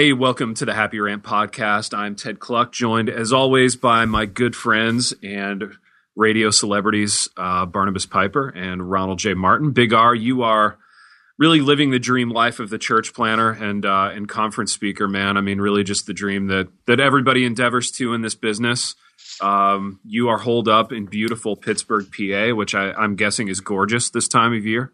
Hey, 0.00 0.14
welcome 0.14 0.54
to 0.54 0.64
the 0.64 0.72
Happy 0.72 0.98
Rant 0.98 1.22
podcast. 1.22 1.92
I'm 1.92 2.16
Ted 2.16 2.38
Kluck, 2.40 2.72
joined 2.72 3.10
as 3.10 3.34
always 3.34 3.76
by 3.76 4.06
my 4.06 4.24
good 4.24 4.56
friends 4.56 5.12
and 5.22 5.76
radio 6.16 6.48
celebrities, 6.48 7.28
uh, 7.36 7.66
Barnabas 7.66 8.06
Piper 8.06 8.48
and 8.48 8.90
Ronald 8.90 9.18
J. 9.18 9.34
Martin. 9.34 9.72
Big 9.72 9.92
R, 9.92 10.14
you 10.14 10.40
are 10.40 10.78
really 11.38 11.60
living 11.60 11.90
the 11.90 11.98
dream 11.98 12.30
life 12.30 12.60
of 12.60 12.70
the 12.70 12.78
church 12.78 13.12
planter 13.12 13.50
and 13.50 13.84
uh, 13.84 14.08
and 14.14 14.26
conference 14.26 14.72
speaker, 14.72 15.06
man. 15.06 15.36
I 15.36 15.42
mean, 15.42 15.60
really 15.60 15.84
just 15.84 16.06
the 16.06 16.14
dream 16.14 16.46
that 16.46 16.68
that 16.86 16.98
everybody 16.98 17.44
endeavors 17.44 17.90
to 17.98 18.14
in 18.14 18.22
this 18.22 18.34
business. 18.34 18.94
Um, 19.42 20.00
you 20.02 20.30
are 20.30 20.38
holed 20.38 20.66
up 20.66 20.92
in 20.92 21.04
beautiful 21.04 21.56
Pittsburgh, 21.56 22.06
PA, 22.10 22.54
which 22.54 22.74
I, 22.74 22.92
I'm 22.92 23.16
guessing 23.16 23.48
is 23.48 23.60
gorgeous 23.60 24.08
this 24.08 24.28
time 24.28 24.54
of 24.54 24.64
year. 24.64 24.92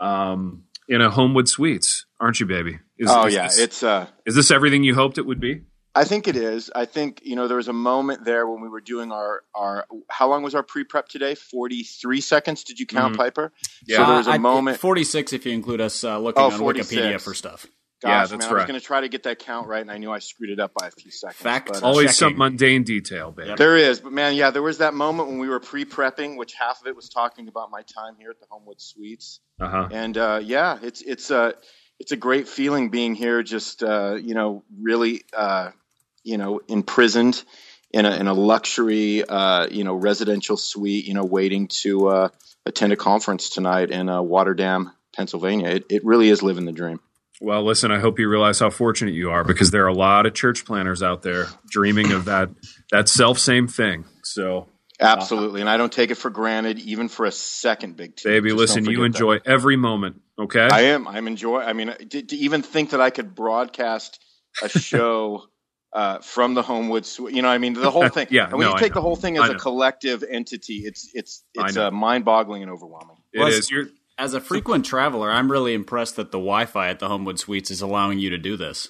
Um, 0.00 0.64
in 0.88 1.00
a 1.00 1.08
Homewood 1.08 1.48
Suites, 1.48 2.04
aren't 2.18 2.40
you, 2.40 2.46
baby? 2.46 2.80
Is, 3.00 3.08
oh 3.10 3.26
is 3.26 3.34
yeah, 3.34 3.46
this, 3.48 3.58
it's. 3.58 3.82
Uh, 3.82 4.06
is 4.26 4.34
this 4.34 4.50
everything 4.50 4.84
you 4.84 4.94
hoped 4.94 5.18
it 5.18 5.24
would 5.26 5.40
be? 5.40 5.62
I 5.94 6.04
think 6.04 6.28
it 6.28 6.36
is. 6.36 6.70
I 6.74 6.84
think 6.84 7.22
you 7.24 7.34
know 7.34 7.48
there 7.48 7.56
was 7.56 7.66
a 7.68 7.72
moment 7.72 8.24
there 8.24 8.46
when 8.46 8.60
we 8.60 8.68
were 8.68 8.80
doing 8.82 9.10
our 9.10 9.42
our. 9.54 9.86
How 10.08 10.28
long 10.28 10.42
was 10.42 10.54
our 10.54 10.62
pre 10.62 10.84
prep 10.84 11.08
today? 11.08 11.34
Forty 11.34 11.82
three 11.82 12.20
seconds. 12.20 12.62
Did 12.62 12.78
you 12.78 12.86
count, 12.86 13.14
Mhm. 13.14 13.18
Piper? 13.18 13.52
Yeah. 13.86 13.96
So 13.96 14.06
there 14.06 14.16
was 14.18 14.28
Uh, 14.28 14.32
a 14.32 14.34
I- 14.34 14.38
moment. 14.38 14.78
46 14.78 15.32
if 15.32 15.46
you 15.46 15.52
include 15.52 15.80
us 15.80 16.04
uh, 16.04 16.18
looking 16.18 16.42
Oh, 16.42 16.50
on 16.52 16.58
46. 16.58 16.92
Wikipedia 17.02 17.20
for 17.20 17.32
stuff. 17.34 17.66
Gosh, 18.02 18.08
Yeah, 18.08 18.18
that's 18.20 18.30
man, 18.30 18.50
I 18.50 18.54
was 18.54 18.64
going 18.64 18.80
to 18.80 18.86
try 18.86 19.00
to 19.02 19.08
get 19.08 19.24
that 19.24 19.40
count 19.40 19.66
right, 19.68 19.82
and 19.82 19.90
I 19.90 19.98
knew 19.98 20.10
I 20.10 20.20
screwed 20.20 20.48
it 20.50 20.58
up 20.58 20.72
by 20.72 20.86
a 20.86 20.90
few 20.90 21.10
seconds. 21.10 21.36
Fact. 21.36 21.68
but, 21.68 21.82
uh, 21.82 21.86
Always 21.86 22.16
some 22.16 22.34
mundane 22.38 22.82
detail, 22.82 23.30
baby. 23.30 23.52
There 23.58 23.76
is, 23.76 24.00
but 24.00 24.10
man, 24.12 24.36
yeah, 24.36 24.48
there 24.50 24.62
was 24.62 24.78
that 24.78 24.94
moment 24.94 25.28
when 25.28 25.38
we 25.38 25.50
were 25.50 25.60
pre-prepping, 25.60 26.38
which 26.38 26.54
half 26.54 26.80
of 26.80 26.86
it 26.86 26.96
was 26.96 27.10
talking 27.10 27.46
about 27.48 27.70
my 27.70 27.82
time 27.82 28.14
here 28.18 28.30
at 28.30 28.40
the 28.40 28.46
Homewood 28.48 28.80
Suites, 28.80 29.40
Uh 29.60 29.68
huh. 29.68 29.88
and 29.92 30.16
uh, 30.16 30.40
yeah, 30.42 30.78
it's 30.82 31.02
it's 31.02 31.30
a 31.30 31.52
it's 32.00 32.12
a 32.12 32.16
great 32.16 32.48
feeling 32.48 32.88
being 32.88 33.14
here, 33.14 33.42
just 33.42 33.82
uh, 33.82 34.14
you 34.14 34.34
know, 34.34 34.64
really, 34.80 35.22
uh, 35.36 35.70
you 36.24 36.38
know, 36.38 36.60
imprisoned 36.66 37.44
in 37.92 38.06
a 38.06 38.16
in 38.16 38.26
a 38.26 38.32
luxury, 38.32 39.22
uh, 39.22 39.68
you 39.70 39.84
know, 39.84 39.94
residential 39.94 40.56
suite, 40.56 41.04
you 41.04 41.12
know, 41.12 41.24
waiting 41.24 41.68
to 41.68 42.08
uh, 42.08 42.28
attend 42.64 42.94
a 42.94 42.96
conference 42.96 43.50
tonight 43.50 43.90
in 43.90 44.08
uh, 44.08 44.22
Waterdam, 44.22 44.92
Pennsylvania. 45.14 45.68
It 45.68 45.84
it 45.90 46.04
really 46.04 46.30
is 46.30 46.42
living 46.42 46.64
the 46.64 46.72
dream. 46.72 47.00
Well, 47.42 47.62
listen, 47.64 47.90
I 47.90 48.00
hope 48.00 48.18
you 48.18 48.28
realize 48.28 48.58
how 48.58 48.70
fortunate 48.70 49.14
you 49.14 49.30
are 49.30 49.44
because 49.44 49.70
there 49.70 49.84
are 49.84 49.88
a 49.88 49.94
lot 49.94 50.26
of 50.26 50.34
church 50.34 50.64
planters 50.64 51.02
out 51.02 51.22
there 51.22 51.48
dreaming 51.68 52.12
of 52.12 52.24
that 52.24 52.48
that 52.92 53.10
self 53.10 53.38
same 53.38 53.68
thing. 53.68 54.06
So, 54.24 54.68
Absolutely, 55.00 55.60
and 55.60 55.70
I 55.70 55.76
don't 55.76 55.92
take 55.92 56.10
it 56.10 56.16
for 56.16 56.30
granted, 56.30 56.78
even 56.80 57.08
for 57.08 57.24
a 57.26 57.32
second. 57.32 57.96
Big 57.96 58.16
T. 58.16 58.28
baby, 58.28 58.50
Just 58.50 58.58
listen, 58.58 58.84
you 58.84 58.96
forget 58.98 59.00
that. 59.00 59.06
enjoy 59.06 59.38
every 59.46 59.76
moment. 59.76 60.20
Okay. 60.38 60.68
I 60.70 60.82
am. 60.82 61.08
I'm 61.08 61.26
enjoy. 61.26 61.60
I 61.60 61.72
mean, 61.72 61.94
to, 62.10 62.22
to 62.22 62.36
even 62.36 62.62
think 62.62 62.90
that 62.90 63.00
I 63.00 63.10
could 63.10 63.34
broadcast 63.34 64.22
a 64.62 64.68
show 64.78 65.44
uh, 65.92 66.18
from 66.18 66.54
the 66.54 66.62
Homewood, 66.62 67.06
Suite, 67.06 67.34
you 67.34 67.42
know, 67.42 67.48
I 67.48 67.58
mean, 67.58 67.72
the 67.74 67.90
whole 67.90 68.08
thing. 68.16 68.26
Yeah, 68.30 68.44
And 68.44 68.52
when 68.54 68.66
no, 68.66 68.72
you 68.74 68.78
take 68.78 68.92
the 68.94 69.00
whole 69.00 69.16
thing 69.16 69.38
as 69.38 69.48
a 69.48 69.54
collective 69.54 70.22
entity, 70.22 70.82
it's 70.84 71.10
it's 71.14 71.44
it's 71.54 71.74
know. 71.76 71.86
uh, 71.88 71.90
mind-boggling 71.90 72.62
and 72.62 72.70
overwhelming. 72.70 73.16
It 73.32 73.38
Plus- 73.38 73.54
is. 73.54 73.70
You're, 73.70 73.86
As 74.18 74.34
a 74.34 74.40
frequent 74.40 74.84
traveler, 74.84 75.30
I'm 75.30 75.50
really 75.50 75.72
impressed 75.72 76.16
that 76.16 76.30
the 76.30 76.38
Wi-Fi 76.38 76.88
at 76.90 76.98
the 76.98 77.08
Homewood 77.08 77.38
Suites 77.38 77.70
is 77.70 77.80
allowing 77.80 78.18
you 78.18 78.28
to 78.30 78.38
do 78.38 78.56
this. 78.58 78.88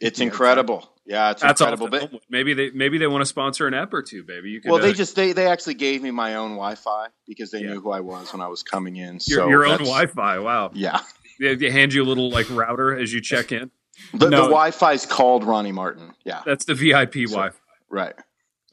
It's 0.00 0.20
incredible. 0.20 0.88
Yeah, 1.04 1.32
it's 1.32 1.42
that's 1.42 1.60
incredible. 1.60 1.88
But, 1.88 2.12
Maybe 2.30 2.54
they 2.54 2.70
maybe 2.70 2.98
they 2.98 3.06
want 3.08 3.22
to 3.22 3.26
sponsor 3.26 3.66
an 3.66 3.74
app 3.74 3.92
or 3.92 4.02
two, 4.02 4.22
baby. 4.22 4.50
You 4.50 4.60
could. 4.60 4.70
well, 4.70 4.80
they 4.80 4.90
uh, 4.90 4.94
just 4.94 5.16
they 5.16 5.32
they 5.32 5.46
actually 5.48 5.74
gave 5.74 6.00
me 6.02 6.10
my 6.12 6.36
own 6.36 6.50
Wi-Fi 6.52 7.08
because 7.26 7.50
they 7.50 7.60
Yeah. 7.62 7.72
knew 7.74 7.80
who 7.80 7.90
I 7.90 8.00
was 8.00 8.32
when 8.32 8.40
I 8.40 8.46
was 8.48 8.62
coming 8.62 8.96
in. 8.96 9.14
your, 9.14 9.20
so 9.20 9.48
your 9.48 9.64
own 9.66 9.78
Wi-Fi. 9.78 10.38
Wow. 10.38 10.70
Yeah, 10.74 11.00
They, 11.40 11.56
they 11.56 11.70
hand 11.70 11.92
you 11.92 12.02
a 12.02 12.06
little 12.06 12.30
like 12.30 12.48
router 12.50 12.96
as 12.96 13.12
you 13.12 13.20
check 13.20 13.50
in. 13.50 13.70
the, 14.14 14.30
No. 14.30 14.42
the 14.42 14.48
Wi-Fi's 14.48 15.04
called 15.04 15.42
Ronnie 15.44 15.72
Martin. 15.72 16.12
Yeah, 16.24 16.42
That's 16.46 16.64
the 16.66 16.74
VIP 16.74 17.14
Wi-Fi. 17.28 17.56
right. 17.90 18.14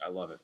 I 0.05 0.09
love 0.09 0.29
it. 0.31 0.39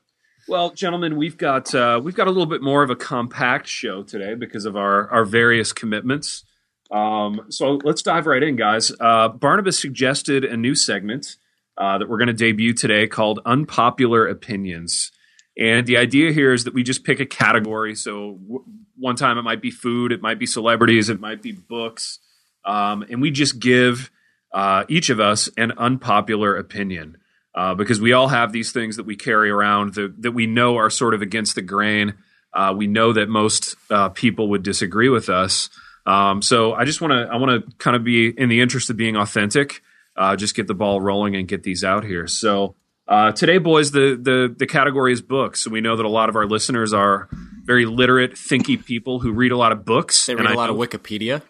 Well, 0.48 0.70
gentlemen, 0.70 1.16
we've 1.16 1.36
got 1.38 1.74
uh, 1.74 2.00
we've 2.02 2.14
got 2.16 2.26
a 2.26 2.30
little 2.30 2.46
bit 2.46 2.62
more 2.62 2.82
of 2.82 2.90
a 2.90 2.96
compact 2.96 3.68
show 3.68 4.02
today 4.02 4.34
because 4.34 4.64
of 4.64 4.76
our 4.76 5.08
our 5.10 5.24
various 5.24 5.72
commitments. 5.72 6.44
Um, 6.90 7.46
so 7.48 7.80
let's 7.84 8.02
dive 8.02 8.26
right 8.26 8.42
in, 8.42 8.54
guys. 8.56 8.92
Uh, 9.00 9.28
Barnabas 9.28 9.78
suggested 9.78 10.44
a 10.44 10.56
new 10.56 10.74
segment 10.76 11.36
uh, 11.78 11.98
that 11.98 12.08
we're 12.08 12.18
going 12.18 12.28
to 12.28 12.32
debut 12.32 12.72
today 12.72 13.06
called 13.06 13.40
"Unpopular 13.44 14.26
Opinions." 14.26 15.12
And 15.58 15.86
the 15.86 15.96
idea 15.96 16.32
here 16.32 16.52
is 16.52 16.64
that 16.64 16.74
we 16.74 16.82
just 16.82 17.04
pick 17.04 17.18
a 17.18 17.26
category. 17.26 17.94
So 17.94 18.32
w- 18.32 18.64
one 18.96 19.16
time 19.16 19.38
it 19.38 19.42
might 19.42 19.62
be 19.62 19.70
food, 19.70 20.12
it 20.12 20.20
might 20.20 20.38
be 20.38 20.46
celebrities, 20.46 21.08
it 21.08 21.20
might 21.20 21.42
be 21.42 21.52
books, 21.52 22.18
um, 22.64 23.02
and 23.08 23.22
we 23.22 23.30
just 23.30 23.58
give 23.58 24.10
uh, 24.52 24.84
each 24.88 25.10
of 25.10 25.20
us 25.20 25.48
an 25.56 25.72
unpopular 25.72 26.56
opinion 26.56 27.18
uh, 27.54 27.74
because 27.74 28.00
we 28.00 28.12
all 28.12 28.28
have 28.28 28.52
these 28.52 28.70
things 28.70 28.96
that 28.96 29.06
we 29.06 29.16
carry 29.16 29.50
around 29.50 29.94
that, 29.94 30.22
that 30.22 30.32
we 30.32 30.46
know 30.46 30.76
are 30.76 30.90
sort 30.90 31.14
of 31.14 31.22
against 31.22 31.54
the 31.54 31.62
grain. 31.62 32.14
Uh, 32.52 32.74
we 32.76 32.86
know 32.86 33.12
that 33.12 33.28
most 33.28 33.76
uh, 33.90 34.10
people 34.10 34.50
would 34.50 34.62
disagree 34.62 35.08
with 35.08 35.28
us. 35.28 35.70
Um, 36.04 36.40
so 36.42 36.72
I 36.74 36.84
just 36.84 37.00
want 37.00 37.12
to 37.12 37.32
I 37.32 37.36
want 37.36 37.66
to 37.66 37.76
kind 37.78 37.96
of 37.96 38.04
be 38.04 38.28
in 38.28 38.48
the 38.48 38.60
interest 38.60 38.90
of 38.90 38.96
being 38.96 39.16
authentic, 39.16 39.82
uh, 40.16 40.36
just 40.36 40.54
get 40.54 40.66
the 40.66 40.74
ball 40.74 41.00
rolling 41.00 41.36
and 41.36 41.46
get 41.48 41.62
these 41.62 41.84
out 41.84 42.04
here. 42.04 42.26
So 42.26 42.74
uh, 43.08 43.32
today, 43.32 43.58
boys, 43.58 43.90
the 43.92 44.18
the 44.20 44.54
the 44.56 44.66
category 44.66 45.12
is 45.12 45.22
books. 45.22 45.62
So 45.62 45.70
we 45.70 45.80
know 45.80 45.96
that 45.96 46.06
a 46.06 46.08
lot 46.08 46.28
of 46.28 46.36
our 46.36 46.46
listeners 46.46 46.92
are 46.92 47.28
very 47.64 47.86
literate, 47.86 48.32
thinky 48.34 48.82
people 48.84 49.20
who 49.20 49.32
read 49.32 49.52
a 49.52 49.56
lot 49.56 49.72
of 49.72 49.84
books. 49.84 50.26
They 50.26 50.32
and 50.32 50.40
read 50.40 50.50
I 50.50 50.52
a 50.54 50.56
lot 50.56 50.70
know- 50.70 50.82
of 50.82 50.88
Wikipedia. 50.90 51.42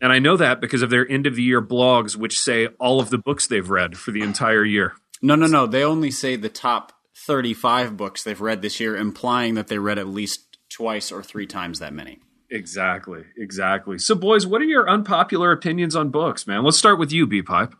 and 0.00 0.12
I 0.12 0.18
know 0.18 0.36
that 0.36 0.60
because 0.60 0.82
of 0.82 0.90
their 0.90 1.08
end 1.10 1.26
of 1.26 1.34
the 1.36 1.42
year 1.42 1.60
blogs, 1.62 2.16
which 2.16 2.38
say 2.38 2.66
all 2.78 3.00
of 3.00 3.10
the 3.10 3.18
books 3.18 3.46
they've 3.46 3.68
read 3.68 3.96
for 3.96 4.10
the 4.10 4.20
entire 4.22 4.64
year. 4.64 4.94
No, 5.22 5.34
no, 5.34 5.46
no. 5.46 5.66
They 5.66 5.82
only 5.84 6.10
say 6.10 6.36
the 6.36 6.48
top 6.48 6.92
35 7.26 7.96
books 7.96 8.22
they've 8.22 8.40
read 8.40 8.62
this 8.62 8.78
year, 8.80 8.96
implying 8.96 9.54
that 9.54 9.66
they 9.68 9.78
read 9.78 9.98
at 9.98 10.06
least 10.08 10.58
twice 10.70 11.10
or 11.10 11.22
three 11.22 11.46
times 11.46 11.78
that 11.80 11.92
many. 11.92 12.20
Exactly, 12.50 13.24
exactly. 13.36 13.98
So, 13.98 14.14
boys, 14.14 14.46
what 14.46 14.60
are 14.62 14.66
your 14.66 14.88
unpopular 14.88 15.52
opinions 15.52 15.94
on 15.96 16.10
books, 16.10 16.46
man? 16.46 16.64
Let's 16.64 16.78
start 16.78 16.98
with 16.98 17.12
you, 17.12 17.26
B 17.26 17.42
Pipe. 17.42 17.74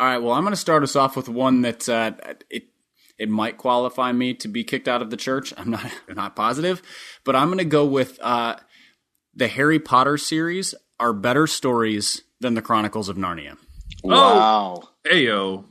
All 0.00 0.06
right. 0.06 0.18
Well, 0.18 0.32
I'm 0.32 0.42
going 0.42 0.52
to 0.52 0.60
start 0.60 0.82
us 0.82 0.96
off 0.96 1.16
with 1.16 1.28
one 1.28 1.62
that 1.62 1.88
uh, 1.88 2.12
it 2.50 2.68
it 3.16 3.28
might 3.28 3.58
qualify 3.58 4.12
me 4.12 4.34
to 4.34 4.48
be 4.48 4.64
kicked 4.64 4.88
out 4.88 5.02
of 5.02 5.10
the 5.10 5.16
church. 5.16 5.52
I'm 5.56 5.70
not 5.70 5.84
I'm 6.08 6.14
not 6.16 6.36
positive, 6.36 6.82
but 7.24 7.36
I'm 7.36 7.48
going 7.48 7.58
to 7.58 7.64
go 7.64 7.84
with 7.84 8.18
uh, 8.22 8.56
the 9.34 9.48
Harry 9.48 9.78
Potter 9.78 10.16
series 10.16 10.74
are 10.98 11.12
better 11.12 11.46
stories 11.46 12.22
than 12.40 12.54
the 12.54 12.62
Chronicles 12.62 13.08
of 13.08 13.16
Narnia. 13.16 13.56
Wow. 14.02 14.90
Ayo. 15.06 15.64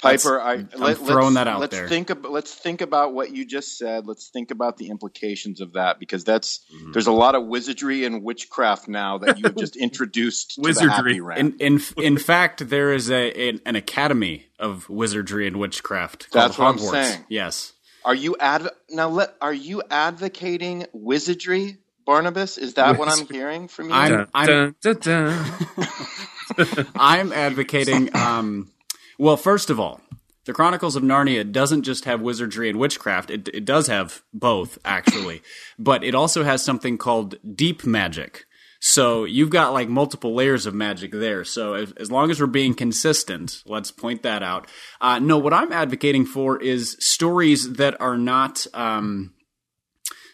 Piper, 0.00 0.40
I, 0.40 0.52
I'm 0.54 0.68
let, 0.76 0.96
throwing 0.98 1.22
let's, 1.22 1.34
that 1.34 1.48
out 1.48 1.60
let's 1.60 1.76
there. 1.76 1.88
Think 1.88 2.10
ab- 2.10 2.24
let's 2.26 2.54
think 2.54 2.80
about 2.82 3.14
what 3.14 3.34
you 3.34 3.44
just 3.44 3.76
said. 3.78 4.06
Let's 4.06 4.28
think 4.28 4.50
about 4.52 4.76
the 4.76 4.88
implications 4.90 5.60
of 5.60 5.72
that 5.72 5.98
because 5.98 6.22
that's 6.24 6.60
Mm-hmm. 6.72 6.92
there's 6.92 7.06
a 7.08 7.12
lot 7.12 7.34
of 7.34 7.46
wizardry 7.46 8.04
and 8.04 8.22
witchcraft 8.22 8.86
now 8.88 9.18
that 9.18 9.38
you've 9.38 9.56
just 9.56 9.76
introduced 9.76 10.54
to 10.54 10.60
Wizardry. 10.60 11.18
the 11.18 11.24
happy. 11.24 11.40
In 11.40 11.56
in 11.58 11.80
in 11.96 12.18
fact, 12.18 12.68
there 12.68 12.92
is 12.92 13.10
a 13.10 13.48
an, 13.48 13.60
an 13.66 13.76
academy 13.76 14.46
of 14.58 14.88
wizardry 14.88 15.46
and 15.46 15.56
witchcraft. 15.58 16.30
Called 16.30 16.44
That's 16.50 16.58
what 16.58 16.66
I'm 16.68 16.78
Hogwarts. 16.78 16.90
saying. 17.04 17.24
Yes. 17.28 17.72
are 18.04 18.14
you 18.14 18.36
adv- 18.38 18.70
now? 18.90 19.08
Let 19.08 19.34
are 19.40 19.54
you 19.54 19.82
advocating 19.90 20.86
wizardry, 20.92 21.78
Barnabas? 22.06 22.58
Is 22.58 22.74
that 22.74 22.98
what 22.98 23.08
I'm 23.08 23.26
hearing 23.26 23.68
from 23.68 23.88
you? 23.88 23.94
I'm- 23.94 24.28
I'm-. 24.34 24.76
I'm 26.96 27.32
advocating. 27.32 28.14
Um, 28.16 28.70
well, 29.18 29.36
first 29.36 29.70
of 29.70 29.78
all, 29.78 30.00
the 30.44 30.54
Chronicles 30.54 30.96
of 30.96 31.02
Narnia 31.02 31.50
doesn't 31.50 31.82
just 31.82 32.06
have 32.06 32.22
wizardry 32.22 32.70
and 32.70 32.78
witchcraft. 32.78 33.30
It, 33.30 33.48
it 33.48 33.64
does 33.64 33.86
have 33.88 34.22
both, 34.32 34.78
actually, 34.84 35.42
but 35.78 36.02
it 36.02 36.14
also 36.14 36.42
has 36.44 36.64
something 36.64 36.96
called 36.96 37.36
deep 37.54 37.84
magic. 37.84 38.46
So 38.80 39.24
you've 39.24 39.50
got 39.50 39.72
like 39.72 39.88
multiple 39.88 40.34
layers 40.34 40.64
of 40.64 40.74
magic 40.74 41.10
there. 41.12 41.44
So 41.44 41.74
as, 41.74 41.92
as 41.92 42.10
long 42.10 42.30
as 42.30 42.40
we're 42.40 42.46
being 42.46 42.74
consistent, 42.74 43.62
let's 43.66 43.90
point 43.90 44.22
that 44.22 44.42
out. 44.42 44.68
Uh, 45.00 45.18
no, 45.18 45.36
what 45.36 45.52
I'm 45.52 45.72
advocating 45.72 46.24
for 46.24 46.62
is 46.62 46.96
stories 47.00 47.74
that 47.74 48.00
are 48.00 48.16
not 48.16 48.66
um, 48.72 49.34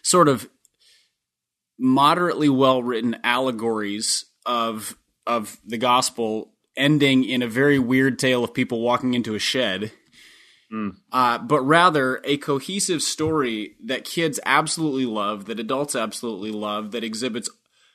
sort 0.03 0.29
of 0.29 0.47
moderately 1.77 2.47
well 2.47 2.81
written 2.81 3.17
allegories 3.23 4.25
of 4.45 4.97
of 5.27 5.57
the 5.65 5.77
gospel 5.77 6.54
ending 6.77 7.23
in 7.23 7.41
a 7.41 7.47
very 7.47 7.79
weird 7.79 8.19
tale 8.19 8.43
of 8.43 8.53
people 8.53 8.81
walking 8.81 9.13
into 9.13 9.35
a 9.35 9.39
shed 9.39 9.91
uh, 11.13 11.37
but 11.37 11.61
rather 11.61 12.19
a 12.25 12.35
cohesive 12.37 13.01
story 13.01 13.75
that 13.85 14.03
kids 14.03 14.41
absolutely 14.45 15.05
love 15.05 15.45
that 15.45 15.59
adults 15.59 15.95
absolutely 15.95 16.51
love 16.51 16.91
that 16.91 17.03
exhibits 17.03 17.49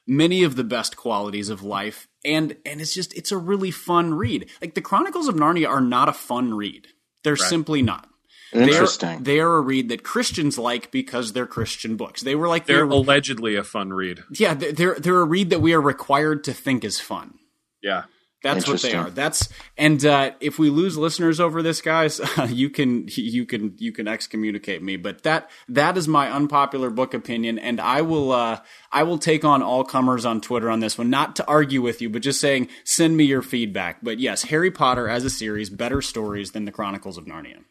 many 0.07 0.43
of 0.43 0.57
the 0.57 0.65
best 0.65 0.97
qualities 0.97 1.51
of 1.51 1.63
life 1.63 2.09
and 2.25 2.57
and 2.65 2.81
it's 2.81 2.95
just 2.95 3.13
it's 3.15 3.33
a 3.33 3.37
really 3.37 3.71
fun 3.71 4.15
read 4.15 4.49
like 4.63 4.75
the 4.75 4.81
chronicles 4.81 5.29
of 5.29 5.35
narnia 5.35 5.69
are 5.69 5.81
not 5.81 6.09
a 6.09 6.13
fun 6.13 6.55
read 6.55 6.87
they're 7.23 7.37
simply 7.37 7.83
not 7.83 8.09
Interesting. 8.53 9.23
they're, 9.23 9.37
they're 9.37 9.57
a 9.57 9.61
read 9.61 9.89
that 9.91 10.03
Christians 10.03 10.59
like 10.59 10.91
because 10.91 11.33
they're 11.33 11.47
Christian 11.47 11.97
books. 11.97 12.23
They 12.23 12.35
were 12.35 12.49
like 12.49 12.67
They're 12.67 12.79
they're, 12.79 12.87
allegedly 12.87 13.55
a 13.55 13.63
fun 13.63 13.93
read. 13.93 14.25
yeah, 14.33 14.55
they're 14.55 14.97
they're 14.97 15.21
a 15.21 15.25
read 15.25 15.51
that 15.51 15.61
we 15.61 15.73
are 15.73 15.81
required 15.81 16.43
to 16.45 16.53
think 16.53 16.83
is 16.85 16.99
fun. 16.99 17.39
Yeah. 17.81 18.05
That's 18.43 18.67
what 18.67 18.81
they 18.81 18.95
are. 18.95 19.11
That's 19.11 19.49
and 19.77 20.05
uh, 20.05 20.33
if 20.41 20.59
we 20.59 20.71
lose 20.71 20.97
listeners 20.97 21.41
over 21.41 21.63
this, 21.63 21.83
guys, 21.83 22.21
uh, 22.21 22.47
you 22.51 22.71
can 22.71 23.07
you 23.09 23.45
can 23.45 23.75
you 23.79 23.93
can 23.93 24.09
excommunicate 24.09 24.83
me. 24.83 24.97
But 24.97 25.23
that 25.25 25.51
that 25.69 25.99
is 25.99 26.09
my 26.09 26.31
unpopular 26.31 26.91
book 26.91 27.13
opinion, 27.13 27.59
and 27.59 27.81
I 27.81 28.01
will 28.03 28.33
uh, 28.33 28.61
I 28.91 29.03
will 29.03 29.19
take 29.19 29.45
on 29.45 29.63
all 29.63 29.85
comers 29.85 30.25
on 30.25 30.41
Twitter 30.41 30.71
on 30.71 30.81
this 30.81 30.97
one, 30.97 31.11
not 31.11 31.37
to 31.37 31.47
argue 31.47 31.83
with 31.83 32.01
you, 32.01 32.09
but 32.09 32.23
just 32.23 32.41
saying 32.41 32.69
send 32.85 33.17
me 33.17 33.25
your 33.25 33.43
feedback. 33.43 33.99
But 34.03 34.19
yes, 34.19 34.45
Harry 34.45 34.71
Potter 34.71 35.09
as 35.09 35.25
a 35.25 35.31
series, 35.31 35.69
better 35.69 36.01
stories 36.01 36.53
than 36.53 36.65
the 36.65 36.73
Chronicles 36.73 37.19
of 37.19 37.27
Narnia. 37.27 37.65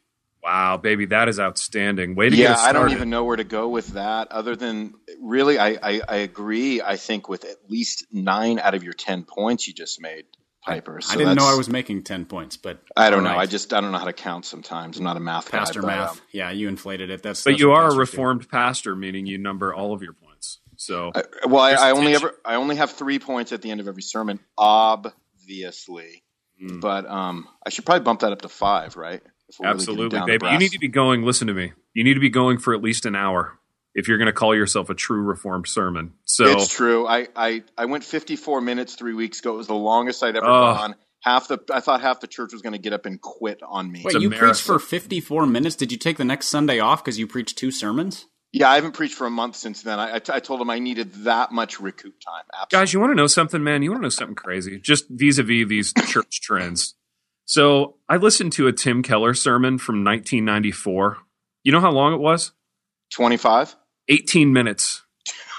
Wow, 0.44 0.78
baby, 0.78 1.06
that 1.08 1.28
is 1.28 1.40
outstanding. 1.40 2.16
Way 2.16 2.30
to 2.30 2.36
yeah, 2.36 2.50
get 2.50 2.60
I 2.60 2.72
don't 2.74 2.92
even 2.92 3.10
know 3.10 3.26
where 3.26 3.36
to 3.36 3.44
go 3.44 3.68
with 3.68 3.88
that. 3.90 4.32
Other 4.32 4.56
than 4.56 4.94
really, 5.20 5.60
I, 5.60 5.78
I, 5.82 6.02
I 6.08 6.16
agree. 6.18 6.82
I 6.82 6.96
think 6.96 7.28
with 7.28 7.44
at 7.44 7.70
least 7.70 8.06
nine 8.12 8.58
out 8.58 8.74
of 8.74 8.84
your 8.84 8.94
ten 8.94 9.24
points 9.24 9.68
you 9.68 9.74
just 9.74 10.02
made. 10.02 10.26
Piper. 10.62 11.00
So 11.02 11.14
I 11.14 11.18
didn't 11.18 11.38
know 11.38 11.46
I 11.46 11.56
was 11.56 11.70
making 11.70 12.04
ten 12.04 12.26
points, 12.26 12.58
but 12.58 12.82
I 12.96 13.10
don't 13.10 13.24
know. 13.24 13.30
Right. 13.30 13.40
I 13.40 13.46
just 13.46 13.74
I 13.74 13.80
don't 13.80 13.92
know 13.92 13.98
how 13.98 14.06
to 14.06 14.14
count 14.14 14.46
sometimes. 14.46 14.98
I'm 14.98 15.06
not 15.06 15.16
a 15.16 15.22
math 15.22 15.52
pastor 15.52 15.82
guy, 15.82 15.88
math. 15.88 16.10
But, 16.10 16.20
um, 16.20 16.28
yeah, 16.34 16.52
you 16.52 16.68
inflated 16.68 17.10
it. 17.10 17.24
That's 17.24 17.44
but 17.44 17.52
that's 17.52 17.62
you 17.62 17.72
are 17.72 17.90
a 17.90 17.96
reformed 17.96 18.42
do. 18.42 18.48
pastor, 18.48 18.96
meaning 18.96 19.26
you 19.26 19.38
number 19.38 19.74
all 19.74 19.94
of 19.94 20.02
your 20.02 20.14
points. 20.14 20.60
So 20.76 21.12
I, 21.16 21.24
well, 21.46 21.62
I, 21.62 21.72
I 21.72 21.92
only 21.92 22.14
ever 22.14 22.36
I 22.44 22.56
only 22.56 22.76
have 22.76 22.92
three 22.92 23.20
points 23.20 23.52
at 23.52 23.62
the 23.62 23.72
end 23.72 23.80
of 23.80 23.88
every 23.88 24.02
sermon, 24.02 24.40
obviously. 24.58 26.24
Mm. 26.62 26.82
But 26.82 27.06
um, 27.10 27.48
I 27.66 27.70
should 27.70 27.86
probably 27.86 28.04
bump 28.04 28.22
that 28.22 28.34
up 28.34 28.42
to 28.42 28.50
five, 28.50 28.98
right? 28.98 29.22
Absolutely, 29.64 30.20
really 30.20 30.38
baby. 30.38 30.52
You 30.52 30.60
need 30.60 30.72
to 30.72 30.80
be 30.80 30.90
going. 30.90 31.24
Listen 31.24 31.48
to 31.48 31.54
me. 31.54 31.74
You 31.94 32.04
need 32.04 32.16
to 32.16 32.20
be 32.20 32.30
going 32.30 32.58
for 32.58 32.74
at 32.74 32.82
least 32.82 33.06
an 33.06 33.16
hour 33.16 33.59
if 33.94 34.08
you're 34.08 34.18
going 34.18 34.28
to 34.28 34.34
call 34.34 34.56
yourself 34.56 34.90
a 34.90 34.96
true 34.96 35.22
reformed 35.22 35.68
sermon. 35.68 36.14
So 36.26 36.46
it's 36.46 36.74
true. 36.74 37.08
I, 37.08 37.28
I, 37.36 37.64
I 37.78 37.86
went 37.86 38.04
54 38.04 38.62
minutes 38.62 38.96
three 38.96 39.14
weeks 39.14 39.40
ago. 39.40 39.54
It 39.54 39.58
was 39.58 39.68
the 39.68 39.74
longest 39.74 40.24
I'd 40.24 40.36
ever 40.36 40.46
uh, 40.46 40.74
gone. 40.74 40.96
Half 41.22 41.50
the 41.50 41.60
I 41.74 41.82
thought 41.82 42.02
half 42.02 42.22
the 42.22 42.28
church 42.28 42.54
was 42.54 42.62
going 42.62 42.74
to 42.74 42.80
get 42.80 42.94
up 42.94 43.06
and 43.06 43.20
quit 43.20 43.62
on 43.62 43.92
me. 43.92 44.04
Wait, 44.06 44.14
you 44.16 44.30
marathon. 44.30 44.50
preached 44.50 44.62
for 44.62 44.80
54 44.80 45.48
minutes? 45.48 45.76
Did 45.76 45.92
you 45.92 45.98
take 45.98 46.18
the 46.18 46.24
next 46.24 46.48
Sunday 46.48 46.80
off 46.80 47.04
because 47.04 47.20
you 47.20 47.28
preached 47.28 47.58
two 47.58 47.72
sermons? 47.72 48.26
Yeah, 48.52 48.70
I 48.70 48.76
haven't 48.76 48.94
preached 48.94 49.16
for 49.16 49.28
a 49.28 49.32
month 49.32 49.58
since 49.58 49.84
then. 49.84 50.00
I, 50.00 50.16
I, 50.16 50.20
t- 50.20 50.32
I 50.34 50.40
told 50.40 50.60
him 50.60 50.70
I 50.70 50.80
needed 50.80 51.14
that 51.26 51.52
much 51.52 51.80
recoup 51.80 52.20
time. 52.20 52.46
Absolutely. 52.54 52.84
Guys, 52.84 52.94
you 52.94 53.00
want 53.00 53.12
to 53.12 53.16
know 53.16 53.28
something, 53.28 53.64
man? 53.64 53.84
You 53.84 53.92
want 53.92 54.02
to 54.02 54.06
know 54.06 54.10
something 54.10 54.36
crazy? 54.36 54.80
Just 54.80 55.06
vis-a-vis 55.10 55.68
these 55.68 55.94
church 56.08 56.42
trends. 56.42 56.96
So 57.46 57.98
I 58.08 58.18
listened 58.18 58.54
to 58.54 58.68
a 58.68 58.74
Tim 58.74 59.04
Keller 59.04 59.36
sermon 59.36 59.78
from 59.78 60.04
1994. 60.04 61.18
You 61.64 61.72
know 61.72 61.82
how 61.82 61.92
long 61.92 62.14
it 62.14 62.20
was? 62.20 62.54
25. 63.12 63.76
18 64.10 64.54
minutes. 64.54 65.04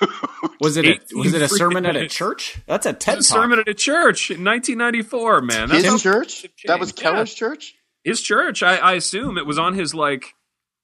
was 0.61 0.77
it 0.77 0.85
a, 0.85 0.99
was 1.17 1.35
it 1.35 1.43
a 1.43 1.49
sermon 1.49 1.83
minutes. 1.83 1.99
at 1.99 2.05
a 2.05 2.09
church? 2.09 2.59
That's 2.67 2.87
a 2.87 2.93
TED 2.93 3.19
a 3.19 3.23
sermon 3.23 3.59
at 3.59 3.69
a 3.69 3.75
church 3.75 4.31
in 4.31 4.45
1994, 4.45 5.43
man. 5.43 5.69
That's 5.69 5.85
his 5.85 6.03
church? 6.03 6.47
That 6.67 6.81
was 6.81 6.93
Keller's 6.93 7.33
yeah. 7.33 7.39
church? 7.39 7.75
His 8.03 8.21
church. 8.23 8.63
I, 8.63 8.77
I, 8.77 8.93
assume 8.95 9.37
it 9.37 9.47
was 9.47 9.59
on 9.59 9.75
his 9.75 9.95
like 9.95 10.35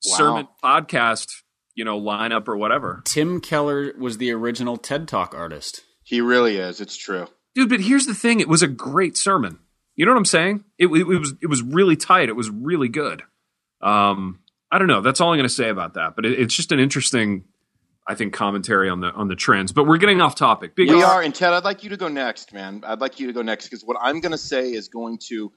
wow. 0.04 0.16
sermon 0.16 0.48
podcast, 0.62 1.28
you 1.74 1.84
know, 1.84 1.98
lineup 1.98 2.46
or 2.46 2.56
whatever. 2.56 3.02
Tim 3.04 3.40
Keller 3.40 3.92
was 3.98 4.18
the 4.18 4.32
original 4.32 4.76
TED 4.76 5.08
Talk 5.08 5.34
artist. 5.34 5.82
He 6.02 6.20
really 6.20 6.56
is. 6.58 6.80
It's 6.80 6.96
true. 6.96 7.26
Dude, 7.54 7.70
but 7.70 7.80
here's 7.80 8.06
the 8.06 8.14
thing. 8.14 8.40
It 8.40 8.48
was 8.48 8.62
a 8.62 8.68
great 8.68 9.16
sermon. 9.16 9.58
You 9.94 10.04
know 10.04 10.12
what 10.12 10.18
I'm 10.18 10.26
saying? 10.26 10.64
It, 10.78 10.88
it, 10.88 11.00
it 11.00 11.18
was 11.18 11.34
it 11.40 11.46
was 11.46 11.62
really 11.62 11.96
tight. 11.96 12.28
It 12.28 12.36
was 12.36 12.50
really 12.50 12.88
good. 12.88 13.22
Um, 13.80 14.40
I 14.76 14.78
don't 14.78 14.88
know. 14.88 15.00
That's 15.00 15.22
all 15.22 15.32
I'm 15.32 15.38
going 15.38 15.48
to 15.48 15.54
say 15.54 15.70
about 15.70 15.94
that. 15.94 16.16
But 16.16 16.26
it, 16.26 16.38
it's 16.38 16.54
just 16.54 16.70
an 16.70 16.78
interesting 16.78 17.44
I 18.06 18.14
think 18.14 18.34
commentary 18.34 18.90
on 18.90 19.00
the 19.00 19.10
on 19.10 19.28
the 19.28 19.34
trends. 19.34 19.72
But 19.72 19.86
we're 19.86 19.96
getting 19.96 20.20
off 20.20 20.34
topic. 20.34 20.76
Big 20.76 20.90
we 20.90 21.02
are, 21.02 21.22
and 21.22 21.34
Ted, 21.34 21.54
I'd 21.54 21.64
like 21.64 21.82
you 21.82 21.90
to 21.90 21.96
go 21.96 22.08
next, 22.08 22.52
man. 22.52 22.82
I'd 22.86 23.00
like 23.00 23.18
you 23.18 23.26
to 23.28 23.32
go 23.32 23.40
next 23.40 23.64
because 23.66 23.82
what 23.84 23.96
I'm 23.98 24.20
going 24.20 24.32
to 24.32 24.38
say 24.38 24.70
is 24.70 24.88
going 24.88 25.18
to 25.28 25.50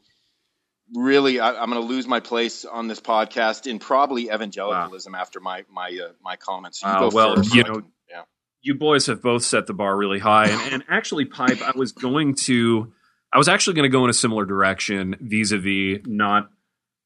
really, 0.96 1.42
I, 1.42 1.62
am 1.62 1.70
going 1.70 1.82
to 1.82 1.88
lose 1.88 2.08
my 2.08 2.22
place 2.22 2.64
on 2.64 2.88
this 2.88 3.02
podcast 3.02 3.68
in 3.68 3.78
probably 3.78 4.30
evangelicalism 4.30 5.14
wow. 5.14 5.20
after 5.20 5.42
my 5.42 5.66
my 5.70 5.90
uh, 5.90 6.14
my 6.24 6.38
comments. 6.38 6.82
You 6.82 6.88
uh, 6.88 7.10
well, 7.14 7.44
you 7.44 7.64
know, 7.66 7.74
can, 7.74 7.92
yeah. 8.10 8.22
you 8.62 8.76
boys 8.76 9.08
have 9.08 9.22
both 9.22 9.44
set 9.44 9.68
the 9.68 9.74
bar 9.74 9.98
really 9.98 10.20
high, 10.20 10.48
and, 10.48 10.74
and 10.74 10.84
actually, 10.90 11.26
pipe. 11.26 11.62
I 11.62 11.74
was 11.76 11.92
going 11.92 12.36
to, 12.46 12.94
I 13.34 13.38
was 13.38 13.50
actually 13.50 13.76
going 13.76 13.92
to 13.92 13.96
go 13.96 14.06
in 14.06 14.10
a 14.10 14.14
similar 14.14 14.46
direction 14.46 15.18
vis-a-vis 15.20 16.00
not 16.06 16.50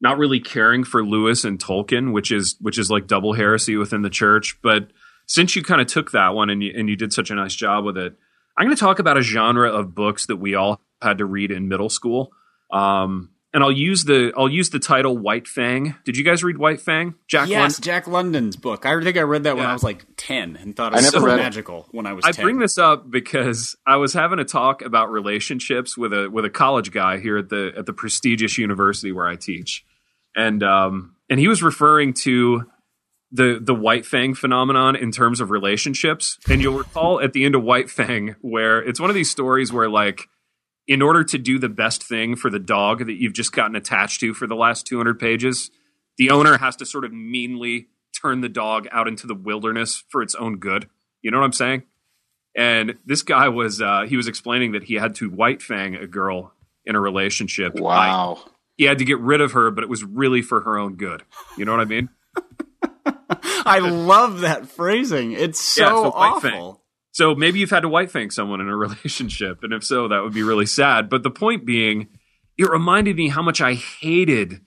not 0.03 0.17
really 0.17 0.41
caring 0.41 0.83
for 0.83 1.03
Lewis 1.03 1.45
and 1.45 1.57
Tolkien, 1.57 2.11
which 2.11 2.31
is 2.31 2.57
which 2.59 2.77
is 2.77 2.91
like 2.91 3.07
double 3.07 3.33
heresy 3.33 3.77
within 3.77 4.03
the 4.03 4.09
church, 4.09 4.59
but 4.61 4.89
since 5.25 5.55
you 5.55 5.63
kind 5.63 5.81
of 5.81 5.87
took 5.87 6.11
that 6.11 6.35
one 6.35 6.49
and 6.49 6.61
you, 6.61 6.73
and 6.75 6.89
you 6.89 6.97
did 6.97 7.13
such 7.13 7.31
a 7.31 7.35
nice 7.35 7.55
job 7.55 7.85
with 7.85 7.97
it, 7.97 8.13
I'm 8.57 8.65
going 8.65 8.75
to 8.75 8.79
talk 8.79 8.99
about 8.99 9.17
a 9.17 9.21
genre 9.21 9.71
of 9.71 9.95
books 9.95 10.25
that 10.27 10.35
we 10.35 10.53
all 10.53 10.81
had 11.01 11.19
to 11.19 11.25
read 11.25 11.51
in 11.51 11.69
middle 11.69 11.89
school. 11.89 12.33
Um, 12.69 13.29
and 13.53 13.63
I'll 13.63 13.71
use 13.71 14.03
the 14.03 14.33
I'll 14.35 14.49
use 14.49 14.71
the 14.71 14.79
title 14.79 15.15
White 15.15 15.47
Fang. 15.47 15.95
Did 16.05 16.17
you 16.17 16.23
guys 16.23 16.43
read 16.43 16.57
White 16.57 16.81
Fang? 16.81 17.13
Jack 17.27 17.47
yes, 17.49 17.59
London? 17.59 17.81
Jack 17.81 18.07
London's 18.07 18.55
book. 18.55 18.85
I 18.85 18.99
think 19.01 19.15
I 19.15 19.21
read 19.21 19.43
that 19.43 19.55
yeah. 19.55 19.61
when 19.61 19.65
I 19.67 19.73
was 19.73 19.83
like 19.83 20.05
ten 20.17 20.57
and 20.57 20.75
thought 20.75 20.93
it 20.93 20.97
was 20.97 21.09
so 21.09 21.23
magical 21.23 21.87
when 21.91 22.07
I 22.07 22.13
was. 22.13 22.25
I 22.25 22.31
10. 22.31 22.43
bring 22.43 22.59
this 22.59 22.79
up 22.79 23.09
because 23.09 23.75
I 23.85 23.97
was 23.97 24.13
having 24.13 24.39
a 24.39 24.43
talk 24.43 24.81
about 24.81 25.11
relationships 25.11 25.95
with 25.95 26.13
a 26.13 26.29
with 26.29 26.45
a 26.45 26.49
college 26.49 26.91
guy 26.91 27.19
here 27.19 27.37
at 27.37 27.49
the 27.49 27.73
at 27.77 27.85
the 27.85 27.93
prestigious 27.93 28.57
university 28.57 29.11
where 29.11 29.27
I 29.27 29.35
teach, 29.35 29.85
and 30.35 30.63
um, 30.63 31.15
and 31.29 31.39
he 31.39 31.47
was 31.47 31.63
referring 31.63 32.13
to 32.13 32.65
the 33.31 33.59
the 33.61 33.75
White 33.75 34.05
Fang 34.05 34.35
phenomenon 34.35 34.95
in 34.95 35.11
terms 35.11 35.41
of 35.41 35.51
relationships. 35.51 36.37
And 36.47 36.61
you'll 36.61 36.77
recall 36.77 37.19
at 37.19 37.33
the 37.33 37.43
end 37.43 37.55
of 37.55 37.63
White 37.63 37.89
Fang 37.89 38.35
where 38.41 38.81
it's 38.81 38.99
one 38.99 39.09
of 39.09 39.15
these 39.15 39.29
stories 39.29 39.73
where 39.73 39.89
like 39.89 40.29
in 40.87 41.01
order 41.01 41.23
to 41.23 41.37
do 41.37 41.57
the 41.57 41.69
best 41.69 42.03
thing 42.03 42.35
for 42.35 42.49
the 42.49 42.59
dog 42.59 43.05
that 43.05 43.13
you've 43.13 43.33
just 43.33 43.51
gotten 43.51 43.75
attached 43.75 44.19
to 44.19 44.33
for 44.33 44.47
the 44.47 44.55
last 44.55 44.85
200 44.85 45.17
pages, 45.17 45.71
the 46.17 46.29
owner 46.29 46.57
has 46.57 46.75
to 46.75 46.85
sort 46.85 47.05
of 47.05 47.13
meanly 47.13 47.87
turn 48.21 48.41
the 48.41 48.49
dog 48.49 48.87
out 48.91 49.07
into 49.07 49.25
the 49.25 49.33
wilderness 49.33 50.03
for 50.09 50.21
its 50.21 50.35
own 50.35 50.57
good. 50.57 50.87
You 51.21 51.31
know 51.31 51.39
what 51.39 51.45
I'm 51.45 51.53
saying? 51.53 51.83
And 52.55 52.97
this 53.05 53.23
guy 53.23 53.49
was 53.49 53.81
uh, 53.81 54.03
he 54.07 54.17
was 54.17 54.27
explaining 54.27 54.73
that 54.73 54.83
he 54.83 54.95
had 54.95 55.15
to 55.15 55.29
white 55.29 55.61
fang 55.61 55.95
a 55.95 56.05
girl 56.05 56.53
in 56.85 56.95
a 56.95 56.99
relationship. 56.99 57.75
Wow. 57.75 58.43
I, 58.45 58.49
he 58.77 58.85
had 58.85 58.99
to 58.99 59.05
get 59.05 59.19
rid 59.19 59.41
of 59.41 59.53
her, 59.53 59.71
but 59.71 59.83
it 59.83 59.89
was 59.89 60.03
really 60.03 60.41
for 60.41 60.61
her 60.61 60.77
own 60.77 60.95
good. 60.95 61.23
You 61.57 61.65
know 61.65 61.71
what 61.71 61.81
I 61.81 61.85
mean? 61.85 62.09
I 63.65 63.79
love 63.79 64.41
that 64.41 64.67
phrasing. 64.67 65.31
It's 65.31 65.61
so, 65.61 65.83
yeah, 65.83 65.89
so 65.89 66.11
awful. 66.11 66.83
So 67.11 67.35
maybe 67.35 67.59
you've 67.59 67.69
had 67.69 67.81
to 67.81 67.89
white 67.89 68.11
fang 68.11 68.31
someone 68.31 68.61
in 68.61 68.67
a 68.67 68.75
relationship, 68.77 69.63
and 69.63 69.73
if 69.73 69.83
so, 69.83 70.07
that 70.07 70.23
would 70.23 70.33
be 70.33 70.43
really 70.43 70.65
sad. 70.65 71.09
But 71.09 71.23
the 71.23 71.31
point 71.31 71.65
being, 71.65 72.09
it 72.57 72.69
reminded 72.69 73.15
me 73.15 73.29
how 73.29 73.41
much 73.41 73.61
I 73.61 73.75
hated 73.75 74.61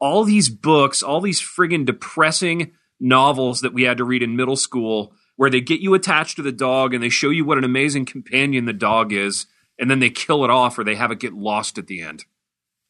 all 0.00 0.24
these 0.24 0.48
books, 0.48 1.02
all 1.02 1.20
these 1.20 1.40
friggin' 1.40 1.84
depressing 1.84 2.72
novels 2.98 3.60
that 3.60 3.74
we 3.74 3.82
had 3.82 3.98
to 3.98 4.04
read 4.04 4.22
in 4.22 4.36
middle 4.36 4.56
school, 4.56 5.12
where 5.36 5.50
they 5.50 5.60
get 5.60 5.80
you 5.80 5.94
attached 5.94 6.36
to 6.36 6.42
the 6.42 6.52
dog 6.52 6.94
and 6.94 7.02
they 7.02 7.08
show 7.08 7.30
you 7.30 7.44
what 7.44 7.58
an 7.58 7.64
amazing 7.64 8.06
companion 8.06 8.64
the 8.64 8.72
dog 8.72 9.12
is, 9.12 9.46
and 9.78 9.90
then 9.90 10.00
they 10.00 10.10
kill 10.10 10.44
it 10.44 10.50
off 10.50 10.78
or 10.78 10.84
they 10.84 10.94
have 10.94 11.10
it 11.10 11.20
get 11.20 11.34
lost 11.34 11.78
at 11.78 11.86
the 11.86 12.00
end. 12.00 12.24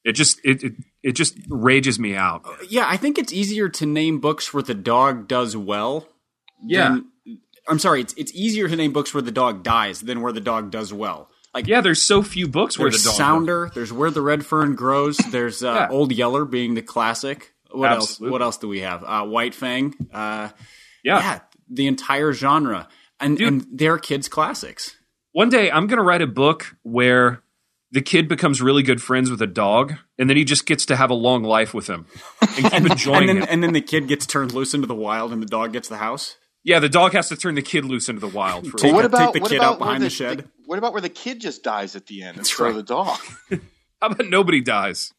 It 0.04 0.12
just 0.12 0.40
it, 0.44 0.62
it 0.62 0.72
it 1.02 1.12
just 1.12 1.36
rages 1.48 1.98
me 1.98 2.16
out. 2.16 2.44
Yeah, 2.68 2.86
I 2.88 2.96
think 2.96 3.18
it's 3.18 3.32
easier 3.32 3.68
to 3.68 3.86
name 3.86 4.20
books 4.20 4.54
where 4.54 4.62
the 4.62 4.74
dog 4.74 5.28
does 5.28 5.56
well. 5.56 6.08
Yeah. 6.64 6.88
Than, 6.88 7.38
I'm 7.68 7.78
sorry, 7.78 8.00
it's 8.00 8.14
it's 8.14 8.34
easier 8.34 8.68
to 8.68 8.76
name 8.76 8.92
books 8.92 9.12
where 9.12 9.22
the 9.22 9.30
dog 9.30 9.62
dies 9.62 10.00
than 10.00 10.22
where 10.22 10.32
the 10.32 10.40
dog 10.40 10.70
does 10.70 10.92
well. 10.92 11.30
Like 11.52 11.66
yeah, 11.66 11.80
there's 11.80 12.00
so 12.00 12.22
few 12.22 12.48
books 12.48 12.78
where 12.78 12.90
the 12.90 12.98
dog 12.98 13.14
Sounder, 13.14 13.66
does. 13.66 13.74
there's 13.74 13.92
Where 13.92 14.10
the 14.10 14.22
Red 14.22 14.46
Fern 14.46 14.76
Grows, 14.76 15.16
there's 15.16 15.62
uh, 15.64 15.72
yeah. 15.72 15.88
Old 15.90 16.12
Yeller 16.12 16.44
being 16.44 16.74
the 16.74 16.82
classic. 16.82 17.52
What 17.70 17.90
Absolutely. 17.90 18.26
else? 18.26 18.32
What 18.32 18.42
else 18.42 18.58
do 18.58 18.68
we 18.68 18.80
have? 18.80 19.04
Uh, 19.04 19.24
White 19.24 19.54
Fang. 19.54 19.94
Uh, 20.12 20.50
yeah. 21.02 21.18
yeah, 21.18 21.40
the 21.68 21.86
entire 21.86 22.32
genre, 22.32 22.88
and 23.18 23.36
Dude, 23.36 23.48
and 23.48 23.66
they're 23.72 23.98
kids 23.98 24.28
classics. 24.28 24.96
One 25.32 25.48
day 25.48 25.70
I'm 25.70 25.86
gonna 25.86 26.02
write 26.02 26.22
a 26.22 26.26
book 26.26 26.76
where 26.82 27.42
the 27.92 28.02
kid 28.02 28.28
becomes 28.28 28.62
really 28.62 28.82
good 28.82 29.02
friends 29.02 29.30
with 29.30 29.42
a 29.42 29.46
dog, 29.46 29.94
and 30.18 30.30
then 30.30 30.36
he 30.36 30.44
just 30.44 30.66
gets 30.66 30.86
to 30.86 30.96
have 30.96 31.10
a 31.10 31.14
long 31.14 31.42
life 31.42 31.74
with 31.74 31.88
him 31.88 32.06
and 32.40 32.70
keep 32.70 32.72
enjoying 32.90 33.28
and 33.28 33.42
then, 33.42 33.48
And 33.48 33.62
then 33.62 33.72
the 33.72 33.80
kid 33.80 34.06
gets 34.06 34.26
turned 34.26 34.52
loose 34.52 34.74
into 34.74 34.86
the 34.86 34.94
wild, 34.94 35.32
and 35.32 35.42
the 35.42 35.46
dog 35.46 35.72
gets 35.72 35.88
the 35.88 35.96
house. 35.96 36.36
Yeah, 36.62 36.78
the 36.78 36.88
dog 36.88 37.12
has 37.14 37.28
to 37.30 37.36
turn 37.36 37.54
the 37.54 37.62
kid 37.62 37.84
loose 37.84 38.08
into 38.08 38.20
the 38.20 38.28
wild. 38.28 38.66
For 38.68 38.76
take, 38.76 38.92
what 38.92 39.04
about, 39.04 39.32
take 39.32 39.42
the 39.42 39.48
kid 39.48 39.60
out 39.60 39.78
behind 39.78 40.02
the, 40.02 40.06
the, 40.06 40.10
shed? 40.10 40.38
The, 40.38 40.44
what 40.66 40.78
about 40.78 40.92
where 40.92 41.00
the 41.00 41.08
kid 41.08 41.40
just 41.40 41.62
dies 41.62 41.96
at 41.96 42.06
the 42.06 42.22
end 42.22 42.36
That's 42.36 42.50
instead 42.50 42.64
right. 42.64 42.70
of 42.70 42.76
the 42.76 42.82
dog? 42.82 43.18
How 44.00 44.08
about 44.08 44.26
nobody 44.26 44.60
dies? 44.60 45.12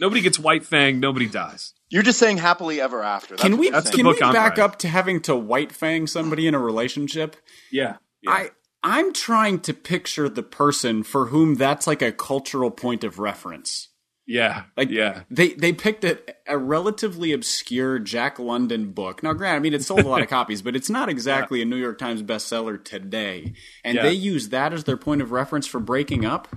Nobody 0.00 0.20
gets 0.20 0.38
white 0.38 0.64
fang. 0.64 1.00
Nobody 1.00 1.26
dies. 1.26 1.74
You're 1.90 2.02
just 2.02 2.18
saying 2.18 2.38
happily 2.38 2.80
ever 2.80 3.02
after. 3.02 3.34
That's 3.36 3.42
can 3.42 3.58
we 3.58 3.70
can 3.70 4.06
we 4.06 4.18
back 4.18 4.58
up 4.58 4.78
to 4.80 4.88
having 4.88 5.20
to 5.22 5.34
white 5.34 5.72
fang 5.72 6.06
somebody 6.06 6.46
in 6.46 6.54
a 6.54 6.58
relationship? 6.58 7.36
Yeah. 7.72 7.96
yeah. 8.22 8.30
I 8.30 8.50
I'm 8.82 9.12
trying 9.12 9.60
to 9.60 9.74
picture 9.74 10.28
the 10.28 10.42
person 10.42 11.02
for 11.02 11.26
whom 11.26 11.56
that's 11.56 11.86
like 11.86 12.02
a 12.02 12.12
cultural 12.12 12.70
point 12.70 13.04
of 13.04 13.18
reference. 13.18 13.88
Yeah. 14.26 14.64
Like 14.76 14.90
yeah. 14.90 15.22
They 15.30 15.54
they 15.54 15.72
picked 15.72 16.04
a, 16.04 16.18
a 16.46 16.58
relatively 16.58 17.32
obscure 17.32 17.98
Jack 17.98 18.38
London 18.38 18.92
book. 18.92 19.22
Now 19.22 19.32
granted, 19.32 19.56
I 19.56 19.60
mean 19.60 19.74
it 19.74 19.82
sold 19.82 20.00
a 20.00 20.08
lot 20.08 20.20
of 20.20 20.28
copies, 20.30 20.60
but 20.60 20.76
it's 20.76 20.90
not 20.90 21.08
exactly 21.08 21.60
yeah. 21.60 21.62
a 21.62 21.66
New 21.66 21.76
York 21.76 21.98
Times 21.98 22.22
bestseller 22.22 22.82
today. 22.82 23.54
And 23.82 23.96
yeah. 23.96 24.02
they 24.02 24.12
use 24.12 24.50
that 24.50 24.74
as 24.74 24.84
their 24.84 24.98
point 24.98 25.22
of 25.22 25.32
reference 25.32 25.66
for 25.66 25.80
breaking 25.80 26.26
up. 26.26 26.48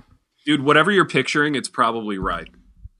Dude, 0.44 0.62
whatever 0.62 0.90
you're 0.90 1.08
picturing, 1.08 1.54
it's 1.54 1.68
probably 1.68 2.18
right. 2.18 2.48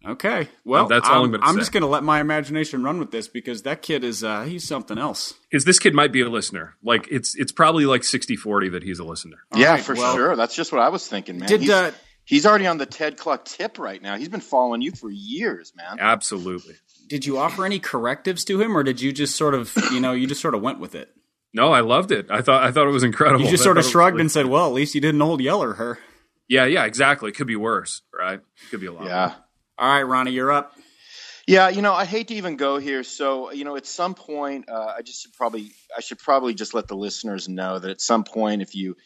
Okay. 0.06 0.48
Well, 0.64 0.86
That's 0.88 1.08
all 1.08 1.16
I'm 1.18 1.24
I'm, 1.26 1.30
gonna 1.32 1.44
I'm 1.44 1.54
say. 1.54 1.60
just 1.60 1.72
going 1.72 1.82
to 1.82 1.86
let 1.88 2.02
my 2.02 2.20
imagination 2.20 2.82
run 2.82 2.98
with 2.98 3.10
this 3.10 3.28
because 3.28 3.62
that 3.62 3.82
kid 3.82 4.02
is 4.04 4.24
uh, 4.24 4.42
he's 4.42 4.66
something 4.66 4.98
else. 4.98 5.34
Because 5.50 5.64
this 5.64 5.78
kid 5.78 5.94
might 5.94 6.12
be 6.12 6.20
a 6.22 6.28
listener. 6.28 6.74
Like 6.82 7.06
it's 7.10 7.34
it's 7.36 7.52
probably 7.52 7.86
like 7.86 8.02
60-40 8.02 8.72
that 8.72 8.82
he's 8.82 8.98
a 8.98 9.04
listener. 9.04 9.38
yeah, 9.54 9.72
right, 9.72 9.82
for 9.82 9.94
well- 9.94 10.14
sure. 10.14 10.36
That's 10.36 10.54
just 10.56 10.72
what 10.72 10.80
I 10.80 10.88
was 10.88 11.06
thinking, 11.06 11.38
man. 11.38 11.48
Did 11.48 11.60
he's, 11.62 11.70
uh, 11.70 11.92
he's 12.24 12.46
already 12.46 12.66
on 12.66 12.78
the 12.78 12.86
Ted 12.86 13.16
Kluck 13.16 13.44
tip 13.44 13.78
right 13.78 14.02
now. 14.02 14.16
He's 14.16 14.28
been 14.28 14.40
following 14.40 14.82
you 14.82 14.90
for 14.92 15.10
years, 15.10 15.72
man. 15.76 15.98
Absolutely. 16.00 16.74
did 17.08 17.24
you 17.26 17.38
offer 17.38 17.64
any 17.64 17.78
correctives 17.78 18.44
to 18.46 18.60
him, 18.60 18.76
or 18.76 18.82
did 18.82 19.00
you 19.00 19.12
just 19.12 19.36
sort 19.36 19.54
of 19.54 19.72
you 19.92 20.00
know 20.00 20.12
you 20.12 20.26
just 20.26 20.40
sort 20.40 20.54
of 20.54 20.62
went 20.62 20.80
with 20.80 20.94
it? 20.94 21.10
No, 21.54 21.70
I 21.72 21.80
loved 21.80 22.10
it. 22.12 22.26
I 22.30 22.40
thought 22.42 22.62
I 22.64 22.72
thought 22.72 22.88
it 22.88 22.92
was 22.92 23.04
incredible. 23.04 23.44
You 23.44 23.50
just 23.50 23.62
I 23.62 23.64
sort 23.64 23.76
of 23.78 23.84
thought 23.84 23.86
it 23.86 23.88
was 23.88 23.92
shrugged 23.92 24.14
really- 24.14 24.20
and 24.22 24.32
said, 24.32 24.46
"Well, 24.46 24.66
at 24.66 24.72
least 24.72 24.94
you 24.94 25.00
didn't 25.00 25.22
old 25.22 25.40
yeller 25.40 25.74
her." 25.74 25.98
Yeah, 26.48 26.64
yeah, 26.64 26.84
exactly. 26.86 27.28
It 27.30 27.34
could 27.36 27.46
be 27.46 27.56
worse, 27.56 28.02
right? 28.12 28.40
It 28.40 28.70
could 28.70 28.80
be 28.80 28.86
a 28.86 28.92
lot. 28.92 29.04
Yeah. 29.06 29.34
All 29.78 29.88
right, 29.88 30.02
Ronnie, 30.02 30.32
you're 30.32 30.52
up. 30.52 30.74
Yeah, 31.46 31.70
you 31.70 31.82
know, 31.82 31.92
I 31.92 32.04
hate 32.04 32.28
to 32.28 32.34
even 32.34 32.56
go 32.56 32.78
here. 32.78 33.02
So, 33.02 33.50
you 33.52 33.64
know, 33.64 33.76
at 33.76 33.86
some 33.86 34.14
point, 34.14 34.68
uh, 34.68 34.94
I 34.96 35.02
just 35.02 35.22
should 35.22 35.32
probably, 35.32 35.72
I 35.96 36.00
should 36.00 36.18
probably 36.18 36.54
just 36.54 36.72
let 36.72 36.86
the 36.86 36.94
listeners 36.94 37.48
know 37.48 37.78
that 37.78 37.90
at 37.90 38.00
some 38.00 38.22
point, 38.22 38.62
if 38.62 38.74
you, 38.74 38.96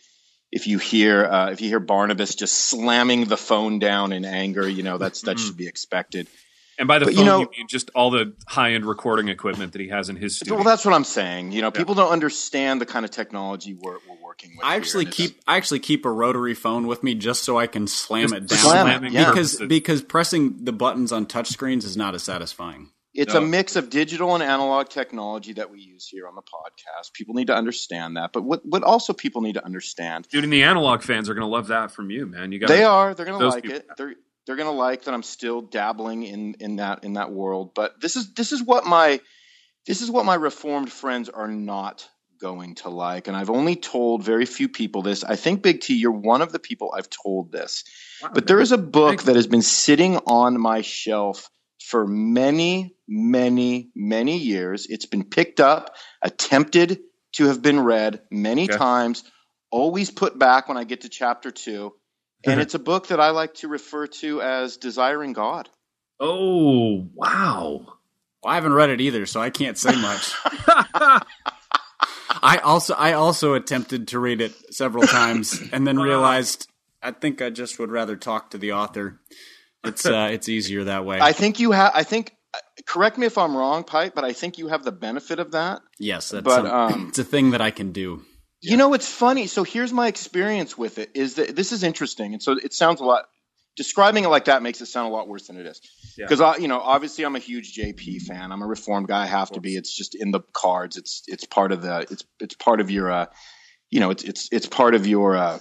if 0.52 0.66
you 0.66 0.78
hear, 0.78 1.24
uh, 1.24 1.50
if 1.50 1.60
you 1.60 1.68
hear 1.68 1.80
Barnabas 1.80 2.34
just 2.34 2.54
slamming 2.54 3.24
the 3.24 3.36
phone 3.36 3.78
down 3.78 4.12
in 4.12 4.24
anger, 4.24 4.68
you 4.68 4.82
know, 4.82 4.98
that's 4.98 5.22
that 5.22 5.38
should 5.38 5.56
be 5.56 5.66
expected. 5.66 6.28
And 6.78 6.86
by 6.88 6.98
the 6.98 7.06
But, 7.06 7.14
phone, 7.14 7.24
you 7.26 7.32
you, 7.32 7.38
know- 7.44 7.50
mean 7.56 7.66
just 7.68 7.90
all 7.94 8.10
the 8.10 8.34
high 8.46 8.72
end 8.72 8.84
recording 8.84 9.28
equipment 9.28 9.72
that 9.72 9.80
he 9.80 9.88
has 9.88 10.08
in 10.08 10.16
his 10.16 10.36
studio. 10.36 10.56
Well, 10.56 10.64
that's 10.64 10.84
what 10.84 10.92
I'm 10.94 11.04
saying. 11.04 11.52
You 11.52 11.62
know, 11.62 11.70
people 11.70 11.94
don't 11.94 12.10
understand 12.12 12.80
the 12.80 12.86
kind 12.86 13.04
of 13.04 13.10
technology 13.10 13.74
we're, 13.74 13.92
we're 14.08 14.22
working 14.22 14.50
with. 14.56 14.64
I 14.66 14.76
actually 14.76 15.06
and 15.06 15.14
keep 15.14 15.40
I 15.46 15.56
actually 15.56 15.80
keep 15.80 16.04
a 16.04 16.10
rotary 16.10 16.54
phone 16.54 16.86
with 16.86 17.02
me 17.02 17.14
just 17.14 17.44
so 17.44 17.58
I 17.58 17.66
can 17.66 17.86
slam 17.86 18.32
it 18.34 18.46
down. 18.46 18.58
slam 18.58 19.04
it, 19.04 19.12
yeah. 19.12 19.30
because 19.30 19.56
because 19.66 20.02
pressing 20.02 20.64
the 20.64 20.72
buttons 20.72 21.12
on 21.12 21.26
touchscreens 21.26 21.84
is 21.84 21.96
not 21.96 22.14
as 22.14 22.22
satisfying. 22.22 22.90
It's 23.14 23.32
No. 23.32 23.40
a 23.40 23.46
mix 23.46 23.76
of 23.76 23.88
digital 23.88 24.34
and 24.34 24.42
analog 24.42 24.90
technology 24.90 25.54
that 25.54 25.70
we 25.70 25.80
use 25.80 26.06
here 26.06 26.28
on 26.28 26.34
the 26.34 26.42
podcast. 26.42 27.14
People 27.14 27.34
need 27.34 27.46
to 27.46 27.54
understand 27.54 28.18
that. 28.18 28.34
But 28.34 28.44
what, 28.44 28.60
what 28.66 28.82
also 28.82 29.14
people 29.14 29.40
need 29.40 29.54
to 29.54 29.64
understand 29.64 30.28
Dude, 30.28 30.44
and 30.44 30.52
the 30.52 30.64
analog 30.64 31.00
fans 31.02 31.30
are 31.30 31.32
going 31.34 31.40
to 31.46 31.50
love 31.50 31.68
that 31.68 31.90
from 31.92 32.10
you, 32.10 32.26
man. 32.26 32.52
You 32.52 32.58
got 32.58 32.68
They 32.68 32.84
are. 32.84 33.14
They're 33.14 33.24
going 33.24 33.40
to 33.40 33.48
like 33.48 33.62
people- 33.62 33.78
it. 33.78 33.86
They're 33.96 34.16
they're 34.46 34.56
going 34.56 34.72
to 34.72 34.76
like 34.76 35.04
that 35.04 35.14
I'm 35.14 35.22
still 35.22 35.60
dabbling 35.60 36.22
in 36.22 36.54
in 36.60 36.76
that 36.76 37.04
in 37.04 37.14
that 37.14 37.32
world. 37.32 37.74
But 37.74 38.00
this 38.00 38.16
is 38.16 38.32
this 38.34 38.52
is 38.52 38.62
what 38.62 38.86
my 38.86 39.20
this 39.86 40.00
is 40.00 40.10
what 40.10 40.24
my 40.24 40.34
reformed 40.34 40.90
friends 40.90 41.28
are 41.28 41.48
not 41.48 42.08
going 42.38 42.74
to 42.76 42.90
like. 42.90 43.28
And 43.28 43.36
I've 43.36 43.50
only 43.50 43.76
told 43.76 44.22
very 44.22 44.46
few 44.46 44.68
people 44.68 45.02
this. 45.02 45.24
I 45.24 45.36
think 45.36 45.62
Big 45.62 45.80
T, 45.80 45.94
you're 45.94 46.10
one 46.10 46.42
of 46.42 46.52
the 46.52 46.58
people 46.58 46.92
I've 46.96 47.08
told 47.08 47.52
this. 47.52 47.84
But 48.32 48.46
there 48.46 48.60
is 48.60 48.72
a 48.72 48.78
book 48.78 49.22
that 49.22 49.36
has 49.36 49.46
been 49.46 49.62
sitting 49.62 50.16
on 50.26 50.60
my 50.60 50.82
shelf 50.82 51.48
for 51.80 52.06
many, 52.06 52.96
many, 53.08 53.90
many 53.94 54.38
years. 54.38 54.86
It's 54.86 55.06
been 55.06 55.24
picked 55.24 55.60
up, 55.60 55.94
attempted 56.20 57.00
to 57.34 57.46
have 57.46 57.62
been 57.62 57.80
read 57.80 58.22
many 58.30 58.64
Okay. 58.64 58.76
times, 58.76 59.24
always 59.70 60.10
put 60.10 60.38
back 60.38 60.68
when 60.68 60.76
I 60.76 60.84
get 60.84 61.02
to 61.02 61.08
chapter 61.08 61.50
two. 61.50 61.94
And 62.46 62.60
it's 62.60 62.74
a 62.74 62.78
book 62.78 63.08
that 63.08 63.20
I 63.20 63.30
like 63.30 63.54
to 63.54 63.68
refer 63.68 64.06
to 64.06 64.40
as 64.42 64.76
Desiring 64.76 65.32
God. 65.32 65.68
Oh, 66.20 67.06
wow. 67.14 67.84
Well, 68.42 68.52
I 68.52 68.54
haven't 68.54 68.74
read 68.74 68.90
it 68.90 69.00
either, 69.00 69.26
so 69.26 69.40
I 69.40 69.50
can't 69.50 69.76
say 69.76 69.94
much. 69.96 70.32
I 72.42 72.58
also 72.58 72.94
I 72.94 73.14
also 73.14 73.54
attempted 73.54 74.08
to 74.08 74.18
read 74.18 74.40
it 74.40 74.52
several 74.74 75.06
times 75.06 75.60
and 75.72 75.86
then 75.86 75.98
realized 75.98 76.68
I 77.02 77.12
think 77.12 77.40
I 77.42 77.50
just 77.50 77.78
would 77.78 77.90
rather 77.90 78.16
talk 78.16 78.50
to 78.50 78.58
the 78.58 78.72
author. 78.72 79.20
It's 79.84 80.06
uh, 80.06 80.28
it's 80.32 80.48
easier 80.48 80.84
that 80.84 81.04
way. 81.04 81.18
I 81.20 81.32
think 81.32 81.60
you 81.60 81.72
have, 81.72 81.92
I 81.94 82.02
think, 82.02 82.32
correct 82.86 83.18
me 83.18 83.26
if 83.26 83.38
I'm 83.38 83.56
wrong, 83.56 83.84
Pipe, 83.84 84.14
but 84.14 84.24
I 84.24 84.32
think 84.32 84.58
you 84.58 84.68
have 84.68 84.84
the 84.84 84.92
benefit 84.92 85.38
of 85.38 85.52
that. 85.52 85.80
yes, 85.98 86.30
that's 86.30 86.44
but, 86.44 86.56
some- 86.56 86.66
um, 86.66 87.06
it's 87.08 87.18
a 87.18 87.24
thing 87.24 87.50
that 87.50 87.60
I 87.60 87.70
can 87.70 87.92
do. 87.92 88.22
You 88.70 88.76
know, 88.76 88.94
it's 88.94 89.08
funny. 89.08 89.46
So 89.46 89.64
here's 89.64 89.92
my 89.92 90.08
experience 90.08 90.76
with 90.76 90.98
it 90.98 91.10
is 91.14 91.34
that 91.34 91.54
this 91.54 91.72
is 91.72 91.82
interesting. 91.82 92.32
And 92.32 92.42
so 92.42 92.52
it 92.52 92.72
sounds 92.72 93.00
a 93.00 93.04
lot, 93.04 93.26
describing 93.76 94.24
it 94.24 94.28
like 94.28 94.46
that 94.46 94.62
makes 94.62 94.80
it 94.80 94.86
sound 94.86 95.10
a 95.10 95.14
lot 95.14 95.28
worse 95.28 95.46
than 95.46 95.56
it 95.56 95.66
is. 95.66 95.80
Yeah. 96.16 96.24
Because 96.26 96.40
I, 96.40 96.56
you 96.56 96.68
know, 96.68 96.80
obviously 96.80 97.24
I'm 97.24 97.36
a 97.36 97.40
huge 97.40 97.76
JP 97.76 98.22
fan. 98.22 98.52
I'm 98.52 98.62
a 98.62 98.66
reformed 98.66 99.08
guy. 99.08 99.22
I 99.22 99.26
have 99.26 99.50
to 99.52 99.60
be. 99.60 99.76
It's 99.76 99.94
just 99.94 100.14
in 100.14 100.30
the 100.30 100.40
cards. 100.52 100.96
It's, 100.96 101.22
it's 101.26 101.44
part 101.44 101.72
of 101.72 101.82
the, 101.82 102.06
it's, 102.10 102.24
it's 102.40 102.54
part 102.54 102.80
of 102.80 102.90
your, 102.90 103.10
uh, 103.10 103.26
you 103.90 104.00
know, 104.00 104.10
it's, 104.10 104.24
it's, 104.24 104.48
it's 104.50 104.66
part 104.66 104.94
of 104.94 105.06
your, 105.06 105.36
uh, 105.36 105.58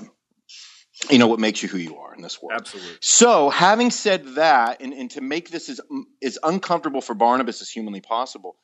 you 1.09 1.17
know, 1.17 1.27
what 1.27 1.39
makes 1.39 1.61
you 1.61 1.69
who 1.69 1.77
you 1.77 1.97
are 1.97 2.15
in 2.15 2.21
this 2.21 2.41
world. 2.41 2.59
Absolutely. 2.59 2.93
So, 3.01 3.49
having 3.49 3.91
said 3.91 4.35
that, 4.35 4.81
and, 4.81 4.93
and 4.93 5.11
to 5.11 5.21
make 5.21 5.49
this 5.49 5.69
as 5.69 5.81
as 6.23 6.39
uncomfortable 6.41 7.01
for 7.01 7.13
Barnabas 7.13 7.61
as 7.61 7.69
humanly 7.69 8.01
possible, 8.01 8.55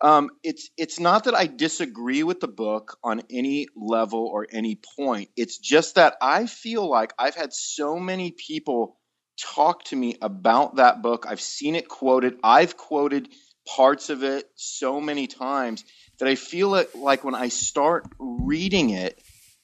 um, 0.00 0.30
it's 0.44 0.70
it's 0.76 1.00
not 1.00 1.24
that 1.24 1.34
I 1.34 1.46
disagree 1.46 2.22
with 2.22 2.40
the 2.40 2.48
book 2.48 2.98
on 3.02 3.22
any 3.30 3.66
level 3.76 4.26
or 4.26 4.46
any 4.50 4.80
point. 4.96 5.30
It's 5.36 5.58
just 5.58 5.96
that 5.96 6.16
I 6.22 6.46
feel 6.46 6.88
like 6.88 7.12
I've 7.18 7.34
had 7.34 7.52
so 7.52 7.98
many 7.98 8.30
people 8.32 8.96
talk 9.40 9.84
to 9.84 9.96
me 9.96 10.16
about 10.22 10.76
that 10.76 11.02
book. 11.02 11.26
I've 11.28 11.40
seen 11.40 11.74
it 11.74 11.88
quoted. 11.88 12.38
I've 12.44 12.76
quoted 12.76 13.28
parts 13.66 14.08
of 14.08 14.22
it 14.22 14.48
so 14.54 15.00
many 15.00 15.26
times 15.26 15.84
that 16.18 16.28
I 16.28 16.36
feel 16.36 16.76
it 16.76 16.94
like 16.94 17.24
when 17.24 17.34
I 17.34 17.48
start 17.48 18.08
reading 18.18 18.90
it, 18.90 19.20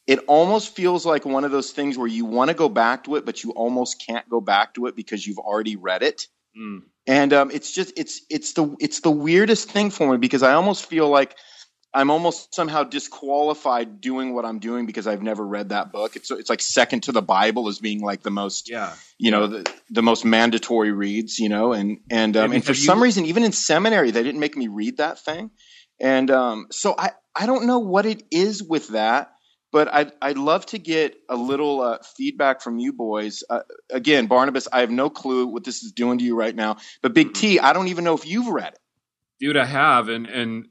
it 0.07 0.19
almost 0.26 0.75
feels 0.76 1.07
like 1.07 1.25
one 1.25 1.45
of 1.45 1.50
those 1.50 1.71
things 1.71 1.97
where 1.97 2.07
you 2.07 2.25
want 2.25 2.49
to 2.49 2.55
go 2.55 2.69
back 2.69 3.05
to 3.05 3.17
it, 3.17 3.25
but 3.25 3.43
you 3.43 3.53
almost 3.53 4.05
can't 4.05 4.29
go 4.29 4.41
back 4.41 4.75
to 4.75 4.87
it 4.87 4.97
because 4.97 5.26
you've 5.26 5.38
already 5.38 5.76
read 5.76 6.03
it. 6.03 6.26
Mm. 6.58 6.82
And 7.06 7.32
um, 7.32 7.50
it's 7.50 7.73
just 7.73 7.92
it's 7.99 8.23
it's 8.30 8.54
the 8.54 8.75
it's 8.80 9.00
the 9.00 9.11
weirdest 9.11 9.70
thing 9.70 9.90
for 9.90 10.11
me 10.12 10.16
because 10.18 10.42
I 10.42 10.54
almost 10.54 10.87
feel 10.87 11.08
like 11.08 11.37
I'm 11.92 12.11
almost 12.11 12.54
somehow 12.54 12.82
disqualified 12.82 14.00
doing 14.00 14.34
what 14.34 14.44
I'm 14.44 14.58
doing 14.58 14.87
because 14.87 15.06
I've 15.06 15.23
never 15.23 15.46
read 15.46 15.68
that 15.68 15.92
book. 15.92 16.16
It's 16.16 16.30
it's 16.30 16.49
like 16.50 16.61
second 16.62 17.02
to 17.04 17.12
the 17.12 17.23
Bible 17.23 17.68
as 17.68 17.78
being 17.78 18.00
like 18.00 18.23
the 18.23 18.30
most 18.30 18.70
Yeah. 18.70 18.92
you 19.18 19.30
know 19.30 19.46
the, 19.49 19.73
the 19.90 20.02
most 20.02 20.25
mandatory 20.25 20.92
reads 20.92 21.38
you 21.38 21.49
know 21.49 21.73
and 21.73 21.99
and 22.11 22.37
um, 22.37 22.52
and 22.52 22.64
for 22.64 22.73
you- 22.73 22.76
some 22.76 23.02
reason 23.02 23.26
even 23.26 23.44
in 23.44 23.52
seminary 23.52 24.11
they 24.11 24.23
didn't 24.23 24.40
make 24.40 24.56
me 24.56 24.68
read 24.68 24.96
that 24.96 25.18
thing 25.18 25.50
and 26.00 26.30
um, 26.30 26.66
so 26.70 26.94
I 26.99 27.11
I 27.37 27.46
don't 27.46 27.66
know 27.66 27.78
what 27.80 28.06
it 28.06 28.23
is 28.30 28.62
with 28.62 28.88
that 28.88 29.34
but 29.75 29.93
I'd, 29.93 30.12
I'd 30.23 30.38
love 30.38 30.66
to 30.66 30.78
get 30.78 31.16
a 31.28 31.35
little 31.35 31.81
uh, 31.81 31.99
feedback 32.16 32.62
from 32.62 32.78
you 32.78 32.93
boys. 32.93 33.43
Uh, 33.50 33.62
again, 33.90 34.28
Barnabas, 34.28 34.69
I 34.73 34.83
have 34.83 34.90
no 34.90 35.11
clue 35.11 35.49
what 35.49 35.64
this 35.64 35.83
is 35.83 35.90
doing 35.90 36.19
to 36.19 36.25
you 36.25 36.37
right 36.37 36.54
now. 36.54 36.76
But 37.02 37.12
Big 37.12 37.35
T, 37.35 37.59
I 37.59 37.73
don't 37.73 37.88
even 37.88 38.04
know 38.04 38.14
if 38.14 38.25
you've 38.25 38.47
read 38.47 38.75
it. 38.75 38.78
Dude, 39.40 39.57
I 39.57 39.64
have. 39.64 40.09
And 40.09 40.28
and 40.28 40.69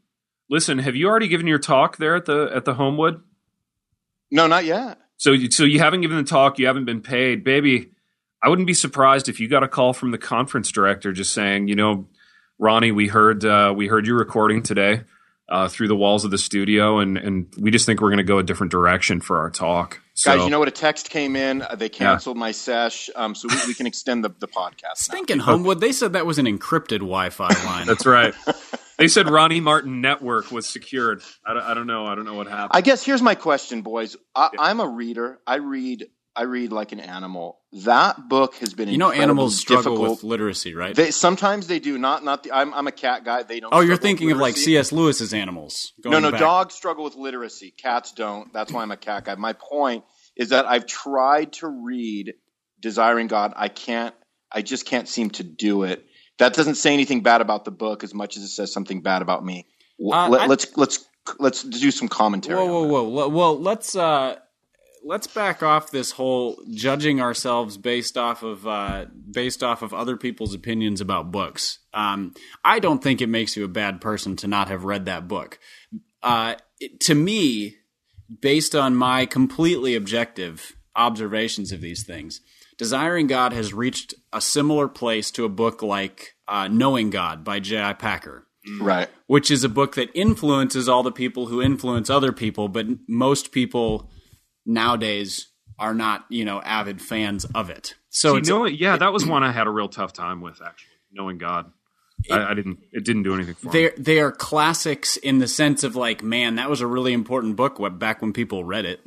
listen, 0.50 0.80
have 0.80 0.96
you 0.96 1.10
already 1.10 1.28
given 1.28 1.48
your 1.48 1.60
talk 1.60 1.98
there 1.98 2.16
at 2.16 2.24
the 2.24 2.50
at 2.56 2.64
the 2.64 2.76
Homewood? 2.76 3.22
No, 4.32 4.48
not 4.48 4.64
yet. 4.64 5.00
So 5.18 5.34
you, 5.34 5.52
so 5.52 5.66
you 5.66 5.80
haven't 5.80 6.00
given 6.00 6.16
the 6.16 6.24
talk, 6.24 6.58
you 6.58 6.68
haven't 6.68 6.86
been 6.86 7.02
paid, 7.02 7.44
baby. 7.44 7.92
I 8.42 8.48
wouldn't 8.48 8.68
be 8.68 8.74
surprised 8.74 9.28
if 9.28 9.42
you 9.42 9.50
got 9.50 9.64
a 9.64 9.68
call 9.68 9.92
from 9.92 10.12
the 10.12 10.18
conference 10.18 10.72
director 10.72 11.12
just 11.12 11.34
saying, 11.34 11.68
you 11.68 11.76
know, 11.76 12.08
Ronnie, 12.58 12.94
we 12.94 13.10
heard 13.10 13.44
uh, 13.44 13.74
we 13.76 13.88
heard 13.88 14.08
you 14.08 14.16
recording 14.16 14.64
today 14.64 15.02
uh, 15.54 15.68
through 15.70 15.88
the 15.88 15.96
walls 15.96 16.26
of 16.26 16.32
the 16.32 16.38
studio, 16.38 16.98
and 17.00 17.18
and 17.18 17.54
we 17.60 17.70
just 17.70 17.86
think 17.86 18.02
we're 18.02 18.10
going 18.10 18.18
to 18.18 18.24
go 18.24 18.40
a 18.40 18.44
different 18.44 18.72
direction 18.72 19.22
for 19.22 19.38
our 19.38 19.50
talk. 19.52 20.02
So, 20.16 20.36
Guys, 20.36 20.44
you 20.46 20.50
know 20.50 20.60
what? 20.60 20.68
A 20.68 20.72
text 20.72 21.10
came 21.10 21.36
in. 21.36 21.62
Uh, 21.62 21.76
They 21.76 21.90
canceled 21.90 22.38
my 22.38 22.52
sesh, 22.52 23.10
um, 23.16 23.36
so 23.36 23.48
we, 23.50 23.56
we 23.68 23.74
can 23.74 23.88
extend 23.88 24.24
the, 24.24 24.30
the 24.40 24.48
podcast. 24.48 24.82
now. 24.84 24.94
Stinking 24.96 25.40
Homewood, 25.40 25.80
they 25.80 25.92
said 25.92 26.14
that 26.14 26.26
was 26.26 26.38
an 26.40 26.46
encrypted 26.46 27.00
Wi-Fi 27.00 27.48
line. 27.66 27.88
that's 27.88 28.06
right. 28.06 28.34
they 28.98 29.08
said 29.08 29.30
Ronnie 29.30 29.60
Martin 29.60 30.02
Network 30.02 30.52
was 30.52 30.68
secured. 30.68 31.22
I 31.46 31.54
don't, 31.54 31.64
I 31.64 31.74
don't 31.74 31.88
know. 31.88 32.06
I 32.06 32.16
don't 32.16 32.26
know 32.26 32.36
what 32.36 32.48
happened. 32.48 32.72
I 32.74 32.82
guess 32.82 33.04
here's 33.04 33.22
my 33.22 33.36
question, 33.36 33.82
boys. 33.82 34.16
I, 34.36 34.50
I'm 34.60 34.80
a 34.80 34.88
reader. 34.88 35.40
I 35.48 35.56
read. 35.56 36.08
I 36.36 36.44
read 36.44 36.72
like 36.72 36.92
an 36.94 37.00
animal. 37.00 37.60
That 37.76 38.30
book 38.30 38.54
has 38.56 38.76
been 38.76 38.90
you 38.90 39.00
know 39.00 39.12
animals 39.12 39.58
struggle 39.58 39.94
difficult. 39.94 40.10
with 40.18 40.24
literacy, 40.24 40.76
right? 40.76 40.96
They, 40.96 41.10
sometimes 41.10 41.66
they 41.66 41.80
do. 41.80 41.98
Not 41.98 42.24
not 42.24 42.44
the. 42.44 42.52
I'm 42.52 42.72
I'm 42.74 42.86
a 42.86 42.92
cat 42.92 43.26
guy. 43.26 43.42
They 43.44 43.60
don't. 43.60 43.74
oh, 43.74 43.82
you're 43.82 43.98
thinking 43.98 44.32
of 44.32 44.38
like. 44.38 44.56
C.S. 44.56 44.92
Lewis's 44.92 45.34
animals. 45.34 45.94
No, 46.06 46.20
no. 46.20 46.30
back. 46.30 46.40
Dogs 46.40 46.76
struggle 46.76 47.04
with 47.04 47.16
literacy. 47.16 47.72
Cats 47.72 48.12
don't. 48.12 48.54
That's 48.54 48.72
why 48.72 48.84
I'm 48.84 48.92
a 48.92 48.98
cat 48.98 49.26
guy. 49.26 49.36
My 49.36 49.54
point 49.54 50.04
is 50.36 50.50
that 50.50 50.68
I've 50.68 50.86
tried 50.86 51.54
to 51.54 51.68
read 51.68 52.36
Desiring 52.80 53.28
God. 53.28 53.54
I 53.56 53.70
can't. 53.70 54.14
I 54.52 54.62
just 54.62 54.86
can't 54.86 55.10
seem 55.10 55.32
to 55.32 55.44
do 55.44 55.84
it. 55.84 56.06
That 56.38 56.54
doesn't 56.54 56.76
say 56.76 56.94
anything 56.94 57.24
bad 57.24 57.42
about 57.42 57.66
the 57.66 57.72
book 57.72 58.04
as 58.04 58.14
much 58.14 58.38
as 58.38 58.44
it 58.44 58.50
says 58.50 58.72
something 58.72 59.02
bad 59.02 59.22
about 59.22 59.44
me. 59.44 59.66
Uh, 60.00 60.30
Let, 60.30 60.42
I- 60.42 60.46
let's 60.46 60.78
let's 60.78 61.06
let's 61.40 61.64
do 61.64 61.90
some 61.90 62.08
commentary. 62.08 62.58
Whoa, 62.58 62.84
whoa, 62.84 63.04
whoa. 63.04 63.28
Well, 63.30 63.60
let's 63.60 63.96
uh, 63.96 64.36
let's 65.04 65.28
back 65.28 65.62
off 65.62 65.92
this 65.92 66.12
whole 66.12 66.62
judging 66.72 67.22
ourselves 67.22 67.78
based 67.78 68.18
off 68.18 68.44
of 68.44 68.66
uh, 68.68 69.06
based 69.32 69.64
off 69.64 69.82
of 69.82 69.94
other 69.94 70.18
people's 70.18 70.54
opinions 70.54 71.02
about 71.02 71.32
books. 71.32 71.80
Um, 71.94 72.34
I 72.64 72.80
don't 72.80 73.04
think 73.04 73.22
it 73.22 73.28
makes 73.28 73.56
you 73.58 73.64
a 73.66 73.70
bad 73.70 74.02
person 74.02 74.36
to 74.38 74.48
not 74.48 74.70
have 74.70 74.84
read 74.84 75.06
that 75.06 75.28
book. 75.28 75.60
Uh, 76.22 76.56
it- 76.80 77.00
to 77.02 77.16
me, 77.16 77.76
based 78.42 78.76
on 78.76 78.96
my 78.96 79.26
completely 79.26 79.96
objective 79.96 80.76
observations 80.96 81.72
of 81.72 81.82
these 81.82 82.04
things, 82.04 82.42
Desiring 82.78 83.28
God 83.28 83.54
has 83.54 83.74
reached 83.74 84.16
a 84.32 84.42
similar 84.42 84.88
place 84.88 85.30
to 85.32 85.46
a 85.46 85.50
book 85.50 85.82
like 85.84 86.36
uh, 86.48 86.68
Knowing 86.68 87.12
God 87.12 87.44
by 87.44 87.60
J.I. 87.60 87.94
Packer. 87.94 88.48
Right. 88.80 89.10
Which 89.28 89.52
is 89.52 89.64
a 89.64 89.70
book 89.70 89.96
that 89.96 90.10
influences 90.14 90.90
all 90.90 91.04
the 91.04 91.12
people 91.12 91.48
who 91.48 91.62
influence 91.62 92.10
other 92.10 92.32
people, 92.32 92.68
but 92.70 92.88
most 93.08 93.52
people 93.52 94.10
nowadays 94.66 95.48
are 95.80 95.94
not, 95.94 96.26
you 96.30 96.46
know, 96.46 96.62
avid 96.62 97.02
fans 97.02 97.46
of 97.56 97.70
it. 97.70 97.96
So 98.10 98.34
See, 98.34 98.40
it's, 98.40 98.50
knowing, 98.50 98.76
yeah, 98.78 98.98
that 98.98 99.12
was 99.12 99.26
one 99.26 99.44
I 99.44 99.52
had 99.52 99.68
a 99.68 99.72
real 99.72 99.90
tough 99.90 100.14
time 100.14 100.42
with 100.42 100.62
actually. 100.62 100.90
Knowing 101.12 101.38
God, 101.38 101.72
I, 102.32 102.52
I 102.52 102.54
didn't. 102.54 102.80
It 102.92 103.04
didn't 103.06 103.24
do 103.24 103.34
anything 103.36 103.54
for 103.56 103.68
me. 103.68 103.72
they 103.72 103.90
they 104.02 104.20
are 104.20 104.32
classics 104.32 105.18
in 105.18 105.38
the 105.40 105.48
sense 105.48 105.84
of 105.84 105.96
like, 105.96 106.24
man, 106.24 106.56
that 106.56 106.70
was 106.70 106.82
a 106.82 106.88
really 106.88 107.14
important 107.14 107.56
book 107.56 107.78
back 108.00 108.22
when 108.22 108.34
people 108.34 108.64
read 108.64 108.86
it. 108.86 109.00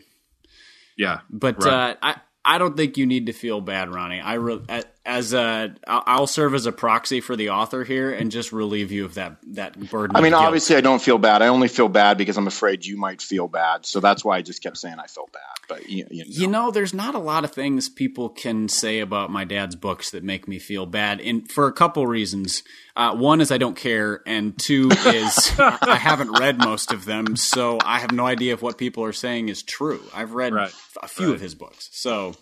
Yeah, 0.97 1.21
But 1.31 1.63
Right. 1.65 1.91
uh, 1.91 1.97
I 2.03 2.17
I 2.45 2.59
don't 2.59 2.77
think 2.77 2.97
you 2.97 3.07
need 3.07 3.27
to 3.27 3.33
feel 3.33 3.61
bad, 3.61 3.89
Ronnie. 3.93 4.21
I 4.21 4.35
re- 4.35 4.63
as 5.07 5.33
a 5.33 5.75
I'll 5.87 6.27
serve 6.27 6.55
as 6.55 6.67
a 6.67 6.73
proxy 6.73 7.21
for 7.21 7.37
the 7.37 7.51
author 7.51 7.85
here 7.85 8.13
and 8.13 8.31
just 8.31 8.53
relieve 8.53 8.93
you 8.93 9.05
of 9.05 9.15
that 9.15 9.37
that 9.55 9.79
burden. 9.91 10.17
I 10.17 10.21
mean, 10.21 10.35
obviously, 10.35 10.77
I 10.77 10.81
don't 10.83 11.01
feel 11.01 11.17
bad. 11.19 11.41
I 11.43 11.47
only 11.49 11.69
feel 11.69 11.89
bad 11.89 12.19
because 12.19 12.37
I'm 12.37 12.47
afraid 12.47 12.85
you 12.85 12.97
might 12.97 13.23
feel 13.23 13.49
bad. 13.49 13.87
So 13.87 14.01
that's 14.01 14.25
why 14.25 14.37
I 14.37 14.43
just 14.43 14.63
kept 14.63 14.77
saying 14.77 14.97
I 14.99 15.07
felt 15.07 15.33
bad. 15.33 15.43
But 15.69 15.89
you, 15.89 16.07
you 16.11 16.25
know. 16.25 16.31
You 16.31 16.47
know, 16.49 16.71
there's 16.71 16.95
not 16.95 17.15
a 17.15 17.19
lot 17.19 17.45
of 17.45 17.53
things 17.53 17.89
people 17.89 18.29
can 18.29 18.69
say 18.69 19.01
about 19.01 19.31
my 19.31 19.45
dad's 19.45 19.75
books 19.77 20.11
that 20.11 20.23
make 20.23 20.47
me 20.47 20.59
feel 20.59 20.87
bad, 20.87 21.21
and 21.21 21.51
for 21.51 21.67
a 21.67 21.73
couple 21.73 22.07
reasons. 22.07 22.63
Uh, 22.97 23.15
one 23.15 23.43
is 23.43 23.53
I 23.53 23.59
don't 23.59 23.77
care, 23.77 24.23
and 24.27 24.59
two 24.59 24.89
is 24.91 25.53
I 25.59 25.97
haven't 25.97 26.33
read 26.41 26.57
most 26.57 26.93
of 26.93 27.05
them, 27.05 27.37
so 27.37 27.79
I 27.85 27.99
have 27.99 28.11
no 28.11 28.25
idea 28.27 28.55
if 28.55 28.63
what 28.63 28.79
people 28.79 29.05
are 29.05 29.13
saying 29.13 29.51
is 29.51 29.63
true. 29.63 30.03
I've 30.15 30.33
read 30.33 30.55
Right. 30.55 30.73
a 31.03 31.07
few 31.07 31.35
of 31.35 31.41
his 31.41 31.55
books, 31.55 31.91
so 31.93 32.33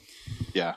yeah. 0.53 0.75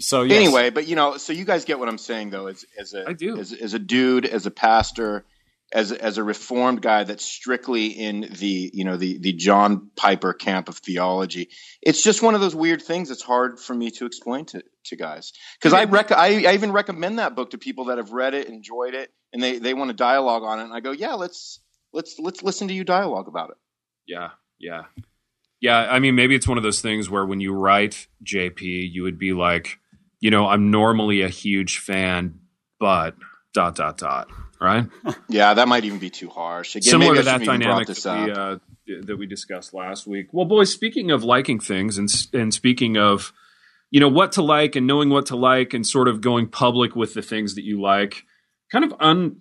So 0.00 0.22
yes. 0.22 0.36
Anyway, 0.36 0.70
but 0.70 0.86
you 0.86 0.96
know, 0.96 1.16
so 1.16 1.32
you 1.32 1.44
guys 1.44 1.64
get 1.64 1.78
what 1.78 1.88
I'm 1.88 1.98
saying, 1.98 2.30
though. 2.30 2.46
As 2.46 2.64
as 2.78 2.94
a 2.94 3.08
I 3.08 3.12
do. 3.12 3.38
as, 3.38 3.52
as 3.52 3.74
a 3.74 3.78
dude, 3.78 4.26
as 4.26 4.46
a 4.46 4.50
pastor, 4.50 5.24
as 5.72 5.92
as 5.92 6.18
a 6.18 6.24
reformed 6.24 6.82
guy 6.82 7.04
that's 7.04 7.24
strictly 7.24 7.86
in 7.86 8.28
the 8.38 8.70
you 8.72 8.84
know 8.84 8.96
the 8.96 9.18
the 9.18 9.32
John 9.32 9.90
Piper 9.96 10.32
camp 10.32 10.68
of 10.68 10.78
theology. 10.78 11.48
It's 11.80 12.02
just 12.02 12.22
one 12.22 12.34
of 12.34 12.40
those 12.40 12.54
weird 12.54 12.82
things. 12.82 13.08
that's 13.08 13.22
hard 13.22 13.60
for 13.60 13.74
me 13.74 13.90
to 13.92 14.06
explain 14.06 14.46
to 14.46 14.62
to 14.86 14.96
guys 14.96 15.32
because 15.58 15.72
I 15.72 15.84
rec- 15.84 16.12
I, 16.12 16.44
I 16.46 16.54
even 16.54 16.72
recommend 16.72 17.18
that 17.18 17.36
book 17.36 17.50
to 17.50 17.58
people 17.58 17.86
that 17.86 17.98
have 17.98 18.12
read 18.12 18.34
it, 18.34 18.48
enjoyed 18.48 18.94
it, 18.94 19.10
and 19.32 19.42
they 19.42 19.58
they 19.58 19.74
want 19.74 19.90
to 19.90 19.96
dialogue 19.96 20.42
on 20.42 20.60
it. 20.60 20.64
And 20.64 20.72
I 20.72 20.80
go, 20.80 20.92
yeah, 20.92 21.14
let's 21.14 21.60
let's 21.92 22.16
let's 22.18 22.42
listen 22.42 22.68
to 22.68 22.74
you 22.74 22.84
dialogue 22.84 23.28
about 23.28 23.50
it. 23.50 23.56
Yeah, 24.06 24.30
yeah, 24.58 24.84
yeah. 25.60 25.78
I 25.78 26.00
mean, 26.00 26.14
maybe 26.16 26.34
it's 26.34 26.48
one 26.48 26.56
of 26.58 26.64
those 26.64 26.80
things 26.80 27.08
where 27.08 27.24
when 27.24 27.40
you 27.40 27.52
write 27.52 28.08
JP, 28.24 28.60
you 28.60 29.02
would 29.02 29.18
be 29.18 29.32
like, 29.32 29.78
you 30.20 30.30
know, 30.30 30.46
I'm 30.46 30.70
normally 30.70 31.22
a 31.22 31.28
huge 31.28 31.78
fan, 31.78 32.40
but 32.78 33.16
dot 33.54 33.74
dot 33.74 33.98
dot, 33.98 34.28
right? 34.60 34.86
Yeah, 35.28 35.54
that 35.54 35.68
might 35.68 35.84
even 35.84 35.98
be 35.98 36.10
too 36.10 36.28
harsh. 36.28 36.76
Again, 36.76 36.90
Similar 36.90 37.12
maybe 37.12 37.18
to 37.18 37.24
that 37.24 37.44
dynamic 37.44 37.86
that 37.88 38.26
we, 38.26 38.32
uh, 38.32 39.04
that 39.06 39.16
we 39.16 39.26
discussed 39.26 39.72
last 39.72 40.06
week. 40.06 40.28
Well, 40.32 40.44
boys, 40.44 40.72
speaking 40.72 41.10
of 41.10 41.24
liking 41.24 41.60
things 41.60 41.98
and 41.98 42.08
and 42.32 42.52
speaking 42.52 42.96
of, 42.96 43.32
you 43.90 44.00
know, 44.00 44.08
what 44.08 44.32
to 44.32 44.42
like 44.42 44.76
and 44.76 44.86
knowing 44.86 45.08
what 45.08 45.26
to 45.26 45.36
like 45.36 45.74
and 45.74 45.86
sort 45.86 46.08
of 46.08 46.20
going 46.20 46.48
public 46.48 46.94
with 46.94 47.14
the 47.14 47.22
things 47.22 47.54
that 47.54 47.64
you 47.64 47.80
like, 47.80 48.24
kind 48.70 48.84
of 48.84 48.92
un 49.00 49.40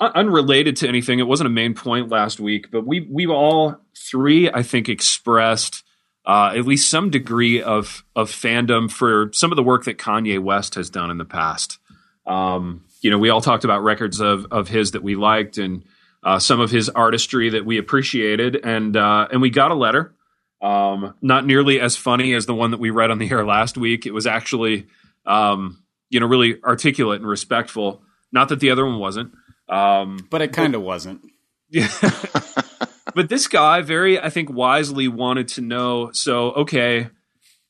un- 0.00 0.12
unrelated 0.14 0.76
to 0.76 0.88
anything. 0.88 1.18
It 1.18 1.26
wasn't 1.26 1.46
a 1.46 1.50
main 1.50 1.74
point 1.74 2.08
last 2.08 2.40
week, 2.40 2.70
but 2.70 2.86
we 2.86 3.06
we 3.10 3.26
all 3.26 3.76
three, 4.10 4.50
I 4.50 4.62
think, 4.62 4.88
expressed 4.88 5.84
uh, 6.28 6.52
at 6.54 6.66
least 6.66 6.90
some 6.90 7.08
degree 7.08 7.62
of 7.62 8.04
of 8.14 8.30
fandom 8.30 8.90
for 8.90 9.30
some 9.32 9.50
of 9.50 9.56
the 9.56 9.62
work 9.62 9.84
that 9.84 9.96
Kanye 9.96 10.38
West 10.38 10.74
has 10.74 10.90
done 10.90 11.10
in 11.10 11.16
the 11.16 11.24
past. 11.24 11.78
Um, 12.26 12.84
you 13.00 13.10
know, 13.10 13.16
we 13.16 13.30
all 13.30 13.40
talked 13.40 13.64
about 13.64 13.82
records 13.82 14.20
of 14.20 14.46
of 14.50 14.68
his 14.68 14.90
that 14.90 15.02
we 15.02 15.16
liked 15.16 15.56
and 15.56 15.84
uh, 16.22 16.38
some 16.38 16.60
of 16.60 16.70
his 16.70 16.90
artistry 16.90 17.50
that 17.50 17.64
we 17.64 17.78
appreciated, 17.78 18.56
and 18.62 18.94
uh, 18.94 19.26
and 19.32 19.40
we 19.40 19.48
got 19.48 19.70
a 19.70 19.74
letter. 19.74 20.14
Um, 20.60 21.14
not 21.22 21.46
nearly 21.46 21.80
as 21.80 21.96
funny 21.96 22.34
as 22.34 22.44
the 22.44 22.54
one 22.54 22.72
that 22.72 22.80
we 22.80 22.90
read 22.90 23.10
on 23.10 23.18
the 23.18 23.30
air 23.30 23.46
last 23.46 23.78
week. 23.78 24.06
It 24.06 24.10
was 24.10 24.26
actually, 24.26 24.88
um, 25.24 25.82
you 26.10 26.20
know, 26.20 26.26
really 26.26 26.60
articulate 26.62 27.20
and 27.20 27.28
respectful. 27.28 28.02
Not 28.32 28.48
that 28.50 28.60
the 28.60 28.70
other 28.70 28.84
one 28.84 28.98
wasn't. 28.98 29.32
Um, 29.68 30.26
but 30.30 30.42
it 30.42 30.52
kind 30.52 30.74
of 30.74 30.82
wasn't. 30.82 31.22
yeah. 31.70 31.88
but 33.18 33.28
this 33.28 33.48
guy 33.48 33.82
very, 33.82 34.16
I 34.16 34.30
think, 34.30 34.48
wisely 34.48 35.08
wanted 35.08 35.48
to 35.48 35.60
know. 35.60 36.12
So, 36.12 36.52
okay, 36.52 37.08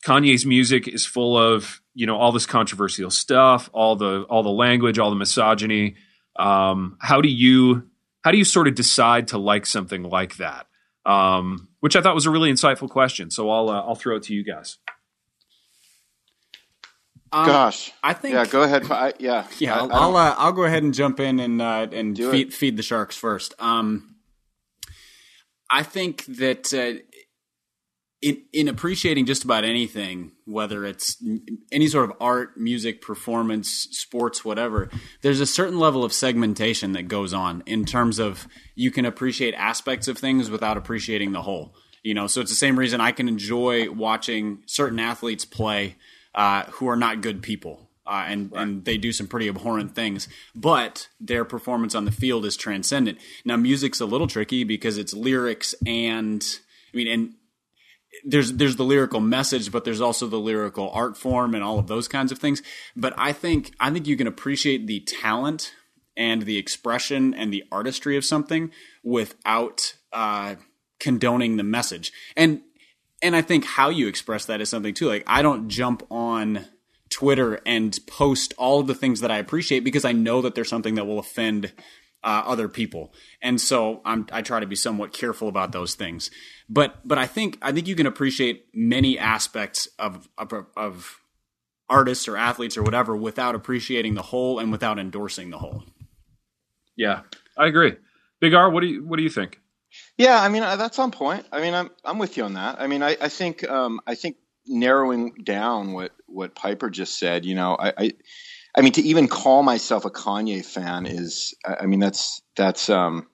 Kanye's 0.04 0.44
music 0.44 0.87
is 0.87 1.06
full 1.06 1.38
of 1.38 1.80
you 1.94 2.04
know 2.04 2.18
all 2.18 2.32
this 2.32 2.44
controversial 2.44 3.11
stuff, 3.11 3.70
all 3.72 3.96
the 3.96 4.24
all 4.28 4.42
the 4.42 4.50
language, 4.50 4.98
all 4.98 5.08
the 5.08 5.16
misogyny. 5.16 5.96
Um, 6.38 6.98
how 7.00 7.22
do 7.22 7.30
you 7.30 7.88
how 8.22 8.30
do 8.30 8.37
you 8.37 8.44
sort 8.44 8.68
of 8.68 8.74
decide 8.74 9.28
to 9.28 9.38
like 9.38 9.64
something 9.64 10.02
like 10.02 10.37
that? 10.37 10.66
Um, 11.06 11.68
which 11.80 11.96
I 11.96 12.02
thought 12.02 12.14
was 12.14 12.26
a 12.26 12.30
really 12.30 12.52
insightful 12.52 12.90
question. 12.90 13.30
So 13.30 13.48
I'll 13.48 13.70
uh, 13.70 13.80
I'll 13.80 13.94
throw 13.94 14.16
it 14.16 14.24
to 14.24 14.34
you 14.34 14.44
guys. 14.44 14.76
Um, 17.32 17.46
Gosh, 17.46 17.90
I 18.02 18.12
think 18.12 18.34
yeah, 18.34 18.44
go 18.44 18.64
ahead. 18.64 18.84
I, 18.90 19.14
yeah, 19.18 19.46
Yeah, 19.58 19.76
I- 19.76 19.78
I'll 19.78 19.92
I 19.92 19.96
I'll, 19.96 20.16
uh, 20.16 20.34
I'll 20.37 20.52
go 20.52 20.64
ahead 20.64 20.82
and 20.82 20.92
jump 20.92 21.20
in 21.20 21.40
and 21.40 21.62
uh, 21.62 21.87
and 21.90 22.18
feed 22.18 22.52
feed 22.52 22.76
the 22.76 22.82
sharks 22.82 23.16
first. 23.16 23.54
Um, 23.58 24.16
I 25.70 25.83
think 25.83 26.24
that 26.26 26.72
uh, 26.72 27.00
in 28.20 28.42
in 28.52 28.68
appreciating 28.68 29.26
just 29.26 29.44
about 29.44 29.64
anything, 29.64 30.33
whether 30.44 30.85
it's 30.85 31.22
any 31.70 31.87
sort 31.87 32.11
of 32.11 32.16
art, 32.20 32.57
music, 32.57 33.00
performance, 33.00 33.70
sports, 33.92 34.44
whatever, 34.44 34.88
there's 35.22 35.40
a 35.40 35.46
certain 35.46 35.78
level 35.78 36.04
of 36.04 36.12
segmentation 36.12 36.92
that 36.92 37.09
goes 37.09 37.33
on 37.33 37.62
in 37.66 37.85
terms 37.85 38.18
of 38.18 38.48
you 38.74 38.90
can 38.90 39.04
appreciate 39.04 39.54
aspects 39.54 40.09
of 40.09 40.18
things 40.18 40.50
without 40.50 40.76
appreciating 40.76 41.33
the 41.33 41.42
whole. 41.42 41.74
You 42.02 42.14
know, 42.14 42.26
so 42.26 42.40
it's 42.40 42.50
the 42.50 42.57
same 42.57 42.78
reason 42.78 43.00
I 43.00 43.12
can 43.12 43.28
enjoy 43.28 43.90
watching 43.90 44.62
certain 44.66 44.98
athletes 44.98 45.44
play 45.44 45.96
uh, 46.35 46.64
who 46.64 46.88
are 46.88 46.96
not 46.96 47.20
good 47.20 47.42
people. 47.42 47.88
Uh, 48.09 48.25
and, 48.27 48.53
and 48.55 48.85
they 48.87 48.97
do 48.97 49.12
some 49.12 49.27
pretty 49.27 49.49
abhorrent 49.49 49.94
things, 49.94 50.29
but 50.55 51.09
their 51.21 51.44
performance 51.44 51.94
on 51.94 52.07
the 52.07 52.11
field 52.11 52.47
is 52.47 52.57
transcendent. 52.57 53.18
Now, 53.44 53.57
music's 53.57 54.01
a 54.01 54.07
little 54.07 54.27
tricky 54.27 54.64
because 54.64 54.97
it's 54.97 55.12
lyrics 55.12 55.75
and, 55.87 56.42
I 56.92 56.97
mean, 56.97 57.09
and 57.09 57.35
there's 58.25 58.53
there's 58.55 58.77
the 58.77 58.85
lyrical 58.85 59.21
message, 59.21 59.71
but 59.71 59.85
there's 59.85 60.01
also 60.01 60.27
the 60.27 60.40
lyrical 60.40 60.90
art 60.90 61.16
form 61.16 61.55
and 61.55 61.62
all 61.62 61.79
of 61.79 61.87
those 61.87 62.09
kinds 62.09 62.33
of 62.33 62.38
things. 62.38 62.62
But 62.97 63.14
I 63.16 63.33
think 63.33 63.73
I 63.79 63.90
think 63.90 64.07
you 64.07 64.16
can 64.16 64.27
appreciate 64.27 64.87
the 64.87 65.01
talent 65.01 65.75
and 66.16 66.42
the 66.42 66.57
expression 66.57 67.35
and 67.35 67.53
the 67.53 67.64
artistry 67.71 68.16
of 68.16 68.25
something 68.25 68.73
without 69.05 69.94
uh, 70.12 70.57
condoning 70.99 71.57
the 71.57 71.62
message. 71.62 72.12
And 72.37 72.62
and 73.23 73.37
I 73.37 73.42
think 73.42 73.64
how 73.64 73.88
you 73.88 74.09
express 74.09 74.47
that 74.47 74.61
is 74.61 74.68
something 74.68 74.94
too. 74.94 75.09
Like 75.09 75.25
I 75.27 75.42
don't 75.42 75.68
jump 75.68 76.03
on 76.11 76.66
Twitter 77.18 77.61
and 77.66 77.98
post 78.07 78.54
all 78.57 78.78
of 78.78 78.87
the 78.87 78.94
things 78.94 79.22
that 79.22 79.31
I 79.33 79.38
appreciate 79.38 79.81
because 79.81 80.04
I 80.04 80.12
know 80.12 80.40
that 80.42 80.54
there's 80.54 80.68
something 80.68 80.94
that 80.94 81.04
will 81.04 81.18
offend 81.18 81.72
uh, 82.22 82.42
other 82.46 82.68
people, 82.68 83.12
and 83.42 83.61
so 83.61 84.00
I'm, 84.04 84.28
I 84.31 84.40
try 84.42 84.61
to 84.61 84.68
be 84.68 84.76
somewhat 84.76 85.12
careful 85.12 85.48
about 85.48 85.72
those 85.72 85.96
things. 85.96 86.31
But 86.68 86.96
but 87.04 87.18
I 87.18 87.26
think 87.26 87.59
I 87.61 87.72
think 87.72 87.88
you 87.88 87.96
can 87.96 88.07
appreciate 88.07 88.66
many 88.72 89.18
aspects 89.18 89.88
of 89.98 90.28
of, 90.38 90.52
of 90.76 91.20
artists 91.88 92.28
or 92.28 92.37
athletes 92.37 92.76
or 92.76 92.85
whatever 92.85 93.16
without 93.16 93.57
appreciating 93.57 94.14
the 94.14 94.22
whole 94.22 94.61
and 94.61 94.70
without 94.70 95.00
endorsing 95.00 95.50
the 95.50 95.59
whole. 95.59 95.83
Yeah, 96.96 97.22
I 97.57 97.66
agree. 97.66 97.96
Big 98.40 98.54
R, 98.54 98.70
what 98.70 98.83
do 98.83 98.87
you 98.87 99.04
what 99.04 99.16
do 99.16 99.24
you 99.24 99.31
think? 99.31 99.61
Yeah, 100.16 100.40
I 100.40 100.48
mean 100.50 100.62
that's 100.62 101.00
on 101.00 101.11
point. 101.11 101.46
I 101.50 101.61
mean, 101.62 101.74
I'm 101.74 101.90
I'm 102.04 102.18
with 102.20 102.37
you 102.37 102.44
on 102.44 102.54
that. 102.54 102.81
I 102.81 102.87
mean, 102.87 103.02
I, 103.02 103.16
I 103.20 103.28
think 103.28 103.68
um, 103.68 103.98
I 104.07 104.14
think 104.14 104.37
narrowing 104.68 105.35
down 105.42 105.92
what 105.92 106.12
what 106.26 106.54
Piper 106.54 106.90
just 106.90 107.18
said. 107.18 107.44
You 107.44 107.54
know, 107.54 107.76
I, 107.78 107.92
I 107.96 108.12
I 108.76 108.81
mean 108.81 108.92
to 108.92 109.02
even 109.02 109.28
call 109.28 109.62
myself 109.62 110.04
a 110.04 110.11
Kanye 110.11 110.64
fan 110.64 111.07
is 111.07 111.54
I 111.64 111.87
mean 111.87 112.00
that's 112.00 112.42
that's 112.57 112.88
um 112.88 113.26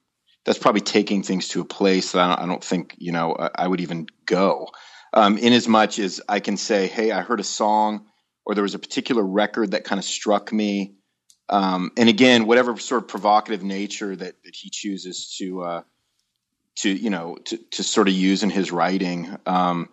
that's 0.44 0.58
probably 0.58 0.80
taking 0.80 1.22
things 1.22 1.48
to 1.48 1.60
a 1.60 1.64
place 1.64 2.12
that 2.12 2.20
I 2.20 2.28
don't, 2.28 2.40
I 2.40 2.46
don't 2.46 2.64
think 2.64 2.94
you 2.98 3.12
know 3.12 3.36
I, 3.38 3.50
I 3.54 3.68
would 3.68 3.80
even 3.80 4.06
go. 4.26 4.68
Um, 5.12 5.38
in 5.38 5.52
as 5.52 5.68
much 5.68 6.00
as 6.00 6.20
I 6.28 6.40
can 6.40 6.56
say, 6.56 6.88
hey, 6.88 7.12
I 7.12 7.20
heard 7.20 7.38
a 7.38 7.44
song 7.44 8.06
or 8.44 8.54
there 8.54 8.62
was 8.62 8.74
a 8.74 8.80
particular 8.80 9.22
record 9.22 9.70
that 9.70 9.84
kind 9.84 9.98
of 9.98 10.04
struck 10.04 10.52
me. 10.52 10.94
Um, 11.48 11.92
and 11.96 12.08
again, 12.08 12.46
whatever 12.46 12.76
sort 12.78 13.02
of 13.02 13.08
provocative 13.08 13.62
nature 13.62 14.16
that, 14.16 14.42
that 14.44 14.56
he 14.56 14.70
chooses 14.70 15.36
to 15.38 15.62
uh, 15.62 15.82
to 16.76 16.90
you 16.90 17.10
know 17.10 17.36
to, 17.44 17.58
to 17.72 17.82
sort 17.82 18.08
of 18.08 18.14
use 18.14 18.42
in 18.42 18.50
his 18.50 18.72
writing. 18.72 19.36
Um, 19.46 19.90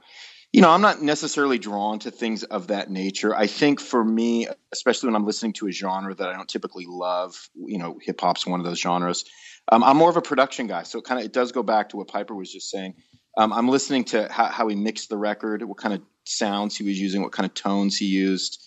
you 0.54 0.62
know, 0.62 0.70
I'm 0.70 0.82
not 0.82 1.02
necessarily 1.02 1.58
drawn 1.58 2.00
to 2.00 2.12
things 2.12 2.44
of 2.44 2.68
that 2.68 2.90
nature. 2.90 3.34
I 3.36 3.48
think 3.48 3.80
for 3.80 4.04
me, 4.04 4.48
especially 4.74 5.08
when 5.08 5.16
I'm 5.16 5.26
listening 5.26 5.54
to 5.54 5.68
a 5.68 5.72
genre 5.72 6.14
that 6.14 6.28
I 6.28 6.34
don't 6.34 6.50
typically 6.50 6.86
love, 6.88 7.50
you 7.56 7.78
know, 7.78 7.98
hip 8.02 8.20
hop's 8.20 8.46
one 8.46 8.60
of 8.60 8.66
those 8.66 8.80
genres. 8.80 9.24
Um, 9.72 9.84
I'm 9.84 9.96
more 9.96 10.10
of 10.10 10.18
a 10.18 10.22
production 10.22 10.68
guy, 10.68 10.84
so 10.84 11.00
it 11.00 11.06
kind 11.06 11.20
of 11.20 11.26
it 11.26 11.32
does 11.32 11.54
go 11.54 11.64
back 11.64 11.90
to 11.90 11.98
what 11.98 12.08
Piper 12.10 12.36
was 12.36 12.52
just 12.52 12.70
saying. 12.70 12.96
Um, 13.38 13.54
I'm 13.54 13.70
listening 13.70 14.04
to 14.06 14.30
how, 14.30 14.48
how 14.48 14.68
he 14.68 14.76
mixed 14.76 15.08
the 15.08 15.18
record, 15.18 15.64
what 15.64 15.78
kind 15.78 15.94
of 15.94 16.02
sounds 16.26 16.76
he 16.76 16.84
was 16.84 17.00
using, 17.00 17.22
what 17.22 17.32
kind 17.32 17.46
of 17.46 17.54
tones 17.54 17.96
he 17.96 18.06
used, 18.06 18.62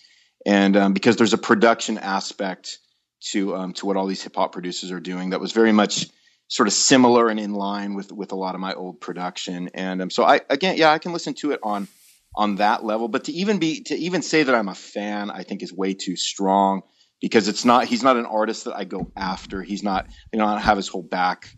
and 0.45 0.75
um, 0.75 0.93
because 0.93 1.17
there's 1.17 1.33
a 1.33 1.37
production 1.37 1.99
aspect 1.99 2.79
to 3.31 3.55
um, 3.55 3.73
to 3.73 3.85
what 3.85 3.95
all 3.95 4.07
these 4.07 4.23
hip 4.23 4.35
hop 4.35 4.53
producers 4.53 4.91
are 4.91 4.99
doing 4.99 5.31
that 5.31 5.39
was 5.39 5.51
very 5.51 5.71
much 5.71 6.07
sort 6.47 6.67
of 6.67 6.73
similar 6.73 7.29
and 7.29 7.39
in 7.39 7.53
line 7.53 7.95
with 7.95 8.11
with 8.11 8.31
a 8.31 8.35
lot 8.35 8.55
of 8.55 8.61
my 8.61 8.73
old 8.73 9.01
production. 9.01 9.69
And 9.73 10.01
um, 10.01 10.09
so 10.09 10.23
I 10.23 10.41
again, 10.49 10.77
yeah, 10.77 10.91
I 10.91 10.99
can 10.99 11.13
listen 11.13 11.33
to 11.35 11.51
it 11.51 11.59
on 11.63 11.87
on 12.35 12.55
that 12.55 12.83
level. 12.83 13.07
But 13.07 13.25
to 13.25 13.31
even 13.31 13.59
be 13.59 13.83
to 13.83 13.95
even 13.95 14.21
say 14.21 14.43
that 14.43 14.53
I'm 14.53 14.69
a 14.69 14.75
fan, 14.75 15.31
I 15.31 15.43
think 15.43 15.63
is 15.63 15.73
way 15.73 15.93
too 15.93 16.15
strong 16.15 16.81
because 17.21 17.47
it's 17.47 17.65
not. 17.65 17.85
He's 17.85 18.03
not 18.03 18.17
an 18.17 18.25
artist 18.25 18.65
that 18.65 18.75
I 18.75 18.83
go 18.83 19.11
after. 19.15 19.63
He's 19.63 19.83
not. 19.83 20.07
You 20.31 20.39
know, 20.39 20.45
I 20.45 20.53
don't 20.53 20.61
have 20.61 20.77
his 20.77 20.87
whole 20.87 21.03
back 21.03 21.49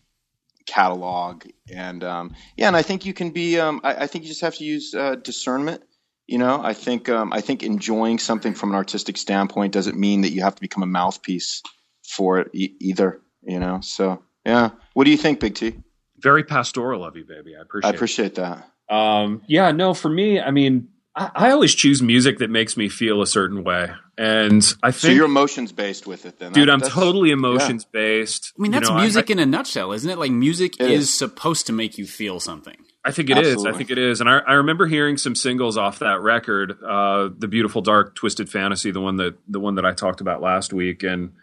catalog 0.68 1.46
and 1.74 2.04
um, 2.04 2.36
yeah 2.58 2.68
and 2.68 2.76
i 2.76 2.82
think 2.82 3.06
you 3.06 3.14
can 3.14 3.32
be 3.32 3.58
um, 3.58 3.82
I, 3.84 4.04
I, 4.04 4.08
think 4.08 4.26
you 4.26 4.30
just 4.30 4.42
have 4.42 4.56
to 4.56 4.66
use 4.66 4.94
uh, 4.94 5.16
discernment 5.16 5.82
you 6.28 6.38
know 6.38 6.62
i 6.62 6.74
think 6.74 7.10
um, 7.10 7.32
i 7.34 7.42
think 7.42 7.64
enjoying 7.64 8.20
something 8.20 8.54
from 8.54 8.70
an 8.72 8.76
artistic 8.76 9.18
standpoint 9.18 9.74
doesn't 9.74 9.98
mean 9.98 10.22
that 10.22 10.34
you 10.34 10.42
have 10.42 10.56
to 10.56 10.62
become 10.62 10.84
a 10.84 10.88
mouthpiece 10.88 11.64
for 12.04 12.40
it 12.40 12.50
e- 12.54 12.76
either 12.82 13.22
you 13.44 13.60
know 13.60 13.80
so 13.82 14.22
yeah. 14.48 14.70
What 14.94 15.04
do 15.04 15.12
you 15.12 15.18
think, 15.18 15.40
Big 15.40 15.56
T? 15.56 15.76
Very 16.20 16.44
pastoral 16.44 17.06
of 17.06 17.16
you, 17.16 17.26
baby. 17.26 17.56
I 17.56 17.62
appreciate. 17.62 17.92
I 17.92 17.94
appreciate 17.94 18.36
that. 18.36 18.70
Um, 18.90 19.44
yeah. 19.48 19.72
No, 19.72 19.94
for 19.94 20.10
me, 20.10 20.40
I 20.40 20.52
mean, 20.52 20.90
I, 21.18 21.32
I, 21.36 21.52
always 21.52 21.74
choose 21.74 22.02
music 22.02 22.38
that 22.40 22.50
makes 22.50 22.78
me 22.78 22.90
feel 22.90 23.22
a 23.22 23.28
certain 23.28 23.64
way, 23.64 23.90
and 24.18 24.64
I 24.84 24.92
think 24.92 25.00
so. 25.00 25.10
You're 25.10 25.26
emotions 25.26 25.72
based 25.72 26.06
with 26.06 26.26
it, 26.26 26.38
then, 26.38 26.54
dude. 26.54 26.70
That, 26.70 26.74
I'm 26.74 26.82
totally 26.82 27.32
emotions 27.32 27.86
yeah. 27.86 28.00
based. 28.00 28.54
I 28.58 28.62
mean, 28.62 28.72
that's 28.72 28.88
you 28.88 28.96
know, 28.96 29.02
music 29.02 29.30
I, 29.30 29.34
in 29.34 29.40
a 29.40 29.46
nutshell, 29.46 29.92
isn't 29.92 30.10
it? 30.10 30.18
Like, 30.18 30.32
music 30.32 30.80
it 30.80 30.92
is. 30.92 31.04
is 31.04 31.14
supposed 31.14 31.66
to 31.68 31.74
make 31.74 31.98
you 31.98 32.06
feel 32.06 32.40
something. 32.40 32.78
I 33.04 33.12
think 33.12 33.30
it 33.30 33.38
Absolutely. 33.38 33.70
is. 33.70 33.76
I 33.76 33.78
think 33.78 33.90
it 33.90 33.98
is. 33.98 34.22
And 34.22 34.30
I, 34.30 34.40
I, 34.40 34.54
remember 34.54 34.86
hearing 34.86 35.18
some 35.18 35.34
singles 35.34 35.78
off 35.78 36.00
that 36.00 36.22
record, 36.22 36.78
uh, 36.84 37.30
"The 37.36 37.48
Beautiful 37.48 37.82
Dark 37.82 38.16
Twisted 38.16 38.50
Fantasy," 38.50 38.92
the 38.92 39.02
one 39.02 39.18
that 39.18 39.38
the 39.48 39.60
one 39.60 39.76
that 39.76 39.86
I 39.86 39.94
talked 39.94 40.22
about 40.22 40.42
last 40.42 40.72
week, 40.72 41.04
and 41.04 41.34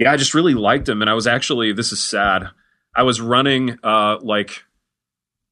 yeah, 0.00 0.10
I 0.10 0.16
just 0.16 0.32
really 0.32 0.54
liked 0.54 0.88
him. 0.88 1.02
And 1.02 1.10
I 1.10 1.14
was 1.14 1.26
actually, 1.26 1.72
this 1.74 1.92
is 1.92 2.02
sad. 2.02 2.48
I 2.96 3.02
was 3.02 3.20
running 3.20 3.78
uh, 3.84 4.16
like 4.22 4.64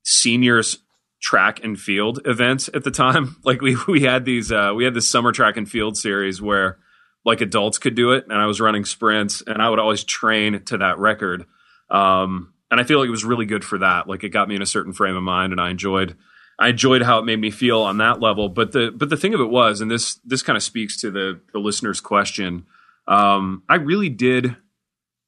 seniors 0.05 0.79
track 1.21 1.63
and 1.63 1.79
field 1.79 2.21
events 2.25 2.71
at 2.73 2.83
the 2.83 2.91
time. 2.91 3.37
Like 3.45 3.61
we 3.61 3.77
we 3.87 4.03
had 4.03 4.25
these 4.25 4.51
uh, 4.51 4.73
we 4.75 4.85
had 4.85 4.95
this 4.95 5.09
summer 5.09 5.33
track 5.33 5.57
and 5.57 5.71
field 5.71 5.97
series 5.97 6.41
where 6.41 6.79
like 7.25 7.41
adults 7.41 7.79
could 7.79 7.95
do 7.95 8.13
it, 8.13 8.25
and 8.29 8.39
I 8.39 8.47
was 8.47 8.61
running 8.61 8.85
sprints, 8.85 9.43
and 9.47 9.61
I 9.63 9.69
would 9.69 9.79
always 9.79 10.03
train 10.03 10.63
to 10.65 10.79
that 10.79 10.99
record. 10.99 11.47
Um, 11.91 12.55
and 12.71 12.81
I 12.81 12.85
feel 12.85 12.99
like 12.99 13.09
it 13.09 13.13
was 13.13 13.25
really 13.25 13.47
good 13.47 13.65
for 13.65 13.79
that. 13.79 14.09
Like 14.09 14.25
it 14.25 14.31
got 14.31 14.49
me 14.49 14.57
in 14.57 14.63
a 14.63 14.67
certain 14.67 14.93
frame 14.93 15.17
of 15.17 15.23
mind, 15.23 15.53
and 15.53 15.61
I 15.61 15.71
enjoyed 15.71 16.17
I 16.59 16.69
enjoyed 16.69 17.03
how 17.03 17.19
it 17.19 17.25
made 17.25 17.41
me 17.41 17.51
feel 17.51 17.81
on 17.81 17.99
that 17.99 18.21
level. 18.21 18.49
But 18.49 18.73
the 18.73 18.93
but 18.95 19.11
the 19.11 19.17
thing 19.17 19.35
of 19.35 19.41
it 19.41 19.51
was, 19.51 19.81
and 19.81 19.91
this 19.91 20.17
this 20.25 20.43
kind 20.43 20.57
of 20.57 20.63
speaks 20.63 20.97
to 21.03 21.11
the 21.11 21.41
the 21.53 21.59
listener's 21.59 22.01
question. 22.01 22.67
Um, 23.09 23.63
I 23.69 23.77
really 23.77 24.11
did 24.11 24.57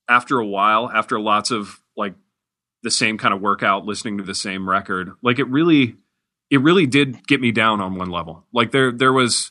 after 0.09 0.38
a 0.38 0.47
while, 0.47 0.90
after 0.90 1.19
lots 1.19 1.51
of 1.51 1.81
like 1.97 2.14
the 2.83 2.90
same 2.90 3.19
kind 3.19 3.35
of 3.35 3.40
workout, 3.40 3.87
listening 3.87 4.19
to 4.19 4.25
the 4.25 4.35
same 4.35 4.69
record, 4.69 5.11
like 5.23 5.38
it 5.38 5.49
really, 5.49 5.97
it 6.51 6.61
really 6.61 6.87
did 6.87 7.27
get 7.27 7.40
me 7.40 7.53
down 7.53 7.81
on 7.81 7.97
one 7.97 8.11
level. 8.11 8.45
Like 8.53 8.71
there, 8.71 8.93
there 8.93 9.12
was 9.12 9.51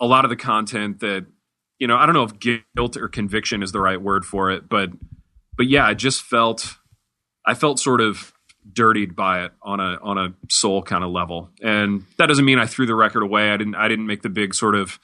a 0.00 0.06
lot 0.06 0.24
of 0.24 0.28
the 0.28 0.36
content 0.36 1.00
that, 1.00 1.26
you 1.78 1.86
know, 1.86 1.96
I 1.96 2.06
don't 2.06 2.14
know 2.14 2.24
if 2.24 2.38
guilt 2.38 2.96
or 2.96 3.08
conviction 3.08 3.62
is 3.62 3.72
the 3.72 3.80
right 3.80 4.00
word 4.00 4.24
for 4.24 4.50
it, 4.50 4.68
but, 4.68 4.90
but 5.56 5.66
yeah, 5.66 5.86
I 5.86 5.94
just 5.94 6.22
felt, 6.22 6.76
I 7.46 7.54
felt 7.54 7.78
sort 7.78 8.00
of 8.00 8.32
dirtied 8.70 9.16
by 9.16 9.44
it 9.44 9.52
on 9.62 9.80
a 9.80 9.98
on 10.02 10.18
a 10.18 10.34
soul 10.48 10.82
kind 10.82 11.02
of 11.02 11.10
level. 11.10 11.50
And 11.60 12.04
that 12.18 12.26
doesn't 12.26 12.44
mean 12.44 12.58
I 12.58 12.66
threw 12.66 12.86
the 12.86 12.94
record 12.94 13.22
away. 13.22 13.50
I 13.50 13.56
didn't 13.56 13.74
I 13.74 13.88
didn't 13.88 14.06
make 14.06 14.22
the 14.22 14.28
big 14.28 14.54
sort 14.54 14.74
of, 14.74 15.00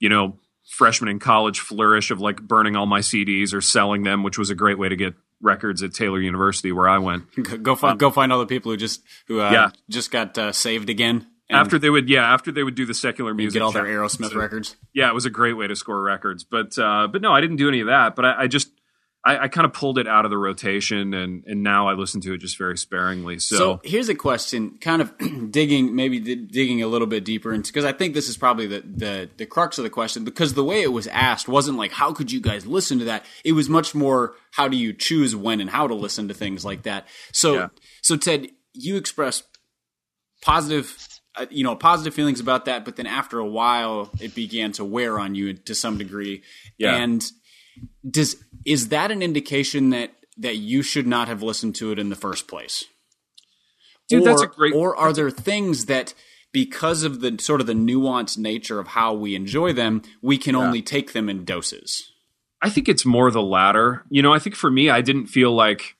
you 0.00 0.08
know, 0.08 0.38
freshman 0.66 1.08
in 1.08 1.18
college 1.18 1.60
flourish 1.60 2.10
of 2.10 2.20
like 2.20 2.42
burning 2.42 2.76
all 2.76 2.86
my 2.86 3.00
CDs 3.00 3.54
or 3.54 3.60
selling 3.60 4.02
them, 4.02 4.22
which 4.22 4.36
was 4.36 4.50
a 4.50 4.54
great 4.54 4.78
way 4.78 4.88
to 4.88 4.96
get 4.96 5.14
records 5.40 5.82
at 5.82 5.94
Taylor 5.94 6.20
University 6.20 6.72
where 6.72 6.88
I 6.88 6.98
went. 6.98 7.24
Go 7.62 7.76
find 7.76 7.92
um, 7.92 7.98
go 7.98 8.10
find 8.10 8.32
all 8.32 8.38
the 8.38 8.46
people 8.46 8.72
who 8.72 8.76
just 8.76 9.02
who 9.28 9.40
uh, 9.40 9.50
yeah. 9.50 9.70
just 9.88 10.10
got 10.10 10.36
uh, 10.36 10.52
saved 10.52 10.90
again. 10.90 11.26
After 11.48 11.78
they 11.78 11.90
would, 11.90 12.08
yeah, 12.08 12.32
after 12.32 12.50
they 12.50 12.64
would 12.64 12.74
do 12.74 12.86
the 12.86 12.94
secular 12.94 13.32
music, 13.32 13.60
get 13.60 13.62
all 13.62 13.70
their 13.70 13.84
Aerosmith 13.84 14.34
records. 14.34 14.74
Yeah, 14.92 15.08
it 15.08 15.14
was 15.14 15.26
a 15.26 15.30
great 15.30 15.52
way 15.52 15.68
to 15.68 15.76
score 15.76 16.02
records. 16.02 16.42
But 16.42 16.76
uh, 16.76 17.06
but 17.06 17.22
no, 17.22 17.32
I 17.32 17.40
didn't 17.40 17.56
do 17.56 17.68
any 17.68 17.80
of 17.80 17.86
that. 17.86 18.16
But 18.16 18.24
I, 18.24 18.42
I 18.42 18.46
just 18.48 18.70
I, 19.26 19.44
I 19.44 19.48
kind 19.48 19.64
of 19.64 19.72
pulled 19.72 19.98
it 19.98 20.06
out 20.06 20.24
of 20.24 20.30
the 20.30 20.38
rotation, 20.38 21.12
and 21.12 21.44
and 21.46 21.64
now 21.64 21.88
I 21.88 21.94
listen 21.94 22.20
to 22.22 22.34
it 22.34 22.38
just 22.38 22.56
very 22.56 22.78
sparingly. 22.78 23.40
So, 23.40 23.56
so 23.56 23.80
here's 23.82 24.08
a 24.08 24.14
question, 24.14 24.78
kind 24.80 25.02
of 25.02 25.12
digging 25.50 25.96
maybe 25.96 26.20
digging 26.20 26.80
a 26.80 26.86
little 26.86 27.08
bit 27.08 27.24
deeper 27.24 27.52
into 27.52 27.72
because 27.72 27.84
I 27.84 27.92
think 27.92 28.14
this 28.14 28.28
is 28.28 28.36
probably 28.36 28.68
the, 28.68 28.84
the 28.86 29.28
the 29.36 29.44
crux 29.44 29.78
of 29.78 29.84
the 29.84 29.90
question 29.90 30.22
because 30.22 30.54
the 30.54 30.62
way 30.62 30.80
it 30.80 30.92
was 30.92 31.08
asked 31.08 31.48
wasn't 31.48 31.76
like 31.76 31.90
how 31.90 32.12
could 32.12 32.30
you 32.30 32.40
guys 32.40 32.66
listen 32.66 33.00
to 33.00 33.06
that. 33.06 33.24
It 33.44 33.52
was 33.52 33.68
much 33.68 33.96
more 33.96 34.34
how 34.52 34.68
do 34.68 34.76
you 34.76 34.92
choose 34.92 35.34
when 35.34 35.60
and 35.60 35.68
how 35.68 35.88
to 35.88 35.94
listen 35.94 36.28
to 36.28 36.34
things 36.34 36.64
like 36.64 36.84
that. 36.84 37.08
So 37.32 37.54
yeah. 37.54 37.68
so 38.02 38.16
Ted, 38.16 38.48
you 38.74 38.96
expressed 38.96 39.42
positive 40.40 40.96
uh, 41.34 41.46
you 41.50 41.64
know 41.64 41.74
positive 41.74 42.14
feelings 42.14 42.38
about 42.38 42.66
that 42.66 42.84
but 42.84 42.94
then 42.94 43.06
after 43.06 43.40
a 43.40 43.46
while 43.46 44.10
it 44.20 44.34
began 44.34 44.70
to 44.70 44.84
wear 44.84 45.18
on 45.18 45.34
you 45.34 45.54
to 45.54 45.74
some 45.74 45.98
degree 45.98 46.42
yeah. 46.78 46.94
and 46.96 47.32
does 48.08 48.36
is 48.64 48.88
that 48.88 49.10
an 49.10 49.22
indication 49.22 49.90
that 49.90 50.12
that 50.38 50.56
you 50.56 50.82
should 50.82 51.06
not 51.06 51.28
have 51.28 51.42
listened 51.42 51.74
to 51.76 51.92
it 51.92 51.98
in 51.98 52.10
the 52.10 52.16
first 52.16 52.48
place? 52.48 52.84
Dude, 54.08 54.22
or, 54.22 54.24
that's 54.24 54.42
a 54.42 54.46
great. 54.46 54.74
Or 54.74 54.96
are 54.96 55.12
there 55.12 55.30
things 55.30 55.86
that 55.86 56.14
because 56.52 57.02
of 57.02 57.20
the 57.20 57.36
sort 57.40 57.60
of 57.60 57.66
the 57.66 57.72
nuanced 57.74 58.38
nature 58.38 58.78
of 58.78 58.88
how 58.88 59.14
we 59.14 59.34
enjoy 59.34 59.72
them, 59.72 60.02
we 60.22 60.38
can 60.38 60.54
yeah. 60.54 60.60
only 60.60 60.82
take 60.82 61.12
them 61.12 61.28
in 61.28 61.44
doses? 61.44 62.12
I 62.62 62.70
think 62.70 62.88
it's 62.88 63.04
more 63.04 63.30
the 63.30 63.42
latter. 63.42 64.04
You 64.08 64.22
know, 64.22 64.32
I 64.32 64.38
think 64.38 64.56
for 64.56 64.70
me, 64.70 64.88
I 64.88 65.00
didn't 65.00 65.26
feel 65.26 65.52
like, 65.52 65.96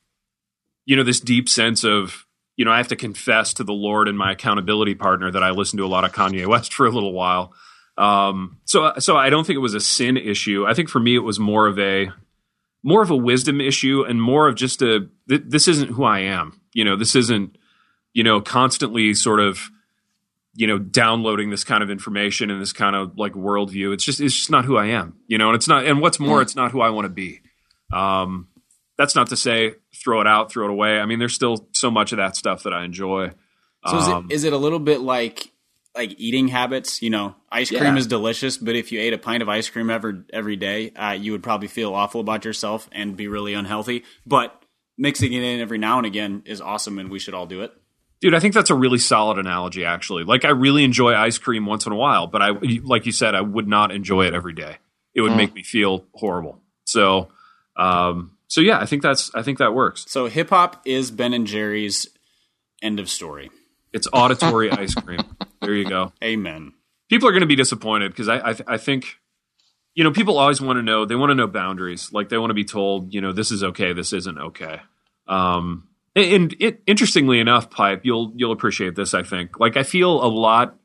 you 0.85 0.97
know, 0.97 1.03
this 1.03 1.21
deep 1.21 1.49
sense 1.49 1.85
of, 1.85 2.25
you 2.57 2.65
know, 2.65 2.71
I 2.71 2.79
have 2.79 2.89
to 2.89 2.97
confess 2.97 3.53
to 3.55 3.65
the 3.65 3.75
Lord 3.75 4.09
and 4.09 4.17
my 4.17 4.33
accountability 4.33 4.95
partner 4.95 5.31
that 5.31 5.43
I 5.43 5.51
listened 5.51 5.79
to 5.79 5.85
a 5.85 5.89
lot 5.89 6.05
of 6.05 6.13
Kanye 6.13 6.47
West 6.47 6.73
for 6.75 6.87
a 6.87 6.91
little 6.91 7.13
while. 7.13 7.53
Um, 7.99 8.59
so, 8.65 8.93
so 8.99 9.17
I 9.17 9.31
don't 9.31 9.47
think 9.47 9.57
it 9.57 9.61
was 9.61 9.75
a 9.75 9.81
sin 9.81 10.17
issue. 10.17 10.67
I 10.67 10.75
think 10.75 10.89
for 10.89 11.01
me, 11.01 11.15
it 11.15 11.21
was 11.21 11.39
more 11.39 11.67
of 11.67 11.79
a, 11.79 12.11
more 12.83 13.03
of 13.03 13.11
a 13.11 13.17
wisdom 13.17 13.61
issue 13.61 14.05
and 14.07 14.21
more 14.21 14.49
of 14.49 14.55
just 14.55 14.83
a, 14.83 15.09
th- 15.29 15.43
this 15.47 15.67
isn't 15.67 15.93
who 15.93 16.05
I 16.05 16.21
am. 16.21 16.61
You 16.73 16.85
know, 16.85 16.97
this 16.97 17.17
isn't, 17.17 17.57
you 18.13 18.23
know, 18.23 18.41
constantly 18.41 19.15
sort 19.15 19.41
of, 19.41 19.71
you 20.55 20.67
know, 20.67 20.79
downloading 20.79 21.51
this 21.51 21.65
kind 21.65 21.83
of 21.83 21.91
information 21.91 22.51
and 22.51 22.61
this 22.61 22.73
kind 22.73 22.95
of 22.95 23.19
like 23.19 23.33
worldview. 23.33 23.93
It's 23.93 24.05
just, 24.05 24.21
it's 24.21 24.35
just 24.35 24.51
not 24.51 24.65
who 24.65 24.77
I 24.77 24.87
am, 24.87 25.17
you 25.27 25.39
know, 25.39 25.49
and 25.49 25.57
it's 25.57 25.69
not, 25.69 25.87
and 25.87 26.01
what's 26.01 26.21
more, 26.21 26.43
it's 26.43 26.57
not 26.57 26.73
who 26.73 26.81
I 26.81 26.91
want 26.91 27.07
to 27.07 27.11
be. 27.11 27.41
Um, 27.93 28.49
that's 28.99 29.15
not 29.15 29.29
to 29.29 29.37
say 29.37 29.75
throw 29.95 30.21
it 30.21 30.27
out, 30.27 30.51
throw 30.51 30.67
it 30.67 30.71
away. 30.71 30.99
I 30.99 31.07
mean, 31.07 31.19
there's 31.19 31.35
still 31.35 31.69
so 31.73 31.91
much 31.91 32.13
of 32.13 32.19
that 32.19 32.37
stuff 32.37 32.63
that 32.63 32.73
I 32.73 32.85
enjoy. 32.85 33.33
So 33.87 33.99
is, 33.99 34.09
it, 34.09 34.15
um, 34.15 34.29
is 34.31 34.45
it 34.45 34.53
a 34.53 34.59
little 34.59 34.79
bit 34.79 35.01
like 35.01 35.53
like 35.97 36.15
eating 36.19 36.49
habits. 36.49 37.03
You 37.03 37.11
know, 37.11 37.35
ice 37.51 37.71
cream 37.71 37.83
yeah. 37.83 37.97
is 37.97 38.07
delicious, 38.07 38.57
but 38.57 38.77
if 38.77 38.93
you 38.93 39.01
ate 39.01 39.13
a 39.13 39.19
pint 39.19 39.43
of 39.43 39.49
ice 39.49 39.69
cream 39.69 39.91
every 39.91 40.23
every 40.33 40.57
day, 40.57 40.91
uh, 40.91 41.13
you 41.13 41.33
would 41.33 41.43
probably 41.43 41.69
feel 41.69 41.95
awful 41.95 42.21
about 42.21 42.45
yourself 42.45 42.89
and 42.93 43.17
be 43.17 43.29
really 43.29 43.55
unhealthy. 43.55 44.05
But 44.27 44.63
mixing 44.99 45.33
it 45.33 45.43
in 45.43 45.61
every 45.61 45.79
now 45.79 45.99
and 45.99 46.07
again 46.07 46.43
is 46.47 46.61
awesome, 46.61 46.99
and 46.99 47.11
we 47.11 47.19
should 47.19 47.35
all 47.35 47.47
do 47.47 47.63
it. 47.63 47.73
Dude, 48.21 48.35
I 48.35 48.41
think 48.41 48.55
that's 48.55 48.71
a 48.71 48.75
really 48.75 48.99
solid 48.99 49.39
analogy. 49.39 49.85
Actually, 49.85 50.25
like 50.25 50.45
I 50.45 50.51
really 50.51 50.85
enjoy 50.85 51.15
ice 51.15 51.39
cream 51.39 51.67
once 51.67 51.87
in 51.87 51.93
a 51.93 51.97
while, 51.97 52.27
but 52.27 52.43
I, 52.43 52.51
like 52.83 53.07
you 53.07 53.13
said, 53.13 53.35
I 53.35 53.41
would 53.41 53.69
not 53.69 53.91
enjoy 53.91 54.27
it 54.27 54.35
every 54.35 54.55
day. 54.55 54.79
It 55.15 55.23
would 55.23 55.33
mm. 55.33 55.37
make 55.37 55.55
me 55.55 55.63
feel 55.63 56.05
horrible. 56.15 56.61
So, 56.85 57.29
um, 57.77 58.37
so 58.49 58.61
yeah, 58.61 58.79
I 58.79 58.87
think 58.87 59.03
that's 59.03 59.31
I 59.35 59.43
think 59.43 59.59
that 59.59 59.75
works. 59.75 60.05
So 60.09 60.27
hip 60.27 60.51
hop 60.51 60.83
is 60.85 61.11
Ben 61.11 61.33
and 61.33 61.47
Jerry's 61.47 62.09
end 62.83 63.01
of 63.01 63.09
story. 63.09 63.51
It's 63.93 64.09
auditory 64.13 64.71
ice 64.71 64.95
cream. 64.95 65.21
There 65.67 65.75
you 65.75 65.89
go. 65.89 66.13
Amen. 66.25 66.73
People 67.09 67.29
are 67.29 67.33
going 67.33 67.43
to 67.43 67.47
be 67.47 67.57
disappointed 67.57 68.11
because 68.13 68.29
I, 68.29 68.39
I, 68.39 68.57
I 68.67 68.77
think 68.79 69.19
you 69.95 70.05
know 70.05 70.13
people 70.13 70.39
always 70.39 70.61
want 70.61 70.79
to 70.79 70.83
know 70.83 71.05
they 71.05 71.15
want 71.15 71.31
to 71.31 71.35
know 71.35 71.47
boundaries. 71.47 72.13
Like 72.13 72.29
they 72.29 72.39
want 72.39 72.51
to 72.51 72.55
be 72.55 72.65
told 72.65 73.13
you 73.13 73.21
know 73.21 73.33
this 73.33 73.51
is 73.51 73.63
okay, 73.63 73.93
this 73.93 74.13
isn't 74.13 74.39
okay. 74.39 74.81
Um, 75.29 75.89
and, 76.15 76.55
it, 76.61 76.83
interestingly 76.87 77.41
enough, 77.41 77.71
pipe 77.71 78.03
you'll 78.05 78.33
you'll 78.37 78.53
appreciate 78.53 78.95
this. 78.95 79.13
I 79.13 79.23
think 79.23 79.61
like 79.61 79.77
I 79.77 79.83
feel 79.83 80.25
a 80.25 80.29
lot 80.29 80.77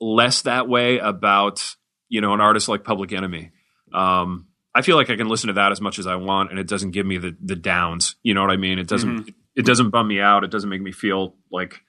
less 0.00 0.42
that 0.42 0.68
way 0.68 0.98
about 0.98 1.76
you 2.08 2.20
know 2.20 2.32
an 2.32 2.40
artist 2.40 2.68
like 2.68 2.84
Public 2.84 3.12
Enemy. 3.12 3.50
Um, 3.92 4.48
I 4.74 4.82
feel 4.82 4.96
like 4.96 5.10
I 5.10 5.16
can 5.16 5.28
listen 5.28 5.48
to 5.48 5.54
that 5.54 5.72
as 5.72 5.80
much 5.80 5.98
as 5.98 6.06
I 6.06 6.16
want, 6.16 6.50
and 6.50 6.58
it 6.58 6.66
doesn't 6.66 6.90
give 6.90 7.06
me 7.06 7.18
the 7.18 7.36
the 7.40 7.56
downs. 7.56 8.16
You 8.22 8.34
know 8.34 8.40
what 8.40 8.50
I 8.50 8.56
mean? 8.56 8.78
It 8.78 8.88
doesn't 8.88 9.10
mm-hmm. 9.10 9.28
it, 9.28 9.34
it 9.56 9.66
doesn't 9.66 9.90
bum 9.90 10.08
me 10.08 10.20
out. 10.20 10.42
It 10.42 10.50
doesn't 10.50 10.70
make 10.70 10.82
me 10.82 10.92
feel 10.92 11.36
like 11.52 11.82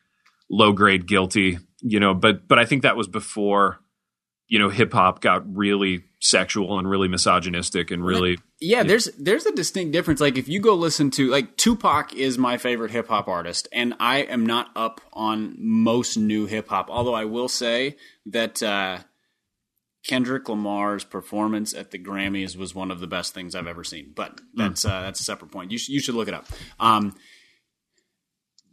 low 0.49 0.71
grade 0.73 1.07
guilty, 1.07 1.57
you 1.87 1.99
know, 1.99 2.15
but 2.15 2.47
but 2.47 2.57
I 2.57 2.65
think 2.65 2.81
that 2.81 2.97
was 2.97 3.07
before, 3.07 3.79
you 4.47 4.57
know, 4.57 4.69
hip 4.69 4.91
hop 4.91 5.21
got 5.21 5.43
really 5.55 6.03
sexual 6.19 6.79
and 6.79 6.89
really 6.89 7.07
misogynistic 7.07 7.91
and 7.91 8.03
really 8.03 8.39
yeah, 8.59 8.81
there's 8.81 9.05
there's 9.19 9.45
a 9.45 9.53
distinct 9.53 9.93
difference. 9.93 10.19
Like 10.19 10.37
if 10.37 10.49
you 10.49 10.59
go 10.59 10.73
listen 10.73 11.11
to 11.11 11.29
like 11.29 11.57
Tupac 11.57 12.15
is 12.15 12.39
my 12.39 12.57
favorite 12.57 12.89
hip 12.89 13.07
hop 13.07 13.27
artist, 13.27 13.67
and 13.71 13.93
I 13.99 14.19
am 14.19 14.47
not 14.47 14.71
up 14.75 14.99
on 15.13 15.55
most 15.59 16.17
new 16.17 16.47
hip 16.47 16.69
hop. 16.69 16.89
Although 16.89 17.13
I 17.13 17.25
will 17.25 17.49
say 17.49 17.97
that 18.25 18.63
uh, 18.63 18.99
Kendrick 20.07 20.49
Lamar's 20.49 21.03
performance 21.03 21.75
at 21.75 21.91
the 21.91 21.99
Grammys 21.99 22.57
was 22.57 22.73
one 22.73 22.89
of 22.89 22.99
the 22.99 23.07
best 23.07 23.35
things 23.35 23.53
I've 23.53 23.67
ever 23.67 23.83
seen. 23.83 24.13
But 24.15 24.41
that's 24.55 24.85
uh, 24.85 25.01
that's 25.01 25.19
a 25.19 25.23
separate 25.23 25.51
point. 25.51 25.71
You 25.71 25.77
sh- 25.77 25.89
you 25.89 25.99
should 25.99 26.15
look 26.15 26.27
it 26.27 26.33
up. 26.33 26.47
Um, 26.79 27.13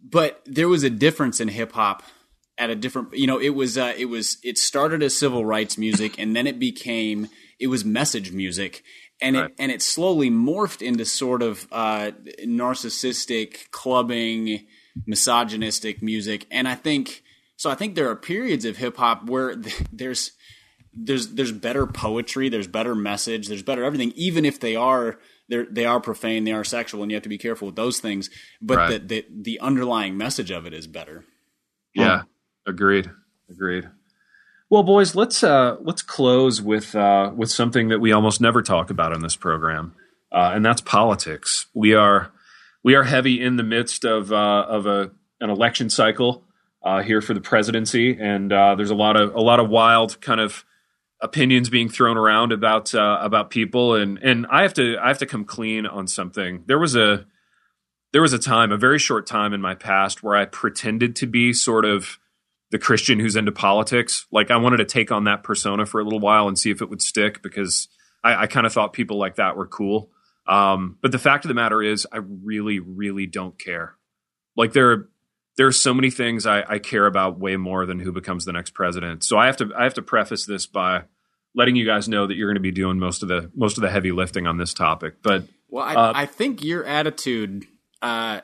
but 0.02 0.40
there 0.46 0.68
was 0.68 0.82
a 0.82 0.90
difference 0.90 1.40
in 1.40 1.48
hip 1.48 1.72
hop 1.72 2.02
at 2.58 2.70
a 2.70 2.74
different. 2.74 3.14
You 3.14 3.26
know, 3.26 3.38
it 3.40 3.50
was 3.50 3.76
uh, 3.78 3.92
it 3.96 4.06
was 4.06 4.38
it 4.42 4.58
started 4.58 5.02
as 5.02 5.16
civil 5.16 5.44
rights 5.44 5.76
music, 5.78 6.18
and 6.18 6.34
then 6.36 6.46
it 6.46 6.58
became 6.58 7.28
it 7.58 7.66
was 7.68 7.84
message 7.84 8.32
music, 8.32 8.82
and 9.20 9.36
Right. 9.36 9.44
it 9.46 9.54
and 9.58 9.72
it 9.72 9.82
slowly 9.82 10.30
morphed 10.30 10.82
into 10.82 11.04
sort 11.04 11.42
of 11.42 11.66
uh, 11.72 12.10
narcissistic 12.44 13.70
clubbing, 13.70 14.66
misogynistic 15.06 16.02
music. 16.02 16.46
And 16.50 16.66
I 16.68 16.74
think 16.74 17.22
so. 17.56 17.70
I 17.70 17.74
think 17.74 17.94
there 17.94 18.08
are 18.08 18.16
periods 18.16 18.64
of 18.64 18.76
hip 18.78 18.96
hop 18.96 19.28
where 19.28 19.56
th- 19.56 19.76
there's 19.92 20.32
there's 20.94 21.28
there's 21.34 21.52
better 21.52 21.86
poetry, 21.86 22.48
there's 22.48 22.66
better 22.66 22.94
message, 22.94 23.48
there's 23.48 23.62
better 23.62 23.84
everything, 23.84 24.12
even 24.14 24.44
if 24.44 24.60
they 24.60 24.76
are 24.76 25.18
they're, 25.48 25.66
they 25.70 25.84
are 25.84 26.00
profane, 26.00 26.44
they 26.44 26.52
are 26.52 26.64
sexual, 26.64 27.02
and 27.02 27.10
you 27.10 27.16
have 27.16 27.22
to 27.24 27.28
be 27.28 27.38
careful 27.38 27.66
with 27.66 27.76
those 27.76 28.00
things. 28.00 28.30
But 28.60 28.76
Right. 28.78 29.08
the, 29.08 29.22
the 29.22 29.26
the 29.42 29.60
underlying 29.60 30.16
message 30.16 30.50
of 30.50 30.66
it 30.66 30.72
is 30.74 30.86
better. 30.86 31.24
Yeah, 31.94 32.22
agreed. 32.66 33.10
Agreed. 33.50 33.88
Well, 34.70 34.82
boys, 34.82 35.14
let's 35.14 35.44
uh, 35.44 35.76
let's 35.82 36.00
close 36.00 36.62
with 36.62 36.94
uh, 36.94 37.30
with 37.36 37.50
something 37.50 37.88
that 37.88 37.98
we 37.98 38.12
almost 38.12 38.40
never 38.40 38.62
talk 38.62 38.88
about 38.88 39.12
in 39.12 39.20
this 39.20 39.36
program, 39.36 39.94
uh, 40.32 40.52
and 40.54 40.64
that's 40.64 40.80
politics. 40.80 41.66
We 41.74 41.92
are 41.92 42.32
we 42.82 42.94
are 42.94 43.02
heavy 43.02 43.38
in 43.38 43.56
the 43.56 43.62
midst 43.62 44.04
of 44.04 44.32
uh, 44.32 44.64
of 44.66 44.86
a 44.86 45.10
an 45.42 45.50
election 45.50 45.90
cycle 45.90 46.44
uh, 46.82 47.02
here 47.02 47.20
for 47.20 47.34
the 47.34 47.40
presidency, 47.42 48.16
and 48.18 48.50
uh, 48.50 48.74
there's 48.74 48.90
a 48.90 48.94
lot 48.94 49.20
of 49.20 49.34
a 49.34 49.40
lot 49.42 49.60
of 49.60 49.68
wild 49.68 50.18
kind 50.22 50.40
of 50.40 50.64
opinions 51.20 51.68
being 51.68 51.90
thrown 51.90 52.16
around 52.16 52.50
about 52.50 52.94
about 52.94 53.50
people, 53.50 53.94
and 53.94 54.18
and 54.22 54.46
I 54.50 54.62
have 54.62 54.72
to 54.74 54.96
I 54.98 55.08
have 55.08 55.18
to 55.18 55.26
come 55.26 55.44
clean 55.44 55.84
on 55.84 56.06
something. 56.06 56.64
There 56.64 56.78
was 56.78 56.96
a 56.96 57.26
there 58.12 58.22
was 58.22 58.32
a 58.32 58.38
time, 58.38 58.72
a 58.72 58.78
very 58.78 58.98
short 58.98 59.26
time 59.26 59.52
in 59.52 59.60
my 59.60 59.74
past, 59.74 60.22
where 60.22 60.34
I 60.34 60.46
pretended 60.46 61.14
to 61.16 61.26
be 61.26 61.52
sort 61.52 61.84
of 61.84 62.18
the 62.72 62.78
Christian 62.78 63.20
who's 63.20 63.36
into 63.36 63.52
politics. 63.52 64.26
Like 64.32 64.50
I 64.50 64.56
wanted 64.56 64.78
to 64.78 64.86
take 64.86 65.12
on 65.12 65.24
that 65.24 65.44
persona 65.44 65.86
for 65.86 66.00
a 66.00 66.04
little 66.04 66.18
while 66.18 66.48
and 66.48 66.58
see 66.58 66.70
if 66.70 66.82
it 66.82 66.88
would 66.90 67.02
stick 67.02 67.42
because 67.42 67.86
I, 68.24 68.42
I 68.42 68.46
kind 68.46 68.66
of 68.66 68.72
thought 68.72 68.94
people 68.94 69.18
like 69.18 69.36
that 69.36 69.56
were 69.56 69.66
cool. 69.66 70.10
Um, 70.46 70.96
but 71.02 71.12
the 71.12 71.18
fact 71.18 71.44
of 71.44 71.48
the 71.48 71.54
matter 71.54 71.82
is, 71.82 72.06
I 72.10 72.16
really, 72.16 72.80
really 72.80 73.26
don't 73.26 73.56
care. 73.58 73.94
Like 74.56 74.72
there, 74.72 74.90
are, 74.90 75.10
there 75.58 75.66
are 75.66 75.72
so 75.72 75.92
many 75.92 76.10
things 76.10 76.46
I, 76.46 76.64
I 76.66 76.78
care 76.78 77.06
about 77.06 77.38
way 77.38 77.56
more 77.56 77.84
than 77.84 78.00
who 78.00 78.10
becomes 78.10 78.46
the 78.46 78.52
next 78.52 78.70
president. 78.70 79.22
So 79.22 79.36
I 79.36 79.46
have 79.46 79.58
to, 79.58 79.70
I 79.76 79.84
have 79.84 79.94
to 79.94 80.02
preface 80.02 80.46
this 80.46 80.66
by 80.66 81.04
letting 81.54 81.76
you 81.76 81.84
guys 81.84 82.08
know 82.08 82.26
that 82.26 82.34
you're 82.36 82.48
going 82.48 82.54
to 82.54 82.60
be 82.60 82.72
doing 82.72 82.98
most 82.98 83.22
of 83.22 83.28
the 83.28 83.50
most 83.54 83.76
of 83.76 83.82
the 83.82 83.90
heavy 83.90 84.12
lifting 84.12 84.46
on 84.46 84.56
this 84.56 84.72
topic. 84.72 85.16
But 85.22 85.44
Well, 85.68 85.84
I, 85.84 85.94
Uh, 85.94 86.12
I 86.16 86.26
think 86.26 86.64
your 86.64 86.84
attitude 86.84 87.66
uh, 88.00 88.40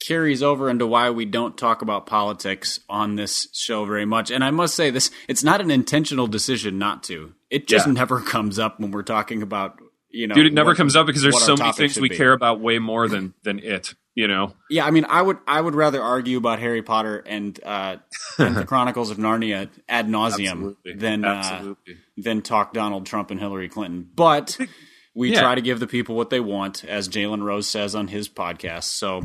carries 0.00 0.42
over 0.42 0.68
into 0.70 0.86
why 0.86 1.10
we 1.10 1.24
don't 1.24 1.56
talk 1.56 1.82
about 1.82 2.06
politics 2.06 2.80
on 2.88 3.16
this 3.16 3.48
show 3.52 3.84
very 3.84 4.04
much. 4.04 4.30
And 4.30 4.44
I 4.44 4.50
must 4.50 4.74
say 4.74 4.90
this: 4.90 5.10
it's 5.28 5.42
not 5.44 5.60
an 5.60 5.70
intentional 5.70 6.26
decision 6.26 6.78
not 6.78 7.02
to. 7.04 7.32
It 7.50 7.66
just 7.68 7.86
Yeah. 7.86 7.92
never 7.92 8.20
comes 8.34 8.58
up 8.58 8.80
when 8.80 8.90
we're 8.90 9.02
talking 9.02 9.42
about 9.42 9.80
you 10.10 10.26
know. 10.26 10.34
dude, 10.34 10.46
it 10.46 10.52
never 10.54 10.70
what- 10.70 10.76
comes 10.76 10.96
up 10.96 11.06
because 11.06 11.22
there's 11.22 11.42
so 11.42 11.56
many 11.56 11.72
things 11.72 11.98
we 12.00 12.08
be. 12.08 12.16
care 12.16 12.32
about 12.32 12.60
way 12.60 12.78
more 12.78 13.08
than 13.08 13.34
than 13.42 13.58
it. 13.58 13.94
You 14.14 14.28
know. 14.28 14.54
Yeah, 14.70 14.86
I 14.86 14.90
mean, 14.92 15.04
I 15.10 15.20
would 15.20 15.36
I 15.46 15.60
would 15.60 15.74
rather 15.74 16.02
argue 16.02 16.38
about 16.38 16.58
Harry 16.58 16.80
Potter 16.82 17.22
and 17.26 17.58
uh, 17.64 17.96
and 18.38 18.56
the 18.56 18.64
Chronicles 18.66 19.10
of 19.10 19.18
Narnia 19.18 19.68
ad 19.90 20.08
nauseum 20.08 20.48
Absolutely. 20.52 20.94
than 20.94 21.24
uh, 21.26 21.74
than 22.16 22.40
talk 22.40 22.72
Donald 22.72 23.04
Trump 23.04 23.30
and 23.30 23.38
Hillary 23.38 23.68
Clinton. 23.68 24.08
But 24.14 24.56
we 25.14 25.32
Yeah. 25.32 25.40
try 25.42 25.54
to 25.54 25.60
give 25.60 25.80
the 25.80 25.86
people 25.86 26.14
what 26.16 26.30
they 26.30 26.40
want, 26.40 26.82
as 26.84 27.10
Jalen 27.10 27.42
Rose 27.42 27.66
says 27.68 27.94
on 27.94 28.08
his 28.08 28.26
podcast. 28.26 28.84
So, 28.84 29.22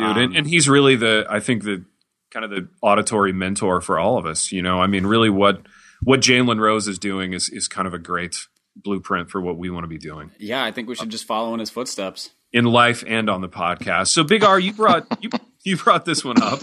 dude. 0.00 0.16
Um, 0.16 0.18
and, 0.18 0.36
and 0.36 0.46
he's 0.46 0.68
really 0.68 0.96
the 0.96 1.26
I 1.28 1.40
think 1.40 1.64
the 1.64 1.84
kind 2.32 2.44
of 2.44 2.50
the 2.50 2.68
auditory 2.82 3.32
mentor 3.32 3.80
for 3.80 3.98
all 3.98 4.16
of 4.18 4.26
us. 4.26 4.52
You 4.52 4.62
know, 4.62 4.80
I 4.80 4.86
mean, 4.86 5.06
really 5.06 5.30
what 5.30 5.62
what 6.02 6.20
Jalen 6.20 6.58
Rose 6.60 6.88
is 6.88 6.98
doing 6.98 7.32
is 7.32 7.48
is 7.48 7.68
kind 7.68 7.86
of 7.86 7.94
a 7.94 7.98
great 7.98 8.36
blueprint 8.76 9.30
for 9.30 9.40
what 9.40 9.58
we 9.58 9.68
want 9.68 9.82
to 9.84 9.88
be 9.88 9.98
doing 9.98 10.30
yeah, 10.38 10.64
I 10.64 10.70
think 10.70 10.88
we 10.88 10.94
should 10.94 11.10
just 11.10 11.24
follow 11.26 11.52
in 11.54 11.60
his 11.60 11.70
footsteps. 11.70 12.30
in 12.52 12.64
life 12.64 13.02
and 13.06 13.28
on 13.28 13.40
the 13.42 13.48
podcast. 13.48 14.08
So, 14.08 14.22
Big 14.22 14.42
R, 14.44 14.58
you 14.58 14.72
brought 14.72 15.06
you 15.22 15.28
you 15.64 15.76
brought 15.76 16.04
this 16.04 16.24
one 16.24 16.40
up, 16.42 16.60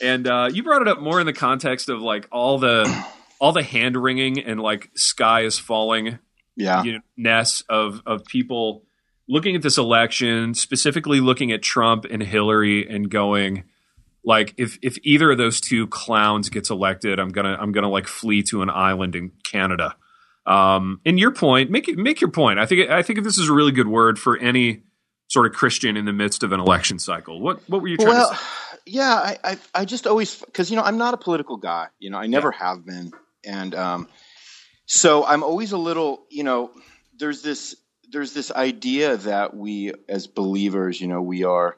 and 0.00 0.26
uh, 0.26 0.48
you 0.52 0.62
brought 0.62 0.80
it 0.82 0.88
up 0.88 1.00
more 1.00 1.20
in 1.20 1.26
the 1.26 1.32
context 1.32 1.88
of 1.88 2.00
like 2.00 2.28
all 2.32 2.58
the 2.58 3.04
all 3.40 3.52
the 3.52 3.62
hand 3.64 3.96
wringing 4.00 4.38
and 4.38 4.60
like 4.60 4.90
sky 4.94 5.42
is 5.42 5.58
falling 5.58 6.18
Yeah. 6.56 6.82
you 6.84 6.92
know, 6.94 7.00
ness 7.16 7.62
of 7.68 8.00
of 8.06 8.24
people 8.24 8.84
looking 9.30 9.54
at 9.54 9.62
this 9.62 9.78
election, 9.78 10.54
specifically 10.54 11.20
looking 11.20 11.52
at 11.52 11.62
Trump 11.62 12.04
and 12.04 12.22
Hillary, 12.22 12.86
and 12.88 13.08
going 13.08 13.64
like, 14.24 14.54
if 14.58 14.78
if 14.82 14.98
either 15.02 15.30
of 15.30 15.38
those 15.38 15.60
two 15.60 15.86
clowns 15.86 16.50
gets 16.50 16.68
elected, 16.68 17.18
I'm 17.18 17.30
gonna 17.30 17.56
I'm 17.58 17.72
gonna 17.72 17.88
like 17.88 18.06
flee 18.06 18.42
to 18.44 18.62
an 18.62 18.68
island 18.68 19.14
in 19.14 19.32
Canada. 19.44 19.96
Um, 20.46 21.00
and 21.06 21.18
your 21.18 21.30
point, 21.30 21.70
make 21.70 21.88
it 21.88 21.96
make 21.96 22.20
your 22.20 22.30
point. 22.30 22.58
I 22.58 22.66
think 22.66 22.90
I 22.90 23.02
think 23.02 23.22
this 23.22 23.38
is 23.38 23.48
a 23.48 23.52
really 23.52 23.72
good 23.72 23.88
word 23.88 24.18
for 24.18 24.36
any 24.36 24.82
sort 25.28 25.46
of 25.46 25.52
Christian 25.52 25.96
in 25.96 26.04
the 26.04 26.12
midst 26.12 26.42
of 26.42 26.52
an 26.52 26.60
election 26.60 26.98
cycle. 26.98 27.40
What 27.40 27.60
what 27.68 27.80
were 27.80 27.88
you 27.88 27.96
trying 27.96 28.08
well, 28.08 28.30
to 28.30 28.36
say? 28.36 28.42
yeah, 28.86 29.14
I, 29.14 29.38
I, 29.44 29.58
I 29.74 29.84
just 29.84 30.06
always 30.06 30.36
because 30.36 30.70
you 30.70 30.76
know 30.76 30.82
I'm 30.82 30.98
not 30.98 31.14
a 31.14 31.18
political 31.18 31.56
guy. 31.56 31.86
You 31.98 32.10
know, 32.10 32.18
I 32.18 32.26
never 32.26 32.50
have 32.50 32.84
been, 32.84 33.12
and 33.44 33.74
um, 33.74 34.08
so 34.86 35.24
I'm 35.24 35.42
always 35.42 35.72
a 35.72 35.78
little. 35.78 36.24
You 36.30 36.44
know, 36.44 36.72
there's 37.16 37.42
this 37.42 37.76
there's 38.10 38.32
this 38.32 38.50
idea 38.50 39.16
that 39.16 39.56
we 39.56 39.92
as 40.08 40.26
believers, 40.26 41.00
you 41.00 41.06
know, 41.06 41.22
we 41.22 41.44
are 41.44 41.76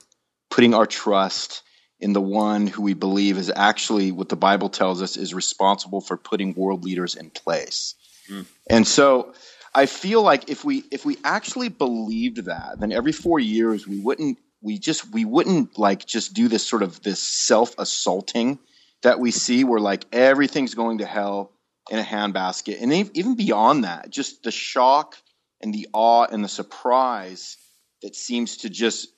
putting 0.50 0.74
our 0.74 0.86
trust 0.86 1.62
in 2.00 2.12
the 2.12 2.20
one 2.20 2.66
who 2.66 2.82
we 2.82 2.94
believe 2.94 3.38
is 3.38 3.52
actually 3.54 4.10
what 4.10 4.28
the 4.28 4.36
Bible 4.36 4.68
tells 4.68 5.00
us 5.02 5.16
is 5.16 5.32
responsible 5.32 6.00
for 6.00 6.16
putting 6.16 6.52
world 6.54 6.84
leaders 6.84 7.14
in 7.14 7.30
place. 7.30 7.94
Hmm. 8.28 8.42
And 8.68 8.86
so 8.86 9.34
I 9.74 9.86
feel 9.86 10.22
like 10.22 10.50
if 10.50 10.64
we 10.64 10.84
if 10.90 11.04
we 11.04 11.16
actually 11.24 11.68
believed 11.68 12.44
that, 12.46 12.80
then 12.80 12.92
every 12.92 13.12
four 13.12 13.38
years 13.38 13.86
we 13.86 14.00
wouldn't 14.00 14.38
we 14.60 14.78
just 14.78 15.10
we 15.12 15.24
wouldn't 15.24 15.78
like 15.78 16.06
just 16.06 16.34
do 16.34 16.48
this 16.48 16.66
sort 16.66 16.82
of 16.82 17.02
this 17.02 17.20
self 17.20 17.74
assaulting 17.78 18.58
that 19.02 19.18
we 19.18 19.30
see 19.30 19.64
where 19.64 19.80
like 19.80 20.04
everything's 20.12 20.74
going 20.74 20.98
to 20.98 21.06
hell 21.06 21.52
in 21.90 21.98
a 21.98 22.04
handbasket, 22.04 22.80
and 22.80 22.92
even 23.16 23.34
beyond 23.34 23.84
that, 23.84 24.08
just 24.08 24.44
the 24.44 24.52
shock 24.52 25.16
and 25.62 25.72
the 25.72 25.88
awe 25.92 26.26
and 26.30 26.44
the 26.44 26.48
surprise 26.48 27.56
that 28.02 28.16
seems 28.16 28.58
to 28.58 28.70
just 28.70 29.08